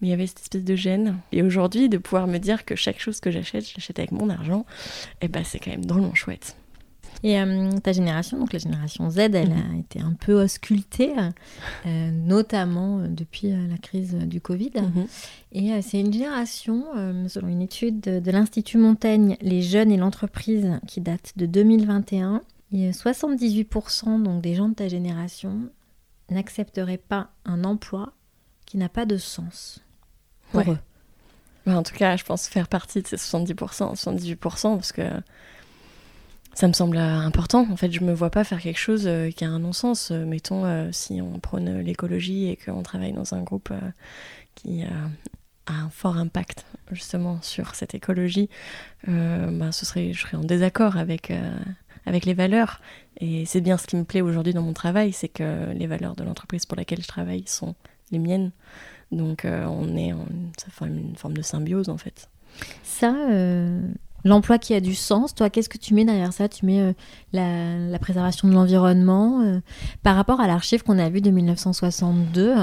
mais 0.00 0.08
il 0.08 0.10
y 0.10 0.14
avait 0.14 0.26
cette 0.26 0.40
espèce 0.40 0.64
de 0.64 0.76
gêne. 0.76 1.18
Et 1.30 1.42
aujourd'hui, 1.42 1.90
de 1.90 1.98
pouvoir 1.98 2.26
me 2.26 2.38
dire 2.38 2.64
que 2.64 2.74
chaque 2.74 2.98
chose 2.98 3.20
que 3.20 3.30
j'achète, 3.30 3.68
je 3.68 3.74
l'achète 3.76 3.98
avec 3.98 4.12
mon 4.12 4.30
argent, 4.30 4.64
et 5.20 5.28
ben 5.28 5.44
c'est 5.44 5.58
quand 5.58 5.70
même 5.70 5.84
drôlement 5.84 6.14
chouette. 6.14 6.56
Et 7.22 7.38
euh, 7.40 7.70
ta 7.82 7.92
génération, 7.92 8.38
donc 8.38 8.52
la 8.52 8.58
génération 8.58 9.10
Z, 9.10 9.18
elle 9.18 9.52
a 9.52 9.78
été 9.78 10.00
un 10.00 10.14
peu 10.14 10.42
auscultée, 10.42 11.12
euh, 11.86 12.10
notamment 12.10 12.98
euh, 13.00 13.08
depuis 13.08 13.50
la 13.50 13.76
crise 13.76 14.14
du 14.14 14.40
Covid. 14.40 14.70
Et 15.52 15.72
euh, 15.72 15.80
c'est 15.82 16.00
une 16.00 16.12
génération, 16.12 16.84
selon 17.28 17.48
une 17.48 17.62
étude 17.62 18.00
de, 18.00 18.20
de 18.20 18.30
l'Institut 18.30 18.78
Montaigne, 18.78 19.36
les 19.42 19.60
jeunes 19.62 19.90
et 19.92 19.96
l'entreprise, 19.96 20.80
qui 20.86 21.00
date 21.00 21.32
de 21.36 21.46
2021. 21.46 22.42
Et 22.72 22.88
euh, 22.88 22.92
78% 22.92 24.22
donc 24.22 24.40
des 24.42 24.54
gens 24.54 24.68
de 24.68 24.74
ta 24.74 24.88
génération 24.88 25.58
n'accepteraient 26.30 26.96
pas 26.98 27.30
un 27.44 27.64
emploi 27.64 28.12
qui 28.66 28.76
n'a 28.76 28.88
pas 28.88 29.04
de 29.06 29.16
sens 29.16 29.80
pour 30.52 30.60
Ouais. 30.60 30.70
eux. 30.70 30.78
Ouais, 31.66 31.74
en 31.74 31.82
tout 31.82 31.94
cas, 31.94 32.16
je 32.16 32.24
pense 32.24 32.46
faire 32.48 32.68
partie 32.68 33.02
de 33.02 33.06
ces 33.08 33.16
70%, 33.16 33.94
78%, 33.94 34.76
parce 34.76 34.92
que 34.92 35.02
ça 36.54 36.68
me 36.68 36.72
semble 36.72 36.96
euh, 36.96 37.18
important. 37.18 37.66
En 37.70 37.76
fait, 37.76 37.92
je 37.92 38.02
me 38.02 38.12
vois 38.12 38.30
pas 38.30 38.44
faire 38.44 38.60
quelque 38.60 38.78
chose 38.78 39.04
euh, 39.06 39.30
qui 39.30 39.44
a 39.44 39.48
un 39.48 39.60
non-sens. 39.60 40.10
Euh, 40.10 40.24
mettons, 40.24 40.90
si 40.92 41.20
on 41.20 41.38
prône 41.38 41.80
l'écologie 41.80 42.48
et 42.48 42.56
qu'on 42.56 42.82
travaille 42.82 43.12
dans 43.12 43.34
un 43.34 43.42
groupe 43.42 43.72
qui 44.54 44.82
a 44.82 45.72
un 45.72 45.88
fort 45.90 46.16
impact 46.16 46.66
justement 46.90 47.40
sur 47.42 47.74
cette 47.74 47.94
écologie, 47.94 48.48
ben, 49.06 49.70
ce 49.72 49.86
serait, 49.86 50.12
je 50.12 50.20
serais 50.20 50.36
en 50.36 50.42
désaccord 50.42 50.96
avec, 50.96 51.32
avec 52.06 52.26
les 52.26 52.34
valeurs. 52.34 52.80
Et 53.20 53.46
c'est 53.46 53.60
bien 53.60 53.78
ce 53.78 53.86
qui 53.86 53.96
me 53.96 54.04
plaît 54.04 54.20
aujourd'hui 54.20 54.52
dans 54.52 54.62
mon 54.62 54.72
travail, 54.72 55.12
c'est 55.12 55.28
que 55.28 55.70
les 55.72 55.86
valeurs 55.86 56.16
de 56.16 56.24
l'entreprise 56.24 56.66
pour 56.66 56.76
laquelle 56.76 57.02
je 57.02 57.08
travaille 57.08 57.44
sont 57.46 57.74
les 58.10 58.18
miennes. 58.18 58.50
Donc 59.12 59.46
on 59.46 59.96
est 59.96 60.12
en, 60.12 60.26
ça 60.58 60.70
forme 60.70 60.96
une 60.96 61.16
forme 61.16 61.34
de 61.34 61.42
symbiose 61.42 61.88
en 61.88 61.98
fait. 61.98 62.28
Ça, 62.82 63.14
l'emploi 64.24 64.58
qui 64.58 64.74
a 64.74 64.80
du 64.80 64.94
sens. 64.94 65.34
Toi, 65.34 65.50
qu'est-ce 65.50 65.68
que 65.68 65.78
tu 65.78 65.94
mets 65.94 66.04
derrière 66.04 66.32
ça? 66.32 66.48
Tu 66.48 66.66
mets 66.66 66.80
euh, 66.80 66.92
la, 67.32 67.78
la, 67.78 67.98
préservation 67.98 68.48
de 68.48 68.54
l'environnement. 68.54 69.40
Euh, 69.40 69.60
par 70.02 70.16
rapport 70.16 70.40
à 70.40 70.46
l'archive 70.46 70.82
qu'on 70.82 70.98
a 70.98 71.08
vu 71.08 71.20
de 71.20 71.30
1962, 71.30 72.54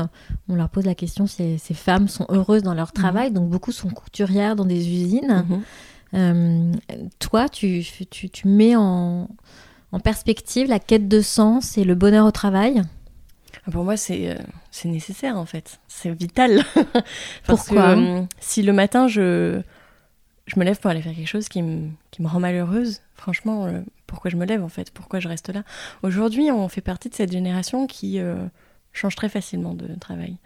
on 0.50 0.56
leur 0.56 0.70
pose 0.70 0.86
la 0.86 0.96
question 0.96 1.28
si 1.28 1.58
ces 1.60 1.74
femmes 1.74 2.08
sont 2.08 2.26
heureuses 2.30 2.64
dans 2.64 2.74
leur 2.74 2.92
travail. 2.92 3.30
Mhm. 3.30 3.36
Donc 3.36 3.50
beaucoup 3.50 3.72
sont 3.72 3.90
couturières 3.90 4.56
dans 4.56 4.66
des 4.66 4.88
usines. 4.88 5.46
Mhm. 5.50 5.62
Euh, 6.14 6.74
toi, 7.20 7.50
tu, 7.50 7.86
tu, 8.10 8.30
tu 8.30 8.48
mets 8.48 8.76
en, 8.76 9.28
en, 9.92 10.00
perspective 10.00 10.68
la 10.70 10.80
quête 10.80 11.10
de 11.10 11.22
sens 11.22 11.78
et 11.78 11.84
le 11.84 11.96
bonheur 11.96 12.26
au 12.26 12.32
travail? 12.32 12.82
Pour 13.70 13.84
moi, 13.84 13.98
c'est 13.98 14.38
c'est 14.72 14.88
nécessaire 14.88 15.38
en 15.38 15.46
fait. 15.46 15.80
C'est 15.90 16.12
vital. 16.12 16.64
Pourquoi? 17.46 17.98
Si 18.40 18.64
le 18.64 18.72
matin, 18.72 19.10
je 19.10 19.62
je 20.48 20.58
me 20.60 20.66
lève 20.66 20.80
pour 20.80 20.90
aller 20.90 21.02
faire 21.02 21.14
quelque 21.14 21.28
chose 21.28 21.50
qui 21.50 21.62
me, 21.62 21.90
qui 22.10 22.22
me 22.22 22.28
rend 22.28 22.40
malheureuse. 22.40 23.02
Franchement, 23.16 23.66
euh, 23.66 23.82
pourquoi 24.08 24.32
je 24.32 24.38
me 24.38 24.46
lève 24.46 24.64
en 24.64 24.70
fait? 24.70 24.92
Pourquoi 24.92 25.20
je 25.20 25.28
reste 25.28 25.50
là? 25.50 25.64
Aujourd'hui, 26.04 26.50
on 26.52 26.68
fait 26.70 26.82
partie 26.82 27.10
de 27.10 27.14
cette 27.14 27.32
génération 27.32 27.86
qui 27.86 28.20
euh, 28.20 28.46
change 28.94 29.16
très 29.16 29.28
facilement 29.28 29.74
de 29.74 29.94
travail. 29.96 30.38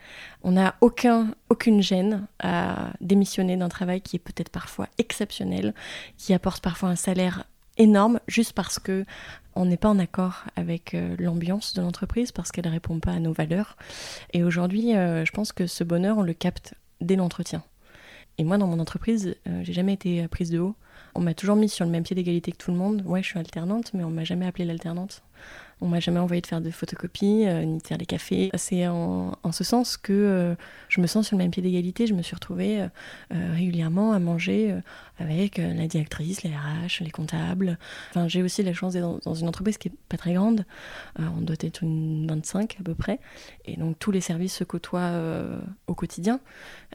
On 0.43 0.53
n'a 0.53 0.75
aucun, 0.81 1.27
aucune 1.49 1.81
gêne 1.81 2.25
à 2.39 2.89
démissionner 2.99 3.55
d'un 3.57 3.69
travail 3.69 4.01
qui 4.01 4.15
est 4.15 4.19
peut-être 4.19 4.49
parfois 4.49 4.87
exceptionnel, 4.97 5.73
qui 6.17 6.33
apporte 6.33 6.63
parfois 6.63 6.89
un 6.89 6.95
salaire 6.95 7.45
énorme 7.77 8.19
juste 8.27 8.53
parce 8.53 8.79
que 8.79 9.05
on 9.55 9.65
n'est 9.65 9.77
pas 9.77 9.89
en 9.89 9.99
accord 9.99 10.45
avec 10.55 10.93
euh, 10.93 11.15
l'ambiance 11.19 11.73
de 11.73 11.81
l'entreprise 11.81 12.31
parce 12.31 12.51
qu'elle 12.51 12.65
ne 12.65 12.71
répond 12.71 12.99
pas 12.99 13.11
à 13.11 13.19
nos 13.19 13.33
valeurs. 13.33 13.77
Et 14.33 14.43
aujourd'hui, 14.43 14.93
je 14.93 15.31
pense 15.31 15.51
que 15.51 15.67
ce 15.67 15.83
bonheur, 15.83 16.17
on 16.17 16.23
le 16.23 16.33
capte 16.33 16.73
dès 17.01 17.15
l'entretien. 17.15 17.63
Et 18.37 18.43
moi, 18.43 18.57
dans 18.57 18.67
mon 18.67 18.79
entreprise, 18.79 19.35
euh, 19.47 19.61
j'ai 19.63 19.73
jamais 19.73 19.93
été 19.93 20.27
prise 20.27 20.49
de 20.49 20.59
haut. 20.59 20.75
On 21.15 21.21
m'a 21.21 21.33
toujours 21.33 21.55
mis 21.55 21.69
sur 21.69 21.85
le 21.85 21.91
même 21.91 22.03
pied 22.03 22.15
d'égalité 22.15 22.51
que 22.51 22.57
tout 22.57 22.71
le 22.71 22.77
monde. 22.77 23.03
Ouais, 23.05 23.21
je 23.21 23.27
suis 23.27 23.39
alternante, 23.39 23.91
mais 23.93 24.03
on 24.03 24.09
m'a 24.09 24.23
jamais 24.23 24.45
appelée 24.45 24.65
l'alternante. 24.65 25.23
On 25.83 25.87
m'a 25.87 25.99
jamais 25.99 26.19
envoyé 26.19 26.41
de 26.41 26.47
faire 26.47 26.61
de 26.61 26.69
photocopies, 26.69 27.47
euh, 27.47 27.63
ni 27.65 27.79
de 27.79 27.87
faire 27.87 27.97
des 27.97 28.05
cafés. 28.05 28.51
C'est 28.53 28.87
en, 28.87 29.33
ce 29.51 29.63
sens 29.63 29.97
que 29.97 30.13
euh, 30.13 30.55
je 30.89 31.01
me 31.01 31.07
sens 31.07 31.27
sur 31.27 31.35
le 31.35 31.43
même 31.43 31.49
pied 31.49 31.63
d'égalité. 31.63 32.05
Je 32.05 32.13
me 32.13 32.21
suis 32.21 32.35
retrouvée 32.35 32.81
euh, 32.81 32.87
régulièrement 33.31 34.13
à 34.13 34.19
manger 34.19 34.75
avec 35.21 35.57
la 35.57 35.87
directrice, 35.87 36.43
les 36.43 36.49
RH, 36.49 37.01
les 37.01 37.11
comptables. 37.11 37.77
Enfin, 38.09 38.27
j'ai 38.27 38.43
aussi 38.43 38.63
la 38.63 38.73
chance 38.73 38.93
d'être 38.93 39.21
dans, 39.23 39.33
une 39.33 39.47
entreprise 39.47 39.77
qui 39.77 39.89
est 39.89 39.93
pas 40.09 40.17
très 40.17 40.33
grande. 40.33 40.65
on 41.17 41.41
doit 41.41 41.55
être 41.59 41.83
une 41.83 42.27
25 42.27 42.77
à 42.79 42.83
peu 42.83 42.95
près. 42.95 43.19
Et 43.65 43.77
donc 43.77 43.97
tous 43.99 44.11
les 44.11 44.21
services 44.21 44.55
se 44.55 44.63
côtoient 44.63 45.11
au 45.87 45.95
quotidien. 45.95 46.39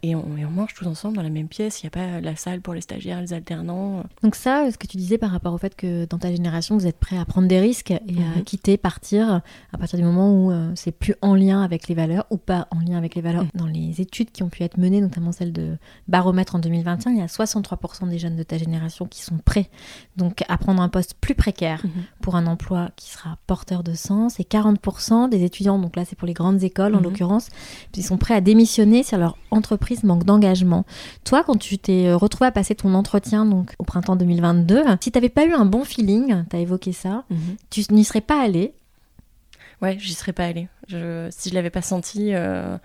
Et 0.03 0.15
on, 0.15 0.25
on, 0.27 0.51
mange 0.51 0.75
tous 0.75 0.87
ensemble 0.87 1.17
dans 1.17 1.23
la 1.23 1.31
même 1.31 1.49
pièce. 1.49 1.83
Il 1.83 1.87
n'y 1.87 1.89
a 1.89 1.91
pas 1.91 2.21
la 2.21 2.37
salle 2.37 2.61
pour 2.61 2.75
les 2.75 2.83
stagiaires, 2.83 3.21
les 3.21 3.33
alternants. 3.33 4.05
Donc 4.23 4.35
ça, 4.35 4.71
ce 4.71 4.77
que 4.77 4.87
tu 4.87 4.97
disais 4.97 5.19
par 5.19 5.31
rapport 5.31 5.55
au 5.55 5.59
fait 5.59 5.75
que 5.75 6.05
dans 6.07 6.19
ta 6.19 6.31
génération, 6.31 6.77
vous 6.77 6.87
êtes 6.87 6.99
prêt 6.99 7.19
à 7.19 7.25
prendre 7.25 7.49
des 7.49 7.61
risques 7.61 7.91
et 7.91 7.99
à 7.99 8.39
mhm. 8.39 8.45
quitter 8.45 8.77
partir 8.77 9.41
à 9.73 9.79
partir 9.79 9.99
du 9.99 10.05
moment 10.05 10.33
où 10.33 10.51
euh, 10.51 10.71
c'est 10.75 10.93
plus 10.93 11.15
en 11.23 11.35
lien 11.35 11.62
avec 11.62 11.89
les 11.89 11.95
valeurs 11.95 12.27
ou 12.31 12.37
pas 12.37 12.69
en 12.71 12.81
lien 12.81 12.97
avec 12.97 13.15
les 13.15 13.23
valeurs. 13.23 13.45
Mm. 13.45 13.51
Dans 13.55 13.67
les 13.67 14.01
études 14.01 14.31
qui 14.31 14.43
ont 14.43 14.49
pu 14.49 14.62
être 14.62 14.79
menées, 14.79 15.01
notamment 15.01 15.33
celle 15.33 15.53
de 15.53 15.77
Baromètre 16.09 16.55
en 16.55 16.59
2021, 16.59 17.12
il 17.12 17.19
y 17.19 17.23
a 17.23 17.27
63% 17.27 18.09
des 18.09 18.15
jeunes 18.18 18.37
de 18.37 18.42
ta 18.42 18.59
génération 18.59 19.07
qui 19.07 19.22
sont 19.22 19.38
prêts 19.38 19.70
donc 20.16 20.44
à 20.48 20.59
prendre 20.59 20.83
un 20.83 20.88
poste 20.88 21.14
plus 21.20 21.35
précaire 21.35 21.85
mm-hmm. 21.85 22.22
pour 22.22 22.37
un 22.37 22.46
emploi 22.46 22.90
qui 22.96 23.11
sera 23.11 23.38
porteur 23.46 23.83
de 23.83 23.94
sens 23.94 24.40
et 24.40 24.44
40% 24.44 25.29
des 25.29 25.44
étudiants, 25.44 25.79
donc 25.79 25.96
là 25.96 26.05
c'est 26.05 26.16
pour 26.16 26.26
les 26.26 26.35
grandes 26.35 26.62
écoles 26.62 26.94
en 26.94 27.00
mm-hmm. 27.00 27.02
l'occurrence, 27.02 27.48
ils 27.94 28.05
sont 28.05 28.18
prêts 28.18 28.35
à 28.35 28.40
démissionner 28.40 29.02
si 29.02 29.16
leur 29.16 29.37
entreprise 29.50 30.05
manque 30.05 30.24
d'engagement. 30.24 30.85
Toi, 31.24 31.42
quand 31.44 31.57
tu 31.57 31.79
t'es 31.79 32.07
euh, 32.07 32.16
retrouvé 32.16 32.46
à 32.48 32.52
passer 32.52 32.74
ton 32.74 32.94
entretien 32.94 33.46
donc 33.46 33.74
au 33.79 33.85
printemps 33.85 34.16
2022, 34.16 34.83
si 35.00 35.11
tu 35.11 35.18
n'avais 35.18 35.29
pas 35.29 35.46
eu 35.46 35.52
un 35.52 35.64
bon 35.64 35.85
feeling, 35.85 36.44
tu 36.48 36.57
as 36.57 36.59
évoqué 36.59 36.92
ça, 36.92 37.24
mm-hmm. 37.31 37.57
tu 37.70 37.83
n'y 37.92 38.05
serais 38.05 38.20
pas 38.20 38.42
allé? 38.42 38.74
Ouais, 39.83 39.98
j'y 39.98 40.14
serais 40.14 40.33
pas 40.33 40.46
allée. 40.46 40.68
Je, 40.88 41.29
si 41.31 41.50
je 41.50 41.55
l'avais 41.55 41.70
pas 41.70 41.83
senti, 41.83 42.35
euh, 42.35 42.79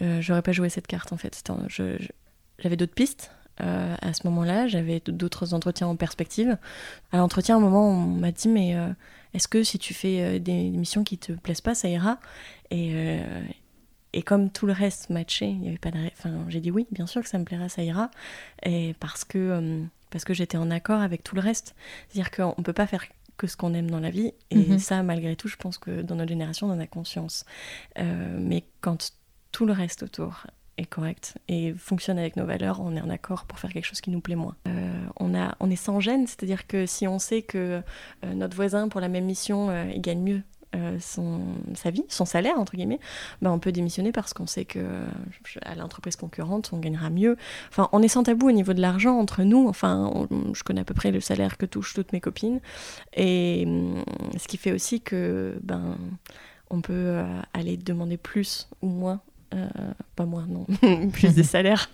euh, 0.00 0.20
j'aurais 0.20 0.42
pas 0.42 0.52
joué 0.52 0.68
cette 0.68 0.86
carte 0.86 1.12
en 1.12 1.16
fait. 1.16 1.42
J'avais 2.58 2.76
d'autres 2.76 2.94
pistes 2.94 3.30
euh, 3.62 3.94
à 4.00 4.12
ce 4.12 4.26
moment-là, 4.26 4.66
j'avais 4.66 5.00
d'autres 5.00 5.54
entretiens 5.54 5.88
en 5.88 5.96
perspective. 5.96 6.56
À 7.12 7.18
l'entretien, 7.18 7.56
à 7.56 7.58
un 7.58 7.62
moment, 7.62 7.88
on 7.90 8.06
m'a 8.06 8.32
dit 8.32 8.48
Mais 8.48 8.76
est-ce 9.34 9.48
que 9.48 9.62
si 9.62 9.78
tu 9.78 9.94
fais 9.94 10.40
des 10.40 10.70
missions 10.70 11.04
qui 11.04 11.18
te 11.18 11.32
plaisent 11.32 11.60
pas, 11.60 11.74
ça 11.74 11.88
ira? 11.88 12.18
Et, 12.70 12.92
et 14.12 14.22
comme 14.22 14.50
tout 14.50 14.66
le 14.66 14.72
reste 14.72 15.10
matchait, 15.10 15.50
il 15.50 15.64
y 15.64 15.68
avait 15.68 15.78
pas 15.78 15.90
de. 15.90 15.98
Enfin, 16.18 16.44
j'ai 16.48 16.60
dit 16.60 16.70
oui, 16.70 16.86
bien 16.90 17.06
sûr 17.06 17.22
que 17.22 17.28
ça 17.28 17.38
me 17.38 17.44
plaira, 17.44 17.68
ça 17.68 17.82
ira. 17.82 18.10
Et 18.62 18.94
parce 19.00 19.24
que, 19.24 19.84
parce 20.10 20.24
que 20.24 20.34
j'étais 20.34 20.58
en 20.58 20.70
accord 20.70 21.00
avec 21.00 21.22
tout 21.22 21.34
le 21.34 21.40
reste. 21.40 21.74
C'est-à-dire 22.08 22.30
qu'on 22.30 22.62
peut 22.62 22.72
pas 22.72 22.86
faire 22.86 23.04
que 23.36 23.46
ce 23.46 23.56
qu'on 23.56 23.74
aime 23.74 23.90
dans 23.90 24.00
la 24.00 24.10
vie. 24.10 24.32
Et 24.50 24.56
mhm. 24.56 24.78
ça, 24.78 25.02
malgré 25.02 25.36
tout, 25.36 25.48
je 25.48 25.56
pense 25.56 25.78
que 25.78 26.02
dans 26.02 26.14
notre 26.14 26.28
génération, 26.28 26.68
on 26.68 26.72
en 26.72 26.80
a 26.80 26.86
conscience. 26.86 27.44
Euh, 27.98 28.36
mais 28.38 28.64
quand 28.80 29.12
tout 29.50 29.66
le 29.66 29.72
reste 29.72 30.02
autour 30.02 30.46
est 30.78 30.86
correct 30.86 31.38
et 31.48 31.74
fonctionne 31.74 32.18
avec 32.18 32.36
nos 32.36 32.46
valeurs, 32.46 32.80
on 32.80 32.96
est 32.96 33.00
en 33.00 33.10
accord 33.10 33.44
pour 33.44 33.58
faire 33.58 33.72
quelque 33.72 33.84
chose 33.84 34.00
qui 34.00 34.10
nous 34.10 34.20
plaît 34.20 34.36
moins. 34.36 34.56
Euh, 34.66 35.04
on, 35.18 35.34
a, 35.34 35.54
on 35.60 35.70
est 35.70 35.76
sans 35.76 36.00
gêne, 36.00 36.26
c'est-à-dire 36.26 36.66
que 36.66 36.86
si 36.86 37.06
on 37.06 37.18
sait 37.18 37.42
que 37.42 37.82
euh, 38.24 38.34
notre 38.34 38.56
voisin, 38.56 38.88
pour 38.88 39.00
la 39.00 39.08
même 39.08 39.24
mission, 39.24 39.70
il 39.90 40.00
gagne 40.00 40.22
mieux 40.22 40.42
euh, 40.74 40.96
son, 41.00 41.40
sa 41.74 41.90
vie, 41.90 42.04
son 42.08 42.24
salaire, 42.24 42.58
entre 42.58 42.76
guillemets, 42.76 43.00
ben 43.42 43.50
on 43.50 43.58
peut 43.58 43.72
démissionner 43.72 44.10
parce 44.10 44.32
qu'on 44.32 44.46
sait 44.46 44.64
que 44.64 45.04
à 45.60 45.74
l'entreprise 45.74 46.16
concurrente, 46.16 46.70
on 46.72 46.78
gagnera 46.78 47.10
mieux. 47.10 47.36
Enfin, 47.68 47.90
on 47.92 48.02
est 48.02 48.08
sans 48.08 48.22
tabou 48.22 48.48
au 48.48 48.52
niveau 48.52 48.72
de 48.72 48.80
l'argent 48.80 49.18
entre 49.18 49.42
nous. 49.42 49.68
Enfin, 49.68 50.26
je 50.54 50.62
connais 50.62 50.80
à 50.80 50.84
peu 50.84 50.94
près 50.94 51.10
le 51.10 51.20
salaire 51.20 51.58
que 51.58 51.66
touchent 51.66 51.92
toutes 51.92 52.14
mes 52.14 52.20
copines. 52.20 52.60
Et 53.14 53.64
hum, 53.66 54.02
ce 54.38 54.48
qui 54.48 54.56
fait 54.56 54.72
aussi 54.72 55.02
que, 55.02 55.58
ben, 55.62 55.98
on 56.70 56.80
peut 56.80 56.92
euh, 56.92 57.40
aller 57.52 57.76
demander 57.76 58.16
plus 58.16 58.68
ou 58.80 58.88
moins. 58.88 59.20
Euh, 59.54 59.68
pas 60.16 60.26
moins, 60.26 60.46
non, 60.48 60.66
plus 61.12 61.34
des 61.34 61.42
salaires. 61.42 61.90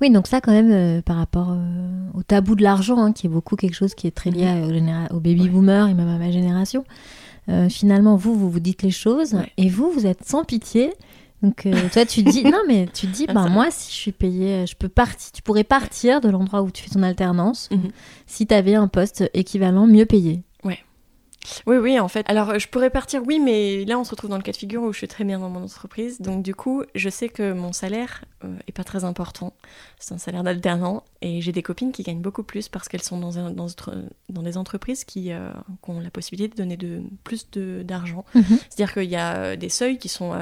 Oui, 0.00 0.10
donc 0.10 0.26
ça 0.26 0.40
quand 0.40 0.52
même 0.52 1.02
par 1.02 1.16
rapport 1.16 1.56
au 2.14 2.22
tabou 2.22 2.54
de 2.54 2.62
l'argent, 2.62 2.98
hein, 2.98 3.12
qui 3.12 3.26
est 3.26 3.30
beaucoup 3.30 3.56
quelque 3.56 3.74
chose 3.74 3.94
qui 3.94 4.06
est 4.06 4.12
très 4.12 4.30
lié 4.30 4.46
mmh. 4.46 5.08
au, 5.14 5.20
baby 5.20 5.48
boomer 5.48 5.88
et 5.88 5.94
même 5.94 6.08
à 6.08 6.18
ma 6.18 6.30
génération. 6.30 6.84
Euh, 7.48 7.68
finalement, 7.68 8.16
vous, 8.16 8.34
vous 8.34 8.50
vous 8.50 8.60
dites 8.60 8.82
les 8.82 8.90
choses 8.90 9.36
et 9.56 9.68
vous, 9.68 9.90
vous 9.90 10.06
êtes 10.06 10.24
sans 10.24 10.44
pitié. 10.44 10.92
Donc, 11.42 11.66
euh, 11.66 11.88
toi, 11.92 12.06
tu 12.06 12.22
dis, 12.22 12.44
non, 12.50 12.60
mais 12.68 12.86
tu 12.92 13.06
dis, 13.06 13.26
ben, 13.26 13.48
moi, 13.48 13.66
si 13.70 13.90
je 13.90 13.96
suis 13.96 14.12
payé, 14.12 14.64
je 14.66 14.76
peux 14.76 14.88
partir, 14.88 15.32
tu 15.32 15.42
pourrais 15.42 15.64
partir 15.64 16.20
de 16.20 16.28
l'endroit 16.28 16.62
où 16.62 16.70
tu 16.70 16.84
fais 16.84 16.90
ton 16.90 17.02
alternance 17.02 17.68
mhm. 17.72 17.90
si 18.26 18.46
tu 18.46 18.54
avais 18.54 18.76
un 18.76 18.86
poste 18.86 19.28
équivalent 19.34 19.86
mieux 19.86 20.06
payé. 20.06 20.42
Oui, 21.66 21.76
oui, 21.76 21.98
en 21.98 22.08
fait. 22.08 22.24
Alors, 22.28 22.58
je 22.58 22.68
pourrais 22.68 22.90
partir, 22.90 23.22
oui, 23.26 23.40
mais 23.40 23.84
là, 23.84 23.98
on 23.98 24.04
se 24.04 24.10
retrouve 24.10 24.30
dans 24.30 24.36
le 24.36 24.42
cas 24.42 24.52
de 24.52 24.56
figure 24.56 24.82
où 24.82 24.92
je 24.92 24.98
suis 24.98 25.08
très 25.08 25.24
bien 25.24 25.38
dans 25.38 25.48
mon 25.48 25.64
entreprise. 25.64 26.20
Donc, 26.20 26.42
du 26.42 26.54
coup, 26.54 26.84
je 26.94 27.08
sais 27.08 27.28
que 27.28 27.52
mon 27.52 27.72
salaire 27.72 28.24
euh, 28.44 28.56
est 28.68 28.72
pas 28.72 28.84
très 28.84 29.04
important. 29.04 29.52
C'est 29.98 30.14
un 30.14 30.18
salaire 30.18 30.44
d'alternant. 30.44 31.04
Et 31.22 31.40
j'ai 31.40 31.52
des 31.52 31.62
copines 31.62 31.92
qui 31.92 32.02
gagnent 32.02 32.20
beaucoup 32.20 32.42
plus 32.42 32.68
parce 32.68 32.88
qu'elles 32.88 33.02
sont 33.02 33.18
dans, 33.18 33.50
dans, 33.50 33.66
dans, 34.28 34.42
des 34.42 34.56
entreprises 34.58 35.04
qui, 35.04 35.32
euh, 35.32 35.50
qui, 35.82 35.90
ont 35.90 36.00
la 36.00 36.10
possibilité 36.10 36.48
de 36.48 36.56
donner 36.56 36.76
de, 36.76 37.02
plus 37.24 37.48
d'argent. 37.50 38.24
Mhm. 38.34 38.58
C'est-à-dire 38.68 38.92
qu'il 38.92 39.10
y 39.10 39.16
a 39.16 39.36
euh, 39.36 39.56
des 39.56 39.68
seuils 39.68 39.98
qui 39.98 40.08
sont 40.08 40.32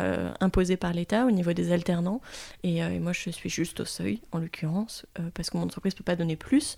imposés 0.41 0.77
par 0.77 0.93
l'État 0.93 1.27
au 1.27 1.31
niveau 1.31 1.53
des 1.53 1.73
alternants. 1.73 2.21
Et, 2.63 2.83
moi, 2.99 3.13
je 3.13 3.31
suis 3.31 3.51
juste 3.51 3.81
au 3.81 3.85
seuil, 3.85 4.21
en 4.33 4.39
l'occurrence, 4.39 5.07
parce 5.35 5.51
que 5.51 5.57
mon 5.57 5.65
entreprise 5.65 5.95
peut 5.95 6.05
pas 6.05 6.17
donner 6.17 6.37
plus. 6.37 6.77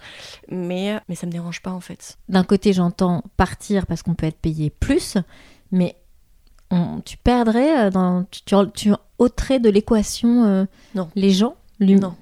Mais, 0.51 1.01
mais 1.09 1.15
ça 1.15 1.27
me 1.27 1.33
dérange 1.33 1.63
pas, 1.63 1.73
en 1.73 1.81
fait. 1.81 2.19
D'un 2.29 2.45
côté, 2.45 2.73
j'entends 2.73 3.23
partir 3.37 3.87
parce 3.87 4.03
qu'on 4.03 4.15
peut 4.15 4.27
être 4.27 4.39
payé 4.39 4.71
plus, 4.71 5.17
mais 5.71 5.97
tu 7.05 7.17
perdrais, 7.17 7.87
euh, 7.87 7.91
dans, 7.91 8.25
tu, 8.25 8.43
tu, 8.75 8.93
ôterais 9.19 9.61
de 9.61 9.69
l'équation 9.69 10.45
euh, 10.45 10.65
les 11.15 11.31
gens, 11.31 11.57
l'humain? 11.79 12.17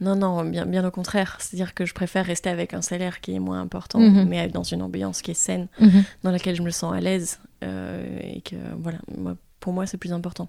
Non, 0.00 0.16
non, 0.16 0.44
bien, 0.44 0.66
bien 0.66 0.86
au 0.86 0.90
contraire. 0.90 1.36
C'est-à-dire 1.40 1.74
que 1.74 1.84
je 1.84 1.94
préfère 1.94 2.24
rester 2.24 2.48
avec 2.48 2.74
un 2.74 2.82
salaire 2.82 3.20
qui 3.20 3.34
est 3.34 3.38
moins 3.38 3.60
important, 3.60 3.98
mhm. 3.98 4.26
mais 4.28 4.48
dans 4.48 4.62
une 4.62 4.82
ambiance 4.82 5.22
qui 5.22 5.32
est 5.32 5.34
saine, 5.34 5.68
mhm. 5.78 6.02
dans 6.24 6.30
laquelle 6.30 6.54
je 6.54 6.62
me 6.62 6.70
sens 6.70 6.94
à 6.94 7.00
l'aise. 7.00 7.40
Euh, 7.62 8.02
et 8.22 8.40
que, 8.40 8.56
voilà, 8.78 8.98
pour 9.60 9.72
moi, 9.72 9.86
c'est 9.86 9.98
plus 9.98 10.12
important. 10.12 10.48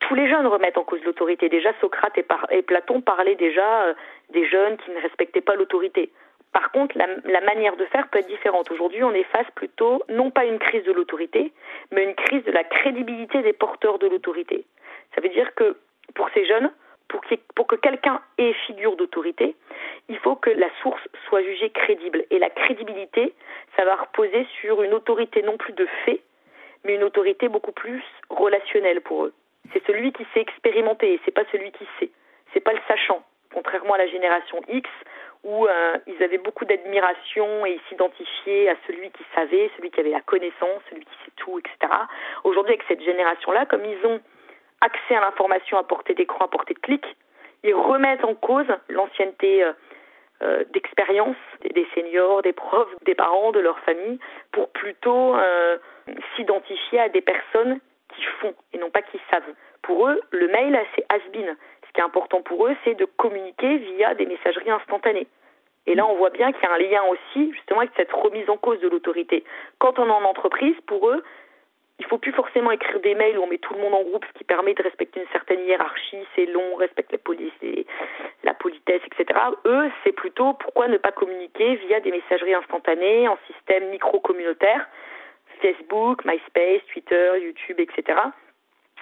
Tous 0.00 0.14
les 0.14 0.28
jeunes 0.28 0.46
remettent 0.46 0.78
en 0.78 0.84
cause 0.84 1.00
l'autorité. 1.04 1.48
Déjà, 1.48 1.70
Socrate 1.80 2.16
et, 2.18 2.26
et 2.50 2.62
Platon 2.62 3.00
parlaient 3.00 3.36
déjà 3.36 3.94
des 4.32 4.48
jeunes 4.48 4.76
qui 4.78 4.90
ne 4.90 5.00
respectaient 5.00 5.40
pas 5.40 5.54
l'autorité. 5.54 6.12
Par 6.52 6.70
contre, 6.70 6.96
la, 6.98 7.40
manière 7.40 7.76
de 7.76 7.86
faire 7.86 8.08
peut 8.08 8.18
être 8.18 8.28
différente. 8.28 8.70
Aujourd'hui, 8.70 9.02
on 9.02 9.12
est 9.12 9.24
face 9.24 9.50
plutôt, 9.54 10.02
non 10.10 10.30
pas 10.30 10.44
une 10.44 10.58
crise 10.58 10.84
de 10.84 10.92
l'autorité, 10.92 11.52
mais 11.90 12.04
une 12.04 12.14
crise 12.14 12.44
de 12.44 12.52
la 12.52 12.62
crédibilité 12.62 13.42
des 13.42 13.54
porteurs 13.54 13.98
de 13.98 14.06
l'autorité. 14.06 14.66
Ça 15.14 15.22
veut 15.22 15.30
dire 15.30 15.54
que 15.54 15.76
pour 16.14 16.28
ces 16.34 16.44
jeunes, 16.44 16.70
pour, 17.54 17.66
que 17.66 17.76
quelqu'un 17.76 18.20
ait 18.38 18.52
figure 18.66 18.96
d'autorité, 18.96 19.54
il 20.08 20.18
faut 20.18 20.36
que 20.36 20.50
la 20.50 20.68
source 20.82 21.02
soit 21.28 21.42
jugée 21.42 21.70
crédible. 21.70 22.24
Et 22.30 22.38
la 22.38 22.50
crédibilité, 22.50 23.34
ça 23.76 23.84
va 23.84 23.96
reposer 23.96 24.46
sur 24.60 24.82
une 24.82 24.94
autorité 24.94 25.42
non 25.42 25.56
plus 25.56 25.72
de 25.72 25.86
fait, 26.04 26.20
mais 26.84 26.94
une 26.94 27.04
autorité 27.04 27.48
beaucoup 27.48 27.72
plus 27.72 28.02
relationnelle 28.30 29.00
pour 29.00 29.26
eux. 29.26 29.34
C'est 29.72 29.84
celui 29.86 30.12
qui 30.12 30.26
sait 30.34 30.40
expérimenter, 30.40 31.20
c'est 31.24 31.30
pas 31.30 31.44
celui 31.52 31.70
qui 31.72 31.86
sait. 31.98 32.10
C'est 32.52 32.60
pas 32.60 32.72
le 32.72 32.80
sachant. 32.88 33.22
Contrairement 33.54 33.94
à 33.94 33.98
la 33.98 34.06
génération 34.06 34.60
X, 34.68 34.88
où 35.44 35.66
euh, 35.66 35.98
ils 36.06 36.22
avaient 36.22 36.38
beaucoup 36.38 36.64
d'admiration 36.64 37.66
et 37.66 37.72
ils 37.72 37.80
s'identifiaient 37.88 38.68
à 38.68 38.76
celui 38.86 39.10
qui 39.10 39.24
savait, 39.34 39.70
celui 39.76 39.90
qui 39.90 40.00
avait 40.00 40.10
la 40.10 40.20
connaissance, 40.20 40.82
celui 40.88 41.04
qui 41.04 41.14
sait 41.24 41.32
tout, 41.36 41.58
etc. 41.58 41.92
Aujourd'hui, 42.44 42.74
avec 42.74 42.84
cette 42.88 43.02
génération-là, 43.02 43.66
comme 43.66 43.84
ils 43.84 44.06
ont 44.06 44.20
accès 44.82 45.14
à 45.14 45.20
l'information 45.20 45.78
à 45.78 45.84
portée 45.84 46.14
d'écran, 46.14 46.44
à 46.44 46.48
portée 46.48 46.74
de 46.74 46.80
clic, 46.80 47.04
ils 47.62 47.74
remettent 47.74 48.24
en 48.24 48.34
cause 48.34 48.66
l'ancienneté 48.88 49.62
euh, 49.62 49.72
euh, 50.42 50.64
d'expérience 50.72 51.36
des 51.62 51.86
seniors, 51.94 52.42
des 52.42 52.52
profs, 52.52 52.92
des 53.04 53.14
parents, 53.14 53.52
de 53.52 53.60
leur 53.60 53.78
famille, 53.80 54.18
pour 54.50 54.68
plutôt 54.70 55.36
euh, 55.36 55.78
s'identifier 56.34 56.98
à 56.98 57.08
des 57.08 57.20
personnes 57.20 57.78
qui 58.14 58.22
font 58.40 58.54
et 58.72 58.78
non 58.78 58.90
pas 58.90 59.02
qui 59.02 59.20
savent. 59.30 59.54
Pour 59.82 60.08
eux, 60.08 60.20
le 60.32 60.48
mail, 60.48 60.78
c'est 60.94 61.06
has-been. 61.08 61.56
Ce 61.86 61.92
qui 61.92 62.00
est 62.00 62.04
important 62.04 62.42
pour 62.42 62.66
eux, 62.66 62.76
c'est 62.84 62.94
de 62.94 63.04
communiquer 63.04 63.78
via 63.78 64.14
des 64.14 64.26
messageries 64.26 64.70
instantanées. 64.70 65.28
Et 65.86 65.94
là, 65.94 66.06
on 66.06 66.16
voit 66.16 66.30
bien 66.30 66.52
qu'il 66.52 66.62
y 66.62 66.66
a 66.66 66.72
un 66.72 66.78
lien 66.78 67.02
aussi, 67.04 67.52
justement, 67.52 67.80
avec 67.80 67.92
cette 67.96 68.12
remise 68.12 68.48
en 68.48 68.56
cause 68.56 68.80
de 68.80 68.88
l'autorité. 68.88 69.44
Quand 69.78 69.98
on 69.98 70.06
est 70.06 70.12
en 70.12 70.24
entreprise, 70.24 70.76
pour 70.86 71.08
eux, 71.08 71.22
il 72.02 72.08
faut 72.08 72.18
plus 72.18 72.32
forcément 72.32 72.72
écrire 72.72 72.98
des 73.00 73.14
mails 73.14 73.38
où 73.38 73.42
on 73.42 73.46
met 73.46 73.58
tout 73.58 73.74
le 73.74 73.80
monde 73.80 73.94
en 73.94 74.02
groupe, 74.02 74.24
ce 74.26 74.38
qui 74.38 74.42
permet 74.42 74.74
de 74.74 74.82
respecter 74.82 75.20
une 75.20 75.28
certaine 75.30 75.64
hiérarchie, 75.64 76.18
c'est 76.34 76.46
long, 76.46 76.72
on 76.72 76.76
respecte 76.76 77.12
la 77.12 77.18
police, 77.18 77.52
la 78.42 78.54
politesse, 78.54 79.02
etc. 79.06 79.38
Eux, 79.66 79.88
c'est 80.02 80.12
plutôt 80.12 80.54
pourquoi 80.54 80.88
ne 80.88 80.96
pas 80.96 81.12
communiquer 81.12 81.76
via 81.76 82.00
des 82.00 82.10
messageries 82.10 82.54
instantanées 82.54 83.28
en 83.28 83.38
système 83.46 83.88
micro-communautaire, 83.90 84.88
Facebook, 85.60 86.24
MySpace, 86.24 86.84
Twitter, 86.92 87.34
YouTube, 87.40 87.78
etc 87.78 88.16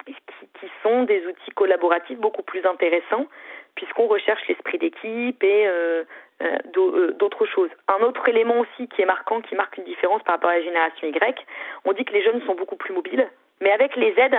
qui, 0.05 0.69
sont 0.83 1.03
des 1.03 1.25
outils 1.25 1.51
collaboratifs 1.51 2.17
beaucoup 2.17 2.43
plus 2.43 2.65
intéressants 2.65 3.27
puisqu'on 3.75 4.07
recherche 4.07 4.41
l'esprit 4.47 4.77
d'équipe 4.77 5.43
et 5.43 5.67
euh, 5.67 6.03
euh, 6.41 6.57
euh, 6.77 7.11
d'autres 7.13 7.45
choses. 7.45 7.69
Un 7.87 8.03
autre 8.03 8.27
élément 8.27 8.59
aussi 8.59 8.87
qui 8.87 9.01
est 9.01 9.05
marquant, 9.05 9.41
qui 9.41 9.55
marque 9.55 9.77
une 9.77 9.83
différence 9.83 10.23
par 10.23 10.35
rapport 10.35 10.49
à 10.49 10.57
la 10.57 10.63
génération 10.63 11.07
Y, 11.07 11.45
on 11.85 11.93
dit 11.93 12.05
que 12.05 12.13
les 12.13 12.23
jeunes 12.23 12.41
sont 12.45 12.55
beaucoup 12.55 12.75
plus 12.75 12.93
mobiles, 12.93 13.27
mais 13.59 13.71
avec 13.71 13.95
les 13.95 14.13
aides, 14.17 14.37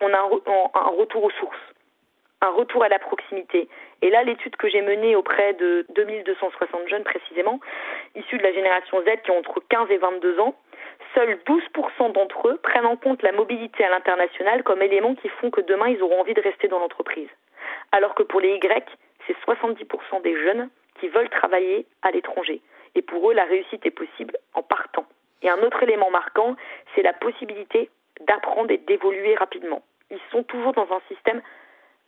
on 0.00 0.12
a 0.12 0.18
un, 0.18 0.96
retour 0.96 1.24
aux 1.24 1.30
sources 1.30 1.58
un 2.44 2.50
retour 2.50 2.82
à 2.82 2.88
la 2.88 2.98
proximité. 2.98 3.68
Et 4.02 4.10
là, 4.10 4.24
l'étude 4.24 4.56
que 4.56 4.68
j'ai 4.68 4.82
menée 4.82 5.14
auprès 5.14 5.52
de 5.52 5.86
2260 5.94 6.88
jeunes 6.88 7.04
précisément, 7.04 7.60
issus 8.16 8.36
de 8.36 8.42
la 8.42 8.52
génération 8.52 9.00
Z 9.02 9.22
qui 9.22 9.30
ont 9.30 9.38
entre 9.38 9.62
15 9.68 9.88
et 9.92 9.98
22 9.98 10.40
ans, 10.40 10.56
seuls 11.14 11.38
12% 11.46 12.10
d'entre 12.10 12.48
eux 12.48 12.58
prennent 12.60 12.86
en 12.86 12.96
compte 12.96 13.22
la 13.22 13.30
mobilité 13.30 13.84
à 13.84 13.90
l'international 13.90 14.64
comme 14.64 14.82
élément 14.82 15.14
qui 15.14 15.28
font 15.28 15.50
que 15.50 15.60
demain 15.60 15.88
ils 15.88 16.02
auront 16.02 16.20
envie 16.20 16.34
de 16.34 16.40
rester 16.40 16.66
dans 16.66 16.80
l'entreprise. 16.80 17.28
Alors 17.92 18.14
que 18.14 18.22
pour 18.22 18.40
les 18.40 18.56
Y, 18.56 18.88
c'est 19.26 19.36
70% 19.46 20.22
des 20.22 20.36
jeunes 20.36 20.68
qui 20.98 21.08
veulent 21.08 21.30
travailler 21.30 21.86
à 22.02 22.10
l'étranger. 22.10 22.60
Et 22.94 23.02
pour 23.02 23.30
eux, 23.30 23.34
la 23.34 23.44
réussite 23.44 23.86
est 23.86 23.90
possible 23.90 24.36
en 24.54 24.62
partant. 24.62 25.06
Et 25.42 25.48
un 25.48 25.62
autre 25.62 25.82
élément 25.82 26.10
marquant, 26.10 26.56
c'est 26.94 27.02
la 27.02 27.12
possibilité 27.12 27.90
d'apprendre 28.20 28.70
et 28.70 28.78
d'évoluer 28.78 29.34
rapidement. 29.34 29.82
Ils 30.10 30.20
sont 30.30 30.42
toujours 30.42 30.72
dans 30.72 30.90
un 30.92 31.00
système 31.08 31.42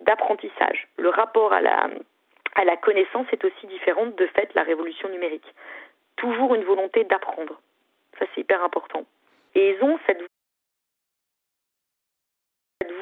d'apprentissage. 0.00 0.88
Le 0.98 1.08
rapport 1.08 1.52
à 1.52 1.60
la, 1.60 2.76
connaissance 2.82 3.26
est 3.32 3.44
aussi 3.44 3.66
différent 3.66 4.06
de 4.06 4.26
fait 4.28 4.52
la 4.54 4.62
révolution 4.62 5.08
numérique. 5.08 5.54
Toujours 6.16 6.54
une 6.54 6.64
volonté 6.64 7.04
d'apprendre. 7.04 7.60
Ça, 8.18 8.26
c'est 8.34 8.42
hyper 8.42 8.62
important. 8.62 9.04
Et 9.54 9.70
ils 9.70 9.82
ont 9.82 9.98
cette, 10.06 10.22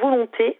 volonté 0.00 0.58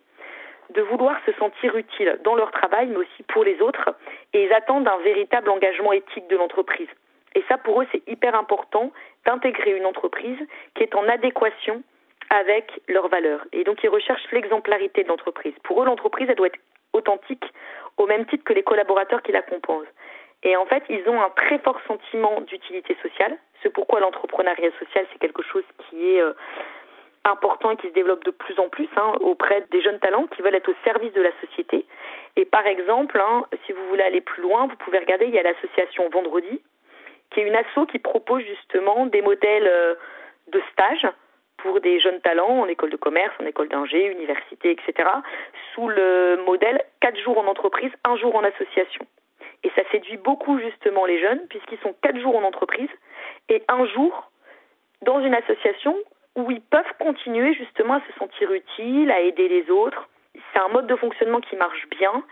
de 0.75 0.83
vouloir 0.83 1.17
se 1.27 1.33
sentir 1.33 1.77
utile 1.77 2.19
dans 2.25 2.35
leur 2.35 2.51
travail, 2.51 2.89
mais 2.89 2.97
aussi 2.97 3.23
pour 3.29 3.45
les 3.45 3.61
autres. 3.61 3.95
Et 4.33 4.45
ils 4.45 4.53
attendent 4.53 4.89
un 4.89 4.99
véritable 4.99 5.51
engagement 5.51 5.93
éthique 5.93 6.29
de 6.29 6.37
l'entreprise. 6.37 6.89
Et 7.35 7.43
ça, 7.49 7.59
pour 7.59 7.81
eux, 7.81 7.87
c'est 7.93 8.07
hyper 8.07 8.35
important 8.35 8.93
d'intégrer 9.27 9.77
une 9.77 9.87
entreprise 9.87 10.39
qui 10.75 10.83
est 10.83 10.95
en 10.95 11.09
adéquation 11.09 11.83
avec 12.31 12.81
leurs 12.89 13.09
valeurs. 13.09 13.45
Et 13.53 13.65
donc, 13.65 13.83
ils 13.83 13.89
recherchent 13.89 14.31
l'exemplarité 14.33 15.03
de 15.03 15.09
l'entreprise. 15.09 15.55
Pour 15.63 15.83
eux, 15.83 15.87
l'entreprise, 15.87 16.27
elle 16.29 16.37
doit 16.37 16.49
être 16.49 16.61
authentique 16.93 17.45
au 17.99 18.07
même 18.07 18.27
titre 18.27 18.45
que 18.45 18.53
les 18.53 18.63
collaborateurs 18.63 19.23
qui 19.23 19.33
la 19.33 19.43
composent. 19.43 19.87
Et 20.43 20.57
en 20.57 20.67
fait, 20.67 20.83
ils 20.89 21.09
ont 21.09 21.21
un 21.21 21.31
très 21.31 21.59
fort 21.59 21.79
sentiment 21.87 22.41
d'utilité 22.41 22.97
sociale. 23.03 23.37
C'est 23.63 23.73
pourquoi 23.73 24.01
l'entrepreneuriat 24.01 24.71
social, 24.79 25.07
c'est 25.13 25.19
quelque 25.19 25.43
chose 25.43 25.65
qui 25.89 26.15
est 26.15 26.21
euh, 26.21 26.33
important 27.25 27.71
et 27.71 27.77
qui 27.77 27.89
se 27.89 27.93
développe 27.93 28.25
de 28.25 28.31
plus 28.31 28.59
en 28.59 28.69
plus 28.69 28.89
hein, 28.97 29.13
auprès 29.21 29.65
des 29.71 29.81
jeunes 29.81 29.99
talents 30.01 30.27
qui 30.27 30.43
veulent 30.43 30.55
être 30.55 30.69
au 30.69 30.75
service 30.85 31.13
de 31.13 31.23
la 31.23 31.31
société. 31.41 31.87
Et 32.37 32.45
par 32.45 32.67
exemple, 32.67 33.21
hein, 33.21 33.45
si 33.67 33.73
vous 33.73 33.87
voulez 33.89 34.03
aller 34.03 34.21
plus 34.21 34.43
loin, 34.43 34.67
vous 34.67 34.77
pouvez 34.77 34.99
regarder, 34.99 35.27
il 35.27 35.35
y 35.35 35.39
a 35.39 35.43
l'association 35.43 36.09
Vendredi, 36.09 36.61
qui 37.31 37.41
est 37.41 37.45
une 37.45 37.55
asso 37.55 37.87
qui 37.91 37.99
propose 37.99 38.43
justement 38.43 39.07
des 39.07 39.23
modèles 39.23 39.69
euh, 39.69 39.95
de 40.49 40.61
stage 40.73 41.07
pour 41.59 41.81
des 41.81 42.01
jeunes 42.01 42.21
talents 42.21 42.61
en 42.61 42.67
école 42.67 42.91
de 42.91 42.97
commerce, 42.97 43.35
en 43.41 43.47
école 43.47 43.69
d'ingé, 43.69 44.07
université, 44.07 44.73
etc., 44.73 45.09
sous 45.75 45.89
le 45.89 46.43
modèle 46.45 46.83
4 47.01 47.17
jours 47.21 47.39
en 47.39 47.47
entreprise, 47.47 47.93
1 48.05 48.17
jour 48.17 48.35
en 48.35 48.43
association. 48.43 49.07
Et 49.63 49.71
ça 49.77 49.83
séduit 49.93 50.17
beaucoup 50.17 50.59
justement 50.59 51.07
les 51.07 51.21
jeunes, 51.21 51.47
puisqu'ils 51.49 51.79
sont 51.79 51.95
4 52.03 52.19
jours 52.19 52.37
en 52.37 52.43
entreprise 52.43 52.91
et 53.49 53.63
un 53.69 53.87
jour 53.87 54.31
dans 55.03 55.21
une 55.21 55.35
association 55.35 55.97
où 56.37 56.51
ils 56.51 56.63
peuvent 56.63 56.93
continuer 56.99 57.55
justement 57.55 57.95
à 57.95 58.01
se 58.01 58.19
sentir 58.19 58.53
utiles, 58.53 59.11
à 59.11 59.21
aider 59.21 59.49
les 59.49 59.71
autres. 59.71 60.09
C'est 60.53 60.61
un 60.61 60.69
mode 60.69 60.87
de 60.87 60.97
fonctionnement 60.97 61.41
qui 61.41 61.57
marche 61.57 61.87
bien, 61.91 62.25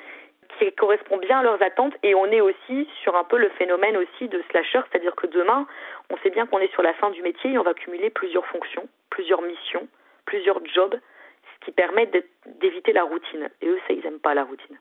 qui 0.58 0.72
correspond 0.72 1.18
bien 1.18 1.40
à 1.40 1.42
leurs 1.42 1.62
attentes 1.62 1.94
et 2.02 2.14
on 2.14 2.26
est 2.26 2.40
aussi 2.40 2.88
sur 3.02 3.16
un 3.16 3.24
peu 3.24 3.38
le 3.38 3.48
phénomène 3.50 3.96
aussi 3.96 4.28
de 4.28 4.42
slasher, 4.50 4.80
c'est-à-dire 4.90 5.14
que 5.16 5.26
demain, 5.26 5.66
on 6.10 6.16
sait 6.18 6.30
bien 6.30 6.46
qu'on 6.46 6.58
est 6.58 6.72
sur 6.72 6.82
la 6.82 6.94
fin 6.94 7.10
du 7.10 7.22
métier 7.22 7.52
et 7.52 7.58
on 7.58 7.62
va 7.62 7.74
cumuler 7.74 8.10
plusieurs 8.10 8.46
fonctions, 8.46 8.88
plusieurs 9.10 9.42
missions, 9.42 9.86
plusieurs 10.24 10.64
jobs, 10.66 10.98
ce 11.54 11.64
qui 11.64 11.72
permet 11.72 12.10
d'éviter 12.46 12.92
la 12.92 13.04
routine. 13.04 13.48
Et 13.60 13.68
eux, 13.68 13.78
ça, 13.86 13.94
ils 13.94 14.02
n'aiment 14.02 14.20
pas 14.20 14.34
la 14.34 14.44
routine. 14.44 14.78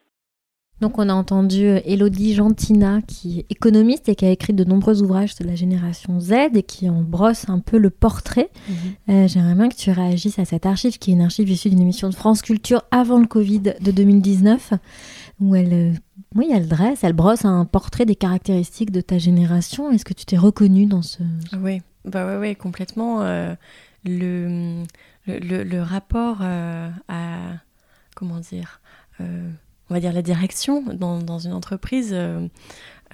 Donc 0.81 0.97
on 0.97 1.09
a 1.09 1.13
entendu 1.13 1.65
Elodie 1.85 2.33
Gentina 2.33 3.01
qui 3.01 3.39
est 3.39 3.45
économiste 3.49 4.07
et 4.07 4.15
qui 4.15 4.25
a 4.25 4.29
écrit 4.29 4.53
de 4.53 4.63
nombreux 4.63 5.01
ouvrages 5.01 5.35
de 5.35 5.45
la 5.45 5.55
génération 5.55 6.19
Z 6.19 6.31
et 6.53 6.63
qui 6.63 6.89
en 6.89 7.01
brosse 7.01 7.49
un 7.49 7.59
peu 7.59 7.77
le 7.77 7.89
portrait. 7.89 8.49
Mhm. 8.69 8.75
Euh, 9.09 9.27
j'aimerais 9.27 9.55
bien 9.55 9.69
que 9.69 9.75
tu 9.75 9.91
réagisses 9.91 10.39
à 10.39 10.45
cette 10.45 10.65
archive 10.65 10.97
qui 10.97 11.11
est 11.11 11.13
une 11.13 11.21
archive 11.21 11.49
issue 11.49 11.69
d'une 11.69 11.81
émission 11.81 12.09
de 12.09 12.15
France 12.15 12.41
Culture 12.41 12.83
avant 12.91 13.19
le 13.19 13.27
Covid 13.27 13.59
de 13.59 13.91
2019 13.91 14.73
où 15.41 15.55
elle, 15.55 15.73
euh, 15.73 15.91
oui, 16.35 16.49
elle 16.53 16.67
dresse, 16.67 17.03
elle 17.03 17.13
brosse 17.13 17.43
un 17.43 17.65
portrait 17.65 18.05
des 18.05 18.15
caractéristiques 18.15 18.91
de 18.91 19.01
ta 19.01 19.17
génération. 19.17 19.91
Est-ce 19.91 20.05
que 20.05 20.13
tu 20.13 20.25
t'es 20.25 20.37
reconnue 20.37 20.85
dans 20.85 21.01
ce... 21.01 21.23
Oui, 21.61 21.81
bah 22.05 22.39
ouais, 22.39 22.55
complètement. 22.55 23.21
Euh, 23.21 23.53
le, 24.05 24.83
le, 25.27 25.63
le, 25.63 25.81
rapport 25.81 26.41
à... 26.41 26.89
Comment 28.15 28.39
dire 28.39 28.81
on 29.89 29.93
va 29.93 29.99
dire, 29.99 30.13
la 30.13 30.21
direction 30.21 30.81
dans, 30.81 31.19
dans 31.19 31.39
une 31.39 31.53
entreprise. 31.53 32.11
Euh, 32.13 32.47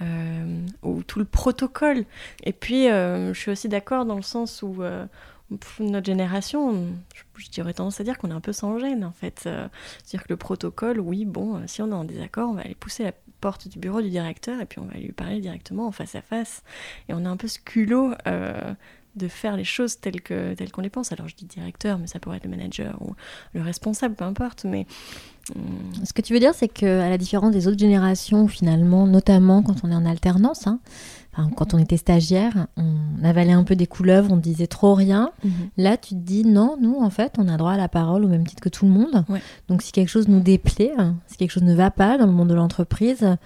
euh, 0.02 0.60
ou 0.82 1.02
tout 1.02 1.18
le 1.18 1.24
protocole. 1.24 2.04
Et 2.44 2.52
puis, 2.52 2.90
euh, 2.90 3.32
je 3.32 3.40
suis 3.40 3.50
aussi 3.50 3.66
d'accord 3.70 4.04
dans 4.04 4.16
le 4.16 4.20
sens 4.20 4.62
où 4.62 4.82
notre 5.80 6.04
génération, 6.04 6.88
je, 7.38 7.48
dirais 7.48 7.72
tendance 7.72 7.98
à 7.98 8.04
dire 8.04 8.18
qu'on 8.18 8.30
est 8.30 8.34
un 8.34 8.42
peu 8.42 8.52
sans 8.52 8.78
gêne 8.78 9.04
en 9.04 9.12
fait. 9.12 9.40
C'est-à-dire 9.44 10.24
que 10.24 10.28
le 10.28 10.36
protocole, 10.36 11.00
oui, 11.00 11.24
bon, 11.24 11.66
si 11.66 11.80
on 11.80 11.88
est 11.88 11.94
en 11.94 12.04
désaccord, 12.04 12.50
on 12.50 12.52
va 12.52 12.60
aller 12.60 12.74
pousser 12.74 13.04
la 13.04 13.12
porte 13.40 13.68
du 13.68 13.78
bureau 13.78 14.02
du 14.02 14.10
directeur 14.10 14.60
et 14.60 14.66
puis 14.66 14.80
on 14.80 14.84
va 14.84 14.98
lui 14.98 15.12
parler 15.12 15.40
directement 15.40 15.86
en 15.86 15.92
face 15.92 16.14
à 16.14 16.20
face. 16.20 16.62
Et 17.08 17.14
on 17.14 17.24
a 17.24 17.30
un 17.30 17.38
peu 17.38 17.48
ce 17.48 17.58
culot 17.58 18.12
de 19.16 19.28
faire 19.28 19.56
les 19.56 19.64
choses 19.64 19.98
telles 19.98 20.20
que 20.20 20.54
telles 20.54 20.70
qu'on 20.70 20.82
les 20.82 20.90
pense. 20.90 21.12
Alors 21.12 21.28
je 21.28 21.34
dis 21.34 21.46
directeur, 21.46 21.98
mais 21.98 22.06
ça 22.06 22.18
pourrait 22.18 22.36
être 22.36 22.44
le 22.44 22.50
manager 22.50 22.96
ou 23.00 23.14
le 23.54 23.62
responsable, 23.62 24.14
peu 24.14 24.24
importe. 24.24 24.64
Mais 24.64 24.86
hum, 25.54 25.92
ce 26.04 26.12
que 26.12 26.22
tu 26.22 26.32
veux 26.32 26.40
dire, 26.40 26.54
c'est 26.54 26.68
que 26.68 27.00
à 27.00 27.08
la 27.08 27.18
différence 27.18 27.52
des 27.52 27.68
autres 27.68 27.78
générations, 27.78 28.48
finalement, 28.48 29.06
notamment 29.06 29.62
quand 29.62 29.84
on 29.84 29.90
est 29.90 29.94
en 29.94 30.06
alternance, 30.06 30.66
hein, 30.66 30.78
quand 31.56 31.74
on 31.74 31.78
était 31.78 31.96
stagiaire, 31.96 32.66
on 32.76 33.24
avalait 33.24 33.52
un 33.52 33.64
peu 33.64 33.76
des 33.76 33.86
couleuvres, 33.86 34.32
on 34.32 34.36
disait 34.36 34.66
trop 34.66 34.94
rien. 34.94 35.30
Mhm. 35.44 35.52
Là, 35.76 35.96
tu 35.96 36.10
te 36.10 36.20
dis 36.20 36.44
non, 36.44 36.76
nous, 36.80 36.96
en 37.00 37.10
fait, 37.10 37.34
on 37.38 37.48
a 37.48 37.56
droit 37.56 37.72
à 37.72 37.76
la 37.76 37.88
parole 37.88 38.24
au 38.24 38.28
même 38.28 38.46
titre 38.46 38.62
que 38.62 38.68
tout 38.68 38.86
le 38.86 38.92
monde. 38.92 39.24
Donc 39.68 39.82
si 39.82 39.92
quelque 39.92 40.08
chose 40.08 40.28
nous 40.28 40.40
déplaît, 40.40 40.92
hein, 40.96 41.16
si 41.26 41.36
quelque 41.36 41.50
chose 41.50 41.62
ne 41.62 41.74
va 41.74 41.90
pas 41.90 42.18
dans 42.18 42.26
le 42.26 42.32
monde 42.32 42.48
de 42.48 42.54
l'entreprise, 42.54 43.36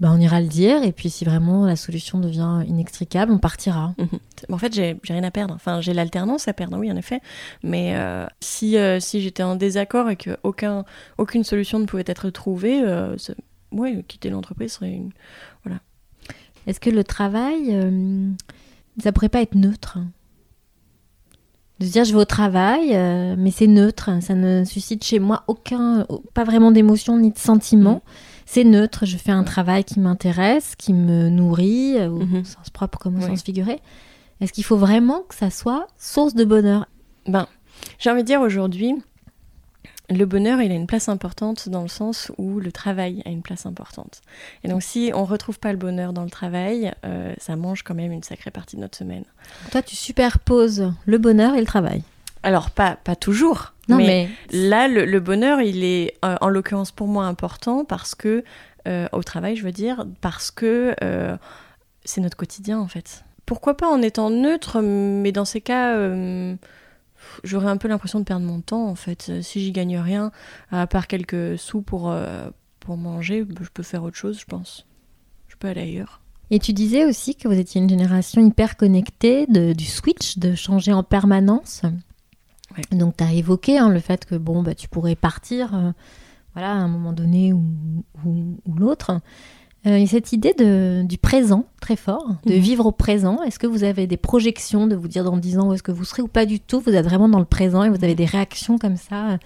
bah, 0.00 0.08
on 0.10 0.18
ira 0.18 0.40
le 0.40 0.46
dire. 0.46 0.82
Et 0.82 0.92
puis, 0.92 1.10
si 1.10 1.24
vraiment 1.26 1.66
la 1.66 1.76
solution 1.76 2.18
devient 2.18 2.64
inextricable, 2.66 3.32
on 3.32 3.38
partira. 3.38 3.94
Mhm. 3.98 4.18
En 4.50 4.58
fait, 4.58 4.74
j'ai 4.74 4.98
rien 5.08 5.22
à 5.22 5.30
perdre. 5.30 5.54
Enfin, 5.54 5.82
j'ai 5.82 5.92
l'alternance 5.92 6.48
à 6.48 6.54
perdre, 6.54 6.78
oui, 6.78 6.90
en 6.90 6.96
effet. 6.96 7.20
Mais 7.62 7.94
euh, 7.96 8.26
si, 8.40 8.78
euh, 8.78 8.98
si 8.98 9.20
j'étais 9.20 9.42
en 9.42 9.56
désaccord 9.56 10.08
et 10.08 10.16
qu'aucune 10.16 10.84
aucune 11.18 11.44
solution 11.44 11.78
ne 11.78 11.84
pouvait 11.84 12.04
être 12.06 12.30
trouvée, 12.30 12.82
euh, 12.82 13.14
ouais, 13.72 14.02
quitter 14.08 14.30
l'entreprise 14.30 14.72
serait 14.72 14.92
une. 14.92 15.10
Voilà. 15.64 15.80
Est-ce 16.66 16.80
que 16.80 16.90
le 16.90 17.04
travail, 17.04 17.76
ça 19.02 19.12
pourrait 19.12 19.28
pas 19.28 19.42
être 19.42 19.54
neutre? 19.54 19.98
De 21.78 21.86
se 21.86 21.92
dire 21.92 22.04
je 22.04 22.12
vais 22.12 22.20
au 22.20 22.26
travail, 22.26 22.90
mais 23.38 23.50
c'est 23.50 23.66
neutre, 23.66 24.10
ça 24.20 24.34
ne 24.34 24.64
suscite 24.64 25.02
chez 25.02 25.18
moi 25.18 25.44
aucun, 25.48 26.06
pas 26.34 26.44
vraiment 26.44 26.70
d'émotion 26.70 27.16
ni 27.16 27.32
de 27.32 27.38
sentiment. 27.38 28.02
C'est 28.52 28.64
neutre, 28.64 29.06
je 29.06 29.16
fais 29.16 29.30
un 29.30 29.44
travail 29.44 29.84
qui 29.84 30.00
m'intéresse, 30.00 30.74
qui 30.76 30.92
me 30.92 31.28
nourrit, 31.28 31.96
euh, 31.98 32.08
au 32.10 32.18
Mhm. 32.24 32.44
sens 32.44 32.68
propre 32.70 32.98
comme 32.98 33.14
au 33.16 33.20
Oui. 33.22 33.26
sens 33.28 33.42
figuré. 33.44 33.80
Est-ce 34.40 34.52
qu'il 34.52 34.64
faut 34.64 34.76
vraiment 34.76 35.20
que 35.28 35.34
ça 35.36 35.50
soit 35.50 35.86
source 35.98 36.34
de 36.34 36.44
bonheur? 36.44 36.86
Ben, 37.26 37.46
j'ai 38.00 38.10
envie 38.10 38.22
de 38.22 38.26
dire 38.26 38.40
aujourd'hui, 38.40 38.94
le 40.08 40.24
bonheur, 40.24 40.60
il 40.60 40.72
a 40.72 40.74
une 40.74 40.88
place 40.88 41.08
importante 41.08 41.68
dans 41.68 41.82
le 41.82 41.88
sens 41.88 42.32
où 42.38 42.58
le 42.58 42.72
travail 42.72 43.22
a 43.24 43.28
une 43.28 43.42
place 43.42 43.66
importante. 43.66 44.22
Et 44.64 44.68
donc, 44.68 44.82
si 44.82 45.12
on 45.14 45.24
retrouve 45.24 45.60
pas 45.60 45.70
le 45.70 45.78
bonheur 45.78 46.12
dans 46.12 46.24
le 46.24 46.30
travail, 46.30 46.90
euh, 47.04 47.32
ça 47.38 47.54
mange 47.54 47.84
quand 47.84 47.94
même 47.94 48.10
une 48.10 48.24
sacrée 48.24 48.50
partie 48.50 48.74
de 48.74 48.80
notre 48.80 48.98
semaine. 48.98 49.22
Toi, 49.70 49.82
tu 49.82 49.94
superposes 49.94 50.92
le 51.06 51.18
bonheur 51.18 51.54
et 51.54 51.60
le 51.60 51.66
travail. 51.66 52.02
Alors, 52.42 52.70
pas, 52.70 52.96
pas 52.96 53.14
toujours. 53.14 53.72
Non, 53.90 53.96
mais, 53.96 54.28
mais, 54.52 54.58
là, 54.68 54.88
le, 54.88 55.04
le 55.04 55.20
bonheur, 55.20 55.60
il 55.60 55.84
est 55.84 56.14
euh, 56.24 56.36
en 56.40 56.48
l'occurrence 56.48 56.90
pour 56.92 57.06
moi 57.08 57.26
important 57.26 57.84
parce 57.84 58.14
que, 58.14 58.44
euh, 58.88 59.06
au 59.12 59.22
travail, 59.22 59.56
je 59.56 59.64
veux 59.64 59.72
dire, 59.72 60.06
parce 60.20 60.50
que 60.50 60.94
euh, 61.02 61.36
c'est 62.04 62.20
notre 62.20 62.36
quotidien 62.36 62.78
en 62.78 62.88
fait. 62.88 63.24
Pourquoi 63.46 63.76
pas 63.76 63.88
en 63.88 64.00
étant 64.00 64.30
neutre, 64.30 64.80
mais 64.80 65.32
dans 65.32 65.44
ces 65.44 65.60
cas, 65.60 65.96
j'aurais 67.44 67.68
un 67.68 67.76
peu 67.76 67.88
l'impression 67.88 68.20
de 68.20 68.24
perdre 68.24 68.46
mon 68.46 68.60
temps 68.60 68.86
en 68.86 68.94
fait. 68.94 69.30
Si 69.42 69.60
j'y 69.60 69.72
gagne 69.72 69.98
rien, 69.98 70.30
à 70.70 70.86
part 70.86 71.06
quelques 71.06 71.58
sous 71.58 71.82
pour, 71.82 72.10
euh, 72.10 72.48
pour 72.80 72.96
manger, 72.96 73.44
bah, 73.44 73.60
je 73.62 73.68
peux 73.72 73.82
faire 73.82 74.04
autre 74.04 74.16
chose, 74.16 74.38
je 74.40 74.44
pense. 74.46 74.86
Je 75.48 75.56
peux 75.56 75.68
aller 75.68 75.82
ailleurs. 75.82 76.20
Et 76.52 76.58
tu 76.58 76.72
disais 76.72 77.04
aussi 77.04 77.34
que 77.36 77.46
vous 77.48 77.58
étiez 77.58 77.80
une 77.80 77.88
génération 77.88 78.44
hyper 78.44 78.76
connectée, 78.76 79.46
de- 79.46 79.72
du 79.72 79.84
switch, 79.84 80.38
de 80.38 80.54
changer 80.54 80.92
en 80.92 81.02
permanence. 81.02 81.82
Ouais. 82.76 82.96
Donc 82.96 83.16
tu 83.16 83.24
as 83.24 83.32
évoqué 83.32 83.78
hein, 83.78 83.88
le 83.88 84.00
fait 84.00 84.24
que 84.24 84.34
bon, 84.36 84.62
bah, 84.62 84.74
tu 84.74 84.88
pourrais 84.88 85.16
partir 85.16 85.74
euh, 85.74 85.92
voilà, 86.54 86.70
à 86.72 86.76
un 86.76 86.88
moment 86.88 87.12
donné 87.12 87.52
ou, 87.52 87.62
ou- 88.24 88.56
ou 88.66 88.74
l'autre. 88.76 89.20
Euh, 89.86 89.96
et 89.96 90.06
cette 90.06 90.32
idée 90.32 90.52
de, 90.58 91.02
du 91.04 91.16
présent, 91.16 91.64
très 91.80 91.96
fort, 91.96 92.36
de 92.44 92.52
Mhm. 92.54 92.58
vivre 92.60 92.86
au 92.86 92.92
présent, 92.92 93.42
est-ce 93.42 93.58
que 93.58 93.66
vous 93.66 93.82
avez 93.82 94.06
des 94.06 94.18
projections 94.18 94.86
de 94.86 94.94
vous 94.94 95.08
dire 95.08 95.24
dans 95.24 95.38
10 95.38 95.58
ans 95.58 95.68
où 95.68 95.72
est-ce 95.72 95.82
que 95.82 95.90
vous 95.92 96.04
serez 96.04 96.20
ou 96.22 96.28
pas 96.28 96.44
du 96.44 96.60
tout? 96.60 96.80
Vous 96.80 96.92
êtes 96.94 97.04
vraiment 97.06 97.28
dans 97.30 97.38
le 97.38 97.44
présent 97.46 97.82
et 97.82 97.88
vous 97.88 98.04
avez 98.04 98.14
des 98.14 98.26
réactions 98.26 98.76
comme 98.78 98.96
ça, 98.96 99.38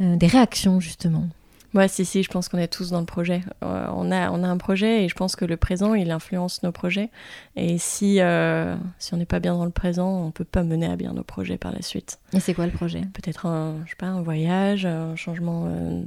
euh, 0.00 0.16
des 0.16 0.26
réactions 0.26 0.80
justement. 0.80 1.28
Ouais, 1.74 1.86
si, 1.86 2.04
si, 2.04 2.22
je 2.22 2.30
pense 2.30 2.48
qu'on 2.48 2.58
est 2.58 2.72
tous 2.72 2.90
dans 2.90 3.00
le 3.00 3.06
projet. 3.06 3.42
Euh, 3.62 3.86
on, 3.92 4.10
a, 4.10 4.30
on 4.30 4.42
a 4.42 4.48
un 4.48 4.56
projet 4.56 5.04
et 5.04 5.08
je 5.08 5.14
pense 5.14 5.36
que 5.36 5.44
le 5.44 5.56
présent, 5.56 5.92
il 5.94 6.10
influence 6.10 6.62
nos 6.62 6.72
projets. 6.72 7.10
Et 7.56 7.76
si, 7.76 8.20
euh, 8.20 8.74
si 8.98 9.12
on 9.12 9.18
n'est 9.18 9.26
pas 9.26 9.38
bien 9.38 9.54
dans 9.54 9.66
le 9.66 9.70
présent, 9.70 10.08
on 10.24 10.30
peut 10.30 10.44
pas 10.44 10.62
mener 10.62 10.86
à 10.86 10.96
bien 10.96 11.12
nos 11.12 11.24
projets 11.24 11.58
par 11.58 11.72
la 11.72 11.82
suite. 11.82 12.18
Et 12.32 12.40
c'est 12.40 12.54
quoi 12.54 12.64
le 12.64 12.72
projet? 12.72 13.02
Peut-être 13.12 13.46
un, 13.46 13.76
je 13.84 13.90
sais 13.90 13.96
pas, 13.96 14.06
un 14.06 14.22
voyage, 14.22 14.86
un 14.86 15.14
changement 15.14 15.66
euh, 15.66 16.02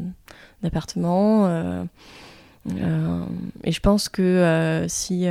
d'appartement. 0.63 1.47
et 2.67 3.71
je 3.71 3.79
pense 3.79 4.09
que 4.09 4.85
si, 4.89 5.27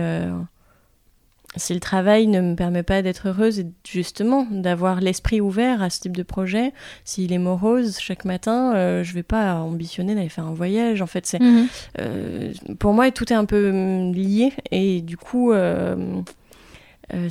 si 1.56 1.74
le 1.74 1.80
travail 1.80 2.28
ne 2.28 2.40
me 2.40 2.54
permet 2.54 2.84
pas 2.84 3.02
d'être 3.02 3.28
heureuse 3.28 3.58
et 3.58 3.66
justement 3.84 4.46
d'avoir 4.50 5.00
l'esprit 5.00 5.40
ouvert 5.40 5.82
à 5.82 5.90
ce 5.90 5.98
type 6.00 6.16
de 6.16 6.22
projet, 6.22 6.72
s'il 7.04 7.32
est 7.32 7.38
morose 7.38 7.98
chaque 7.98 8.24
matin, 8.24 8.72
euh, 8.76 9.02
je 9.02 9.12
vais 9.14 9.24
pas 9.24 9.56
ambitionner 9.56 10.14
d'aller 10.14 10.28
faire 10.28 10.46
un 10.46 10.54
voyage. 10.54 11.02
En 11.02 11.06
fait, 11.08 11.26
c'est 11.26 11.40
Mhm. 11.40 11.66
euh, 11.98 12.52
pour 12.78 12.92
moi, 12.92 13.10
tout 13.10 13.32
est 13.32 13.36
un 13.36 13.46
peu 13.46 13.70
hum, 13.70 14.12
lié 14.14 14.52
et 14.70 15.00
du 15.00 15.16
coup, 15.16 15.50
euh, 15.52 16.20
euh, 17.14 17.28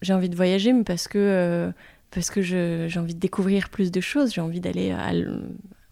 j'ai 0.00 0.14
envie 0.14 0.30
de 0.30 0.36
voyager, 0.36 0.72
mais 0.72 0.84
parce 0.84 1.06
que, 1.06 1.70
parce 2.10 2.30
que 2.30 2.40
j'ai 2.40 2.88
envie 2.98 3.14
de 3.14 3.20
découvrir 3.20 3.68
plus 3.68 3.90
de 3.90 4.00
choses, 4.00 4.32
j'ai 4.32 4.40
envie 4.40 4.60
d'aller 4.60 4.94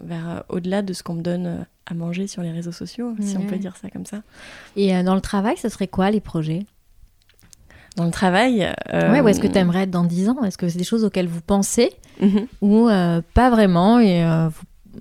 vers 0.01 0.45
au-delà 0.49 0.81
de 0.81 0.93
ce 0.95 1.03
qu'on 1.03 1.15
me 1.15 1.23
donne 1.23 1.67
à 1.85 1.93
manger 1.95 2.27
sur 2.29 2.41
les 2.43 2.51
réseaux 2.51 2.73
sociaux, 2.73 3.15
si 3.21 3.37
on 3.37 3.45
peut 3.45 3.59
dire 3.59 3.77
ça 3.77 3.91
comme 3.91 4.07
ça. 4.07 4.23
Et 4.77 5.03
dans 5.03 5.15
le 5.15 5.21
travail, 5.21 5.57
ce 5.59 5.69
serait 5.69 5.89
quoi 5.89 6.11
les 6.11 6.21
projets? 6.21 6.65
Dans 7.99 8.05
le 8.05 8.11
travail. 8.11 8.73
euh, 8.95 9.13
Ouais, 9.13 9.21
où 9.21 9.29
est-ce 9.29 9.41
que 9.41 9.47
tu 9.49 9.59
aimerais 9.59 9.83
être 9.83 9.91
dans 9.91 10.05
10 10.05 10.29
ans? 10.31 10.43
Est-ce 10.45 10.57
que 10.57 10.69
c'est 10.69 10.79
des 10.79 10.85
choses 10.85 11.05
auxquelles 11.05 11.29
vous 11.29 11.43
pensez? 11.43 11.91
Mhm. 12.21 12.47
ou 12.63 12.89
euh, 12.89 13.21
pas 13.35 13.49
vraiment 13.51 14.01
et 14.01 14.25
euh, 14.25 14.49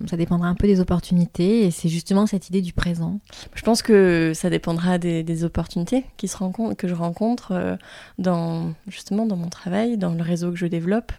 ça 0.06 0.16
dépendra 0.16 0.46
un 0.46 0.54
peu 0.54 0.68
des 0.68 0.78
opportunités 0.78 1.66
et 1.66 1.72
c'est 1.72 1.88
justement 1.88 2.26
cette 2.26 2.48
idée 2.48 2.62
du 2.62 2.72
présent. 2.72 3.18
Je 3.54 3.62
pense 3.62 3.82
que 3.82 4.30
ça 4.36 4.50
dépendra 4.50 4.98
des, 4.98 5.24
des 5.24 5.42
opportunités 5.42 6.04
qui 6.16 6.28
se 6.28 6.36
rencontrent, 6.36 6.76
que 6.76 6.86
je 6.86 6.94
rencontre 6.94 7.52
euh, 7.52 7.76
dans, 8.18 8.72
justement 8.86 9.26
dans 9.26 9.34
mon 9.36 9.48
travail, 9.48 9.96
dans 9.98 10.12
le 10.14 10.22
réseau 10.22 10.50
que 10.52 10.56
je 10.58 10.66
développe, 10.66 11.10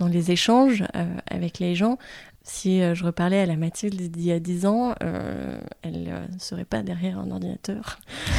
dans 0.00 0.06
les 0.08 0.30
échanges 0.32 0.82
avec 1.30 1.58
les 1.60 1.74
gens. 1.76 1.98
Si 2.48 2.80
euh, 2.80 2.94
je 2.94 3.04
reparlais 3.04 3.40
à 3.40 3.46
la 3.46 3.56
Mathilde 3.56 4.00
d'il 4.00 4.24
y 4.24 4.30
a 4.30 4.38
10 4.38 4.66
ans, 4.66 4.94
euh, 5.02 5.58
elle 5.82 6.04
ne 6.04 6.38
serait 6.38 6.64
pas 6.64 6.82
derrière 6.82 7.18
un 7.18 7.28
ordinateur 7.32 7.98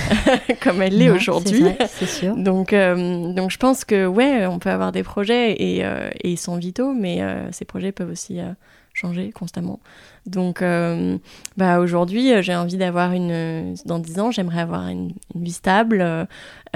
comme 0.63 0.81
elle 0.81 0.97
l'est 0.97 1.09
aujourd'hui. 1.09 1.65
c'est 1.89 2.05
sûr. 2.07 2.37
Donc, 2.37 2.71
euh, 2.71 3.33
donc 3.33 3.51
je 3.51 3.57
pense 3.57 3.83
que 3.83 4.07
ouais, 4.07 4.45
on 4.47 4.59
peut 4.59 4.69
avoir 4.69 4.93
des 4.93 5.03
projets 5.03 5.61
et, 5.61 5.83
euh, 5.83 6.09
et 6.23 6.31
ils 6.31 6.37
sont 6.37 6.55
vitaux, 6.55 6.93
mais 6.93 7.21
euh, 7.21 7.51
ces 7.51 7.65
projets 7.65 7.91
peuvent 7.91 8.09
aussi 8.09 8.39
euh, 8.39 8.53
changer 8.93 9.31
constamment. 9.33 9.81
Donc 10.25 10.61
euh, 10.61 11.17
bah, 11.57 11.79
aujourd'hui, 11.79 12.31
euh, 12.31 12.41
j'ai 12.41 12.55
envie 12.55 12.77
d'avoir 12.77 13.11
une... 13.11 13.75
Dans 13.85 13.99
10 13.99 14.19
ans, 14.21 14.31
j'aimerais 14.31 14.61
avoir 14.61 14.87
une, 14.87 15.11
une 15.35 15.43
vie 15.43 15.51
stable, 15.51 15.99
euh, 16.01 16.25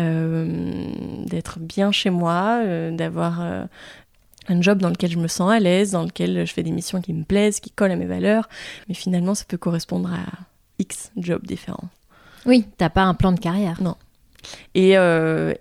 euh, 0.02 0.86
d'être 1.28 1.60
bien 1.60 1.94
chez 1.94 2.10
moi, 2.10 2.62
euh, 2.66 2.92
d'avoir... 2.92 3.42
euh, 4.50 4.54
un 4.54 4.62
job 4.62 4.80
dans 4.80 4.90
lequel 4.90 5.12
je 5.12 5.18
me 5.18 5.28
sens 5.28 5.52
à 5.52 5.60
l'aise, 5.60 5.92
dans 5.92 6.04
lequel 6.04 6.46
je 6.46 6.54
fais 6.54 6.64
des 6.64 6.72
missions 6.72 7.02
qui 7.02 7.14
me 7.14 7.24
plaisent, 7.24 7.60
qui 7.60 7.72
collent 7.72 7.92
à 7.92 7.96
mes 7.96 8.06
valeurs, 8.06 8.50
mais 8.88 8.96
finalement 8.96 9.36
ça 9.36 9.46
peut 9.48 9.58
correspondre 9.58 10.12
à 10.14 10.26
X 10.80 11.12
jobs 11.18 11.46
différents. 11.46 11.90
Oui, 12.46 12.66
t'as 12.78 12.90
pas 12.90 13.04
un 13.04 13.14
plan 13.14 13.32
de 13.32 13.40
carrière. 13.40 13.80
Et, 14.74 14.98
euh, 14.98 15.54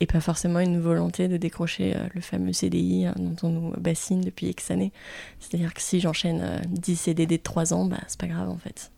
et 0.00 0.06
pas 0.06 0.20
forcément 0.20 0.60
une 0.60 0.80
volonté 0.80 1.28
de 1.28 1.36
décrocher 1.36 1.94
euh, 1.96 2.06
le 2.14 2.20
fameux 2.20 2.52
CDI 2.52 3.06
hein, 3.06 3.14
dont 3.16 3.36
on 3.42 3.50
nous 3.50 3.70
bassine 3.72 4.20
depuis 4.20 4.46
X 4.48 4.70
années. 4.70 4.92
C'est-à-dire 5.40 5.74
que 5.74 5.82
si 5.82 6.00
j'enchaîne 6.00 6.40
euh, 6.42 6.58
10 6.68 6.96
CDD 6.96 7.38
de 7.38 7.42
3 7.42 7.74
ans, 7.74 7.84
bah, 7.84 7.98
c'est 8.06 8.18
pas 8.18 8.28
grave 8.28 8.48
en 8.48 8.58
fait. 8.58 8.90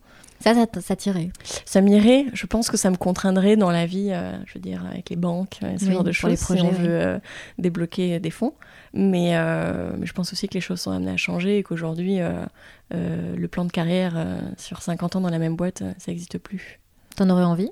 Ça, 0.43 0.55
ça, 0.81 0.97
t'irait. 0.97 1.31
Ça 1.65 1.81
m'irait, 1.81 2.27
je 2.33 2.47
pense 2.47 2.69
que 2.71 2.77
ça 2.77 2.91
me 2.91 2.97
contraindrait 2.97 3.57
dans 3.57 3.71
la 3.71 3.87
vie, 3.87 4.09
euh, 4.11 4.33
je 4.47 4.55
veux 4.55 4.61
dire, 4.61 4.85
avec 4.91 5.11
les 5.11 5.17
banques, 5.17 5.59
euh, 5.63 5.77
ce 5.79 5.87
Oui, 5.87 5.93
genre 5.93 6.05
de 6.05 6.13
choses, 6.13 6.41
projets, 6.43 6.61
si 6.61 6.67
on 6.67 6.71
oui. 6.71 6.77
veut 6.79 7.01
euh, 7.01 7.19
débloquer 7.59 8.19
des 8.21 8.31
fonds. 8.31 8.55
Mais, 8.95 9.37
euh, 9.37 9.93
mais 9.97 10.07
je 10.07 10.13
pense 10.13 10.33
aussi 10.33 10.49
que 10.49 10.55
les 10.55 10.61
choses 10.61 10.81
sont 10.81 10.91
amenées 10.91 11.13
à 11.13 11.17
changer 11.17 11.59
et 11.59 11.63
qu'aujourd'hui, 11.63 12.19
le 12.91 13.47
plan 13.49 13.65
de 13.65 13.73
carrière 13.73 14.15
sur 14.59 14.83
50 14.83 15.17
ans 15.17 15.21
dans 15.21 15.31
la 15.31 15.39
même 15.39 15.57
boîte, 15.57 15.79
ça 15.99 16.11
n'existe 16.13 16.39
plus. 16.39 16.81
T'en 17.17 17.31
aurais 17.31 17.45
envie? 17.45 17.71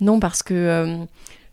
Non, 0.00 0.18
parce 0.20 0.42
que 0.42 1.06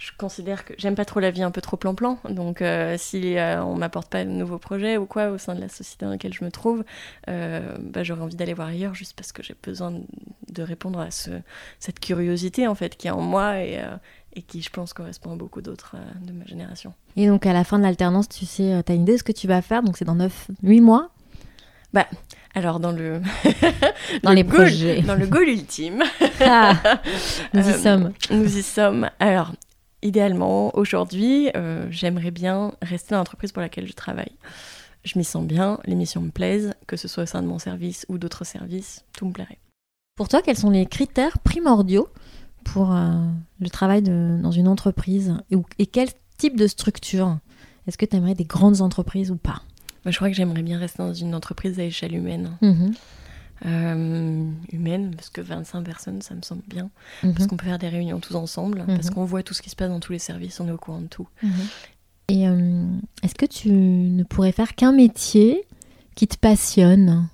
je 0.03 0.11
considère 0.17 0.65
que 0.65 0.73
j'aime 0.77 0.95
pas 0.95 1.05
trop 1.05 1.19
la 1.21 1.31
vie 1.31 1.43
un 1.43 1.51
peu 1.51 1.61
trop 1.61 1.77
plan-plan. 1.77 2.17
Donc, 2.29 2.61
euh, 2.61 2.95
si 2.97 3.37
euh, 3.37 3.63
on 3.63 3.75
m'apporte 3.75 4.09
pas 4.11 4.25
de 4.25 4.29
nouveaux 4.29 4.57
projets 4.57 4.97
ou 4.97 5.05
quoi 5.05 5.29
au 5.29 5.37
sein 5.37 5.55
de 5.55 5.61
la 5.61 5.69
société 5.69 6.03
dans 6.05 6.11
laquelle 6.11 6.33
je 6.33 6.43
me 6.43 6.51
trouve, 6.51 6.83
euh, 7.29 7.75
bah, 7.79 8.03
j'aurais 8.03 8.21
envie 8.21 8.35
d'aller 8.35 8.53
voir 8.53 8.67
ailleurs 8.67 8.93
juste 8.95 9.13
parce 9.15 9.31
que 9.31 9.41
j'ai 9.41 9.55
besoin 9.63 9.93
de, 10.51 10.61
répondre 10.63 10.99
à 10.99 11.09
ce, 11.09 11.29
cette 11.79 11.99
curiosité 12.01 12.67
en 12.67 12.75
fait 12.75 12.97
qui 12.97 13.07
est 13.07 13.11
en 13.11 13.21
moi 13.21 13.59
et, 13.59 13.79
euh, 13.79 13.95
et 14.33 14.41
qui, 14.41 14.61
je 14.61 14.69
pense, 14.69 14.91
correspond 14.93 15.31
à 15.33 15.35
beaucoup 15.37 15.61
d'autres 15.61 15.95
euh, 15.95 16.25
de 16.25 16.33
ma 16.33 16.45
génération. 16.45 16.93
Et 17.15 17.27
donc 17.27 17.45
à 17.45 17.53
la 17.53 17.63
fin 17.63 17.77
de 17.77 17.83
l'alternance, 17.83 18.27
tu 18.27 18.45
sais, 18.45 18.73
euh, 18.73 18.81
t'as 18.81 18.95
une 18.95 19.03
idée 19.03 19.13
de 19.13 19.17
ce 19.19 19.23
que 19.23 19.31
tu 19.31 19.47
vas 19.47 19.61
faire, 19.61 19.83
donc 19.83 19.95
c'est 19.97 20.05
dans 20.05 20.15
9, 20.15 20.47
8 20.63 20.81
mois? 20.81 21.09
Alors, 22.55 22.79
dans 22.79 22.91
le, 22.91 23.19
dans 24.23 24.29
le 24.29 24.35
les 24.35 24.43
goal- 24.43 24.53
projets. 24.65 25.01
dans 25.01 25.15
le 25.15 25.25
goal 25.25 25.47
ultime, 25.49 26.03
Ah, 26.39 26.73
nous 27.53 27.67
y 27.67 27.73
sommes. 27.81 28.13
Nous 28.29 28.57
y 28.57 28.61
sommes. 28.61 29.09
Alors, 29.19 29.53
idéalement, 30.03 30.75
aujourd'hui, 30.77 31.49
euh, 31.55 31.87
j'aimerais 31.89 32.31
bien 32.31 32.73
rester 32.81 33.11
dans 33.11 33.17
l'entreprise 33.19 33.51
pour 33.51 33.61
laquelle 33.61 33.87
je 33.87 33.93
travaille. 33.93 34.31
Je 35.03 35.17
m'y 35.17 35.25
sens 35.25 35.45
bien, 35.45 35.79
les 35.85 35.95
missions 35.95 36.21
me 36.21 36.29
plaisent, 36.29 36.73
que 36.87 36.95
ce 36.95 37.07
soit 37.07 37.23
au 37.23 37.25
sein 37.25 37.41
de 37.41 37.47
mon 37.47 37.59
service 37.59 38.05
ou 38.09 38.17
d'autres 38.17 38.45
services, 38.45 39.03
tout 39.17 39.25
me 39.25 39.31
plairait. 39.33 39.57
Pour 40.15 40.29
toi, 40.29 40.41
quels 40.41 40.57
sont 40.57 40.69
les 40.69 40.85
critères 40.85 41.39
primordiaux 41.39 42.07
pour 42.63 42.93
euh, 42.93 43.13
le 43.59 43.69
travail 43.69 44.01
de- 44.01 44.39
dans 44.41 44.51
une 44.51 44.67
entreprise 44.67 45.35
et, 45.77 45.85
quel 45.87 46.09
type 46.37 46.55
de 46.55 46.67
structure? 46.67 47.37
Est-ce 47.87 47.97
que 47.97 48.05
tu 48.05 48.15
aimerais 48.15 48.35
des 48.35 48.45
grandes 48.45 48.81
entreprises 48.81 49.31
ou 49.31 49.35
pas? 49.35 49.61
Moi, 50.05 50.11
je 50.11 50.17
crois 50.17 50.29
que 50.29 50.35
j'aimerais 50.35 50.63
bien 50.63 50.77
rester 50.77 50.99
dans 50.99 51.13
une 51.13 51.35
entreprise 51.35 51.79
à 51.79 51.83
échelle 51.83 52.15
humaine. 52.15 52.51
Mhm, 52.61 52.93
Euh, 53.65 54.45
humaine, 54.73 55.15
parce 55.15 55.29
que 55.29 55.39
25 55.39 55.83
personnes, 55.83 56.21
ça 56.21 56.35
me 56.35 56.41
semble 56.41 56.63
bien. 56.67 56.89
mhm, 57.23 57.33
Parce 57.33 57.47
qu'on 57.47 57.55
peut 57.57 57.65
faire 57.65 57.79
des 57.79 57.87
réunions 57.89 58.19
tous 58.19 58.35
ensemble, 58.35 58.83
parce 58.85 59.07
Mhm. 59.07 59.13
qu'on 59.13 59.25
voit 59.25 59.41
tout 59.43 59.53
ce 59.53 59.61
qui 59.61 59.69
se 59.69 59.75
passe 59.75 59.89
dans 59.89 59.99
tous 60.01 60.11
les 60.11 60.19
services, 60.19 60.59
on 60.59 60.67
est 60.67 60.71
au 60.71 60.77
courant 60.77 60.99
de 61.01 61.07
tout. 61.07 61.27
mhm. 61.41 61.51
Et 62.29 62.47
euh, 62.47 62.85
est-ce 63.21 63.35
que 63.35 63.45
tu 63.45 63.69
ne 63.69 64.23
pourrais 64.23 64.51
faire 64.53 64.75
qu'un 64.75 64.91
métier 64.93 65.65
qui 66.15 66.27
te 66.27 66.37
passionne? 66.37 67.27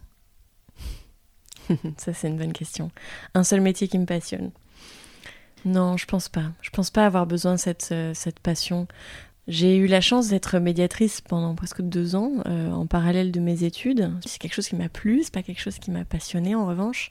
Ça, 1.98 2.14
c'est 2.14 2.28
une 2.28 2.38
bonne 2.38 2.53
question. 2.53 2.91
Un 3.36 3.43
seul 3.43 3.62
métier 3.62 3.88
qui 3.88 3.97
me 3.99 4.06
passionne? 4.06 4.51
Non, 5.66 5.97
je 5.97 6.06
pense 6.06 6.30
pas. 6.30 6.45
Je 6.62 6.70
pense 6.70 6.89
pas 6.89 7.06
avoir 7.06 7.26
besoin 7.28 7.53
de 7.56 7.60
cette, 7.60 7.89
euh, 7.91 8.14
cette 8.14 8.39
passion. 8.39 8.88
J'ai 9.50 9.78
eu 9.78 9.88
la 9.88 10.00
chance 10.00 10.28
d'être 10.28 10.60
médiatrice 10.60 11.22
pendant 11.22 11.56
presque 11.56 11.82
deux 11.82 12.16
ans 12.16 12.34
euh, 12.45 12.70
en 12.72 12.86
parallèle 12.86 13.32
de 13.32 13.39
mes 13.39 13.64
études. 13.64 14.12
C'est 14.24 14.38
quelque 14.38 14.54
chose 14.54 14.68
qui 14.68 14.76
m'a 14.76 14.89
plu, 14.89 15.22
c'est 15.24 15.34
pas 15.34 15.41
quelque 15.41 15.60
chose 15.60 15.80
qui 15.80 15.89
m'a 15.89 16.06
passionné 16.06 16.54
en 16.54 16.68
revanche. 16.68 17.10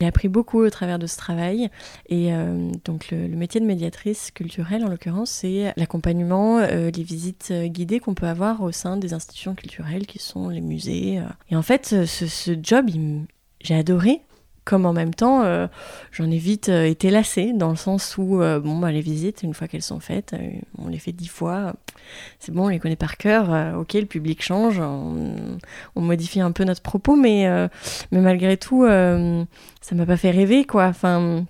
J'ai 0.00 0.06
appris 0.06 0.28
beaucoup 0.28 0.60
au 0.60 0.70
travers 0.70 0.98
de 0.98 1.06
ce 1.06 1.18
travail 1.18 1.68
et 2.08 2.32
euh, 2.32 2.70
donc 2.86 3.10
le, 3.10 3.28
métier 3.28 3.60
de 3.60 3.66
médiatrice 3.66 4.30
culturelle 4.30 4.82
en 4.82 4.88
l'occurrence 4.88 5.30
c'est 5.30 5.74
l'accompagnement, 5.76 6.58
euh, 6.58 6.90
les 6.90 7.02
visites 7.02 7.52
guidées 7.66 8.00
qu'on 8.00 8.14
peut 8.14 8.26
avoir 8.26 8.62
au 8.62 8.72
sein 8.72 8.96
des 8.96 9.12
institutions 9.12 9.54
culturelles 9.54 10.06
qui 10.06 10.18
sont 10.18 10.48
les 10.48 10.62
musées. 10.62 11.20
Et 11.50 11.56
en 11.56 11.62
fait 11.62 12.06
ce, 12.06 12.26
ce 12.26 12.56
job 12.60 12.88
j'ai 13.60 13.74
adoré 13.74 14.22
comme 14.64 14.86
en 14.86 14.92
même 14.92 15.14
temps, 15.14 15.42
euh, 15.42 15.66
j'en 16.10 16.30
ai 16.30 16.38
vite 16.38 16.70
euh, 16.70 16.86
été 16.86 17.10
lassée, 17.10 17.52
dans 17.52 17.70
le 17.70 17.76
sens 17.76 18.16
où, 18.16 18.40
euh, 18.40 18.60
bon, 18.60 18.78
bah, 18.78 18.90
les 18.92 19.02
visites, 19.02 19.42
une 19.42 19.52
fois 19.52 19.68
qu'elles 19.68 19.82
sont 19.82 20.00
faites, 20.00 20.34
on 20.78 20.88
les 20.88 20.98
fait 20.98 21.12
dix 21.12 21.28
fois, 21.28 21.74
c'est 22.38 22.52
bon, 22.52 22.66
on 22.66 22.68
les 22.68 22.78
connaît 22.78 22.96
par 22.96 23.16
cœur, 23.16 23.78
ok, 23.78 23.92
le 23.94 24.06
public 24.06 24.42
change, 24.42 24.80
on, 24.80 25.58
modifie 25.96 26.40
un 26.40 26.52
peu 26.52 26.64
notre 26.64 26.82
propos, 26.82 27.16
mais, 27.16 27.46
mais 28.12 28.20
malgré 28.20 28.56
tout, 28.56 28.84
ça 28.84 29.94
m'a 29.94 30.06
pas 30.06 30.16
fait 30.16 30.30
rêver, 30.30 30.64
quoi. 30.64 30.86
Enfin, 30.86 31.44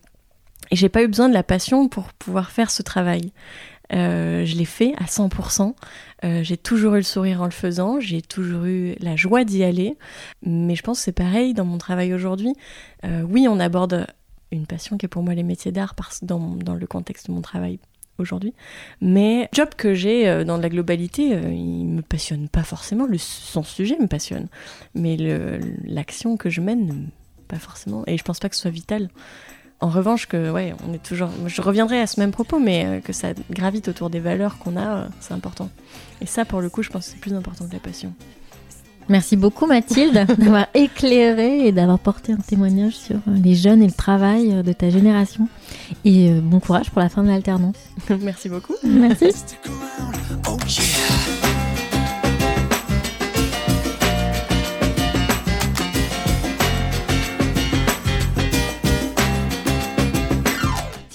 et 0.70 0.76
j'ai 0.76 0.88
pas 0.88 1.02
eu 1.02 1.08
besoin 1.08 1.28
de 1.28 1.34
la 1.34 1.42
passion 1.42 1.88
pour 1.88 2.12
pouvoir 2.14 2.50
faire 2.50 2.70
ce 2.70 2.82
travail. 2.82 3.32
Euh, 3.92 4.44
je 4.44 4.56
l'ai 4.56 4.64
fait 4.64 4.94
à 4.96 5.04
100%. 5.04 5.74
Euh, 6.24 6.42
j'ai 6.42 6.56
toujours 6.56 6.94
eu 6.94 6.98
le 6.98 7.02
sourire 7.02 7.42
en 7.42 7.44
le 7.44 7.50
faisant, 7.50 8.00
j'ai 8.00 8.22
toujours 8.22 8.64
eu 8.64 8.94
la 9.00 9.16
joie 9.16 9.44
d'y 9.44 9.62
aller. 9.62 9.96
Mais 10.44 10.74
je 10.74 10.82
pense 10.82 10.98
que 10.98 11.04
c'est 11.04 11.12
pareil 11.12 11.54
dans 11.54 11.64
mon 11.64 11.78
travail 11.78 12.14
aujourd'hui. 12.14 12.54
Euh, 13.04 13.22
oui, 13.22 13.46
on 13.48 13.60
aborde 13.60 14.06
une 14.50 14.66
passion 14.66 14.96
qui 14.96 15.06
est 15.06 15.08
pour 15.08 15.22
moi 15.22 15.34
les 15.34 15.42
métiers 15.42 15.72
d'art 15.72 15.94
dans, 16.22 16.56
dans 16.56 16.74
le 16.74 16.86
contexte 16.86 17.26
de 17.28 17.32
mon 17.32 17.42
travail 17.42 17.78
aujourd'hui. 18.18 18.54
Mais 19.00 19.48
job 19.52 19.70
que 19.76 19.94
j'ai 19.94 20.44
dans 20.44 20.56
la 20.56 20.68
globalité, 20.68 21.30
il 21.30 21.86
me 21.86 22.02
passionne 22.02 22.48
pas 22.48 22.62
forcément. 22.62 23.06
Le, 23.06 23.18
son 23.18 23.64
sujet 23.64 23.96
me 23.98 24.06
passionne. 24.06 24.46
Mais 24.94 25.16
l'action 25.84 26.36
que 26.36 26.48
je 26.50 26.60
mène, 26.60 27.08
pas 27.48 27.58
forcément. 27.58 28.04
Et 28.06 28.16
je 28.16 28.22
pense 28.22 28.38
pas 28.38 28.48
que 28.48 28.54
ce 28.54 28.62
soit 28.62 28.70
vital. 28.70 29.08
En 29.80 29.88
revanche, 29.88 30.26
que 30.26 30.50
ouais, 30.50 30.74
on 30.88 30.94
est 30.94 31.02
toujours. 31.02 31.28
Je 31.46 31.60
reviendrai 31.60 32.00
à 32.00 32.06
ce 32.06 32.18
même 32.20 32.30
propos, 32.30 32.58
mais 32.58 32.86
euh, 32.86 33.00
que 33.00 33.12
ça 33.12 33.28
gravite 33.50 33.88
autour 33.88 34.08
des 34.08 34.20
valeurs 34.20 34.58
qu'on 34.58 34.76
a, 34.76 34.96
euh, 34.96 35.06
c'est 35.20 35.34
important. 35.34 35.68
Et 36.20 36.26
ça, 36.26 36.44
pour 36.44 36.60
le 36.60 36.70
coup, 36.70 36.82
je 36.82 36.90
pense 36.90 37.06
que 37.06 37.12
c'est 37.12 37.20
plus 37.20 37.34
important 37.34 37.66
que 37.66 37.72
la 37.72 37.80
passion. 37.80 38.12
Merci 39.10 39.36
beaucoup 39.36 39.66
Mathilde 39.66 40.14
d'avoir 40.38 40.66
éclairé 40.72 41.66
et 41.66 41.72
d'avoir 41.72 41.98
porté 41.98 42.32
un 42.32 42.38
témoignage 42.38 42.96
sur 42.96 43.16
euh, 43.16 43.34
les 43.42 43.54
jeunes 43.54 43.82
et 43.82 43.86
le 43.86 43.92
travail 43.92 44.62
de 44.62 44.72
ta 44.72 44.88
génération. 44.88 45.46
Et 46.06 46.30
bon 46.30 46.60
courage 46.60 46.90
pour 46.90 47.02
la 47.02 47.10
fin 47.10 47.22
de 47.22 47.28
l'alternance. 47.28 47.76
Merci 48.22 48.48
beaucoup. 48.48 48.76
Merci. 48.82 49.26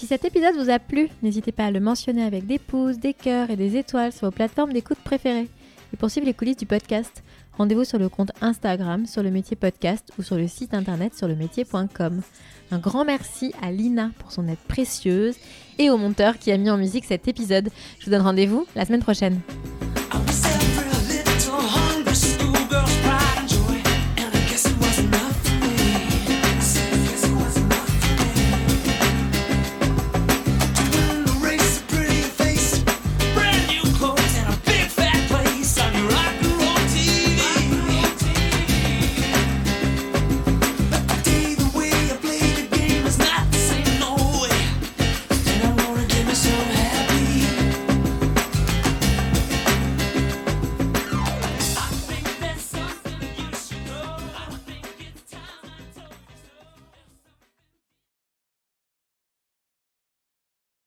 Cet 0.09 0.25
épisode 0.25 0.55
vous 0.55 0.71
a 0.71 0.79
plu, 0.79 1.07
n'hésitez 1.21 1.51
pas 1.51 1.65
à 1.65 1.71
le 1.71 1.79
mentionner 1.79 2.23
avec 2.23 2.47
des 2.47 2.57
pouces, 2.57 2.97
des 2.97 3.13
cœurs 3.13 3.51
et 3.51 3.55
des 3.55 3.77
étoiles 3.77 4.11
sur 4.11 4.25
vos 4.25 4.31
plateformes 4.31 4.73
d'écoute 4.73 4.97
préférées. 5.03 5.47
Et 5.93 5.97
pour 5.97 6.09
suivre 6.09 6.25
les 6.25 6.33
coulisses 6.33 6.57
du 6.57 6.65
podcast, 6.65 7.21
rendez-vous 7.59 7.83
sur 7.83 7.99
le 7.99 8.09
compte 8.09 8.31
Instagram 8.41 9.05
sur 9.05 9.21
le 9.21 9.29
métier 9.29 9.55
podcast 9.55 10.11
ou 10.17 10.23
sur 10.23 10.35
le 10.35 10.47
site 10.47 10.73
internet 10.73 11.15
sur 11.15 11.27
le 11.27 11.35
métier.com. 11.35 12.23
Un 12.71 12.79
grand 12.79 13.05
merci 13.05 13.53
à 13.61 13.71
Lina 13.71 14.09
pour 14.17 14.31
son 14.31 14.47
aide 14.47 14.57
précieuse 14.67 15.35
et 15.77 15.91
au 15.91 15.97
monteur 15.97 16.39
qui 16.39 16.51
a 16.51 16.57
mis 16.57 16.71
en 16.71 16.77
musique 16.79 17.05
cet 17.05 17.27
épisode. 17.27 17.69
Je 17.99 18.05
vous 18.05 18.11
donne 18.11 18.23
rendez-vous 18.23 18.65
la 18.75 18.85
semaine 18.85 19.03
prochaine. 19.03 19.39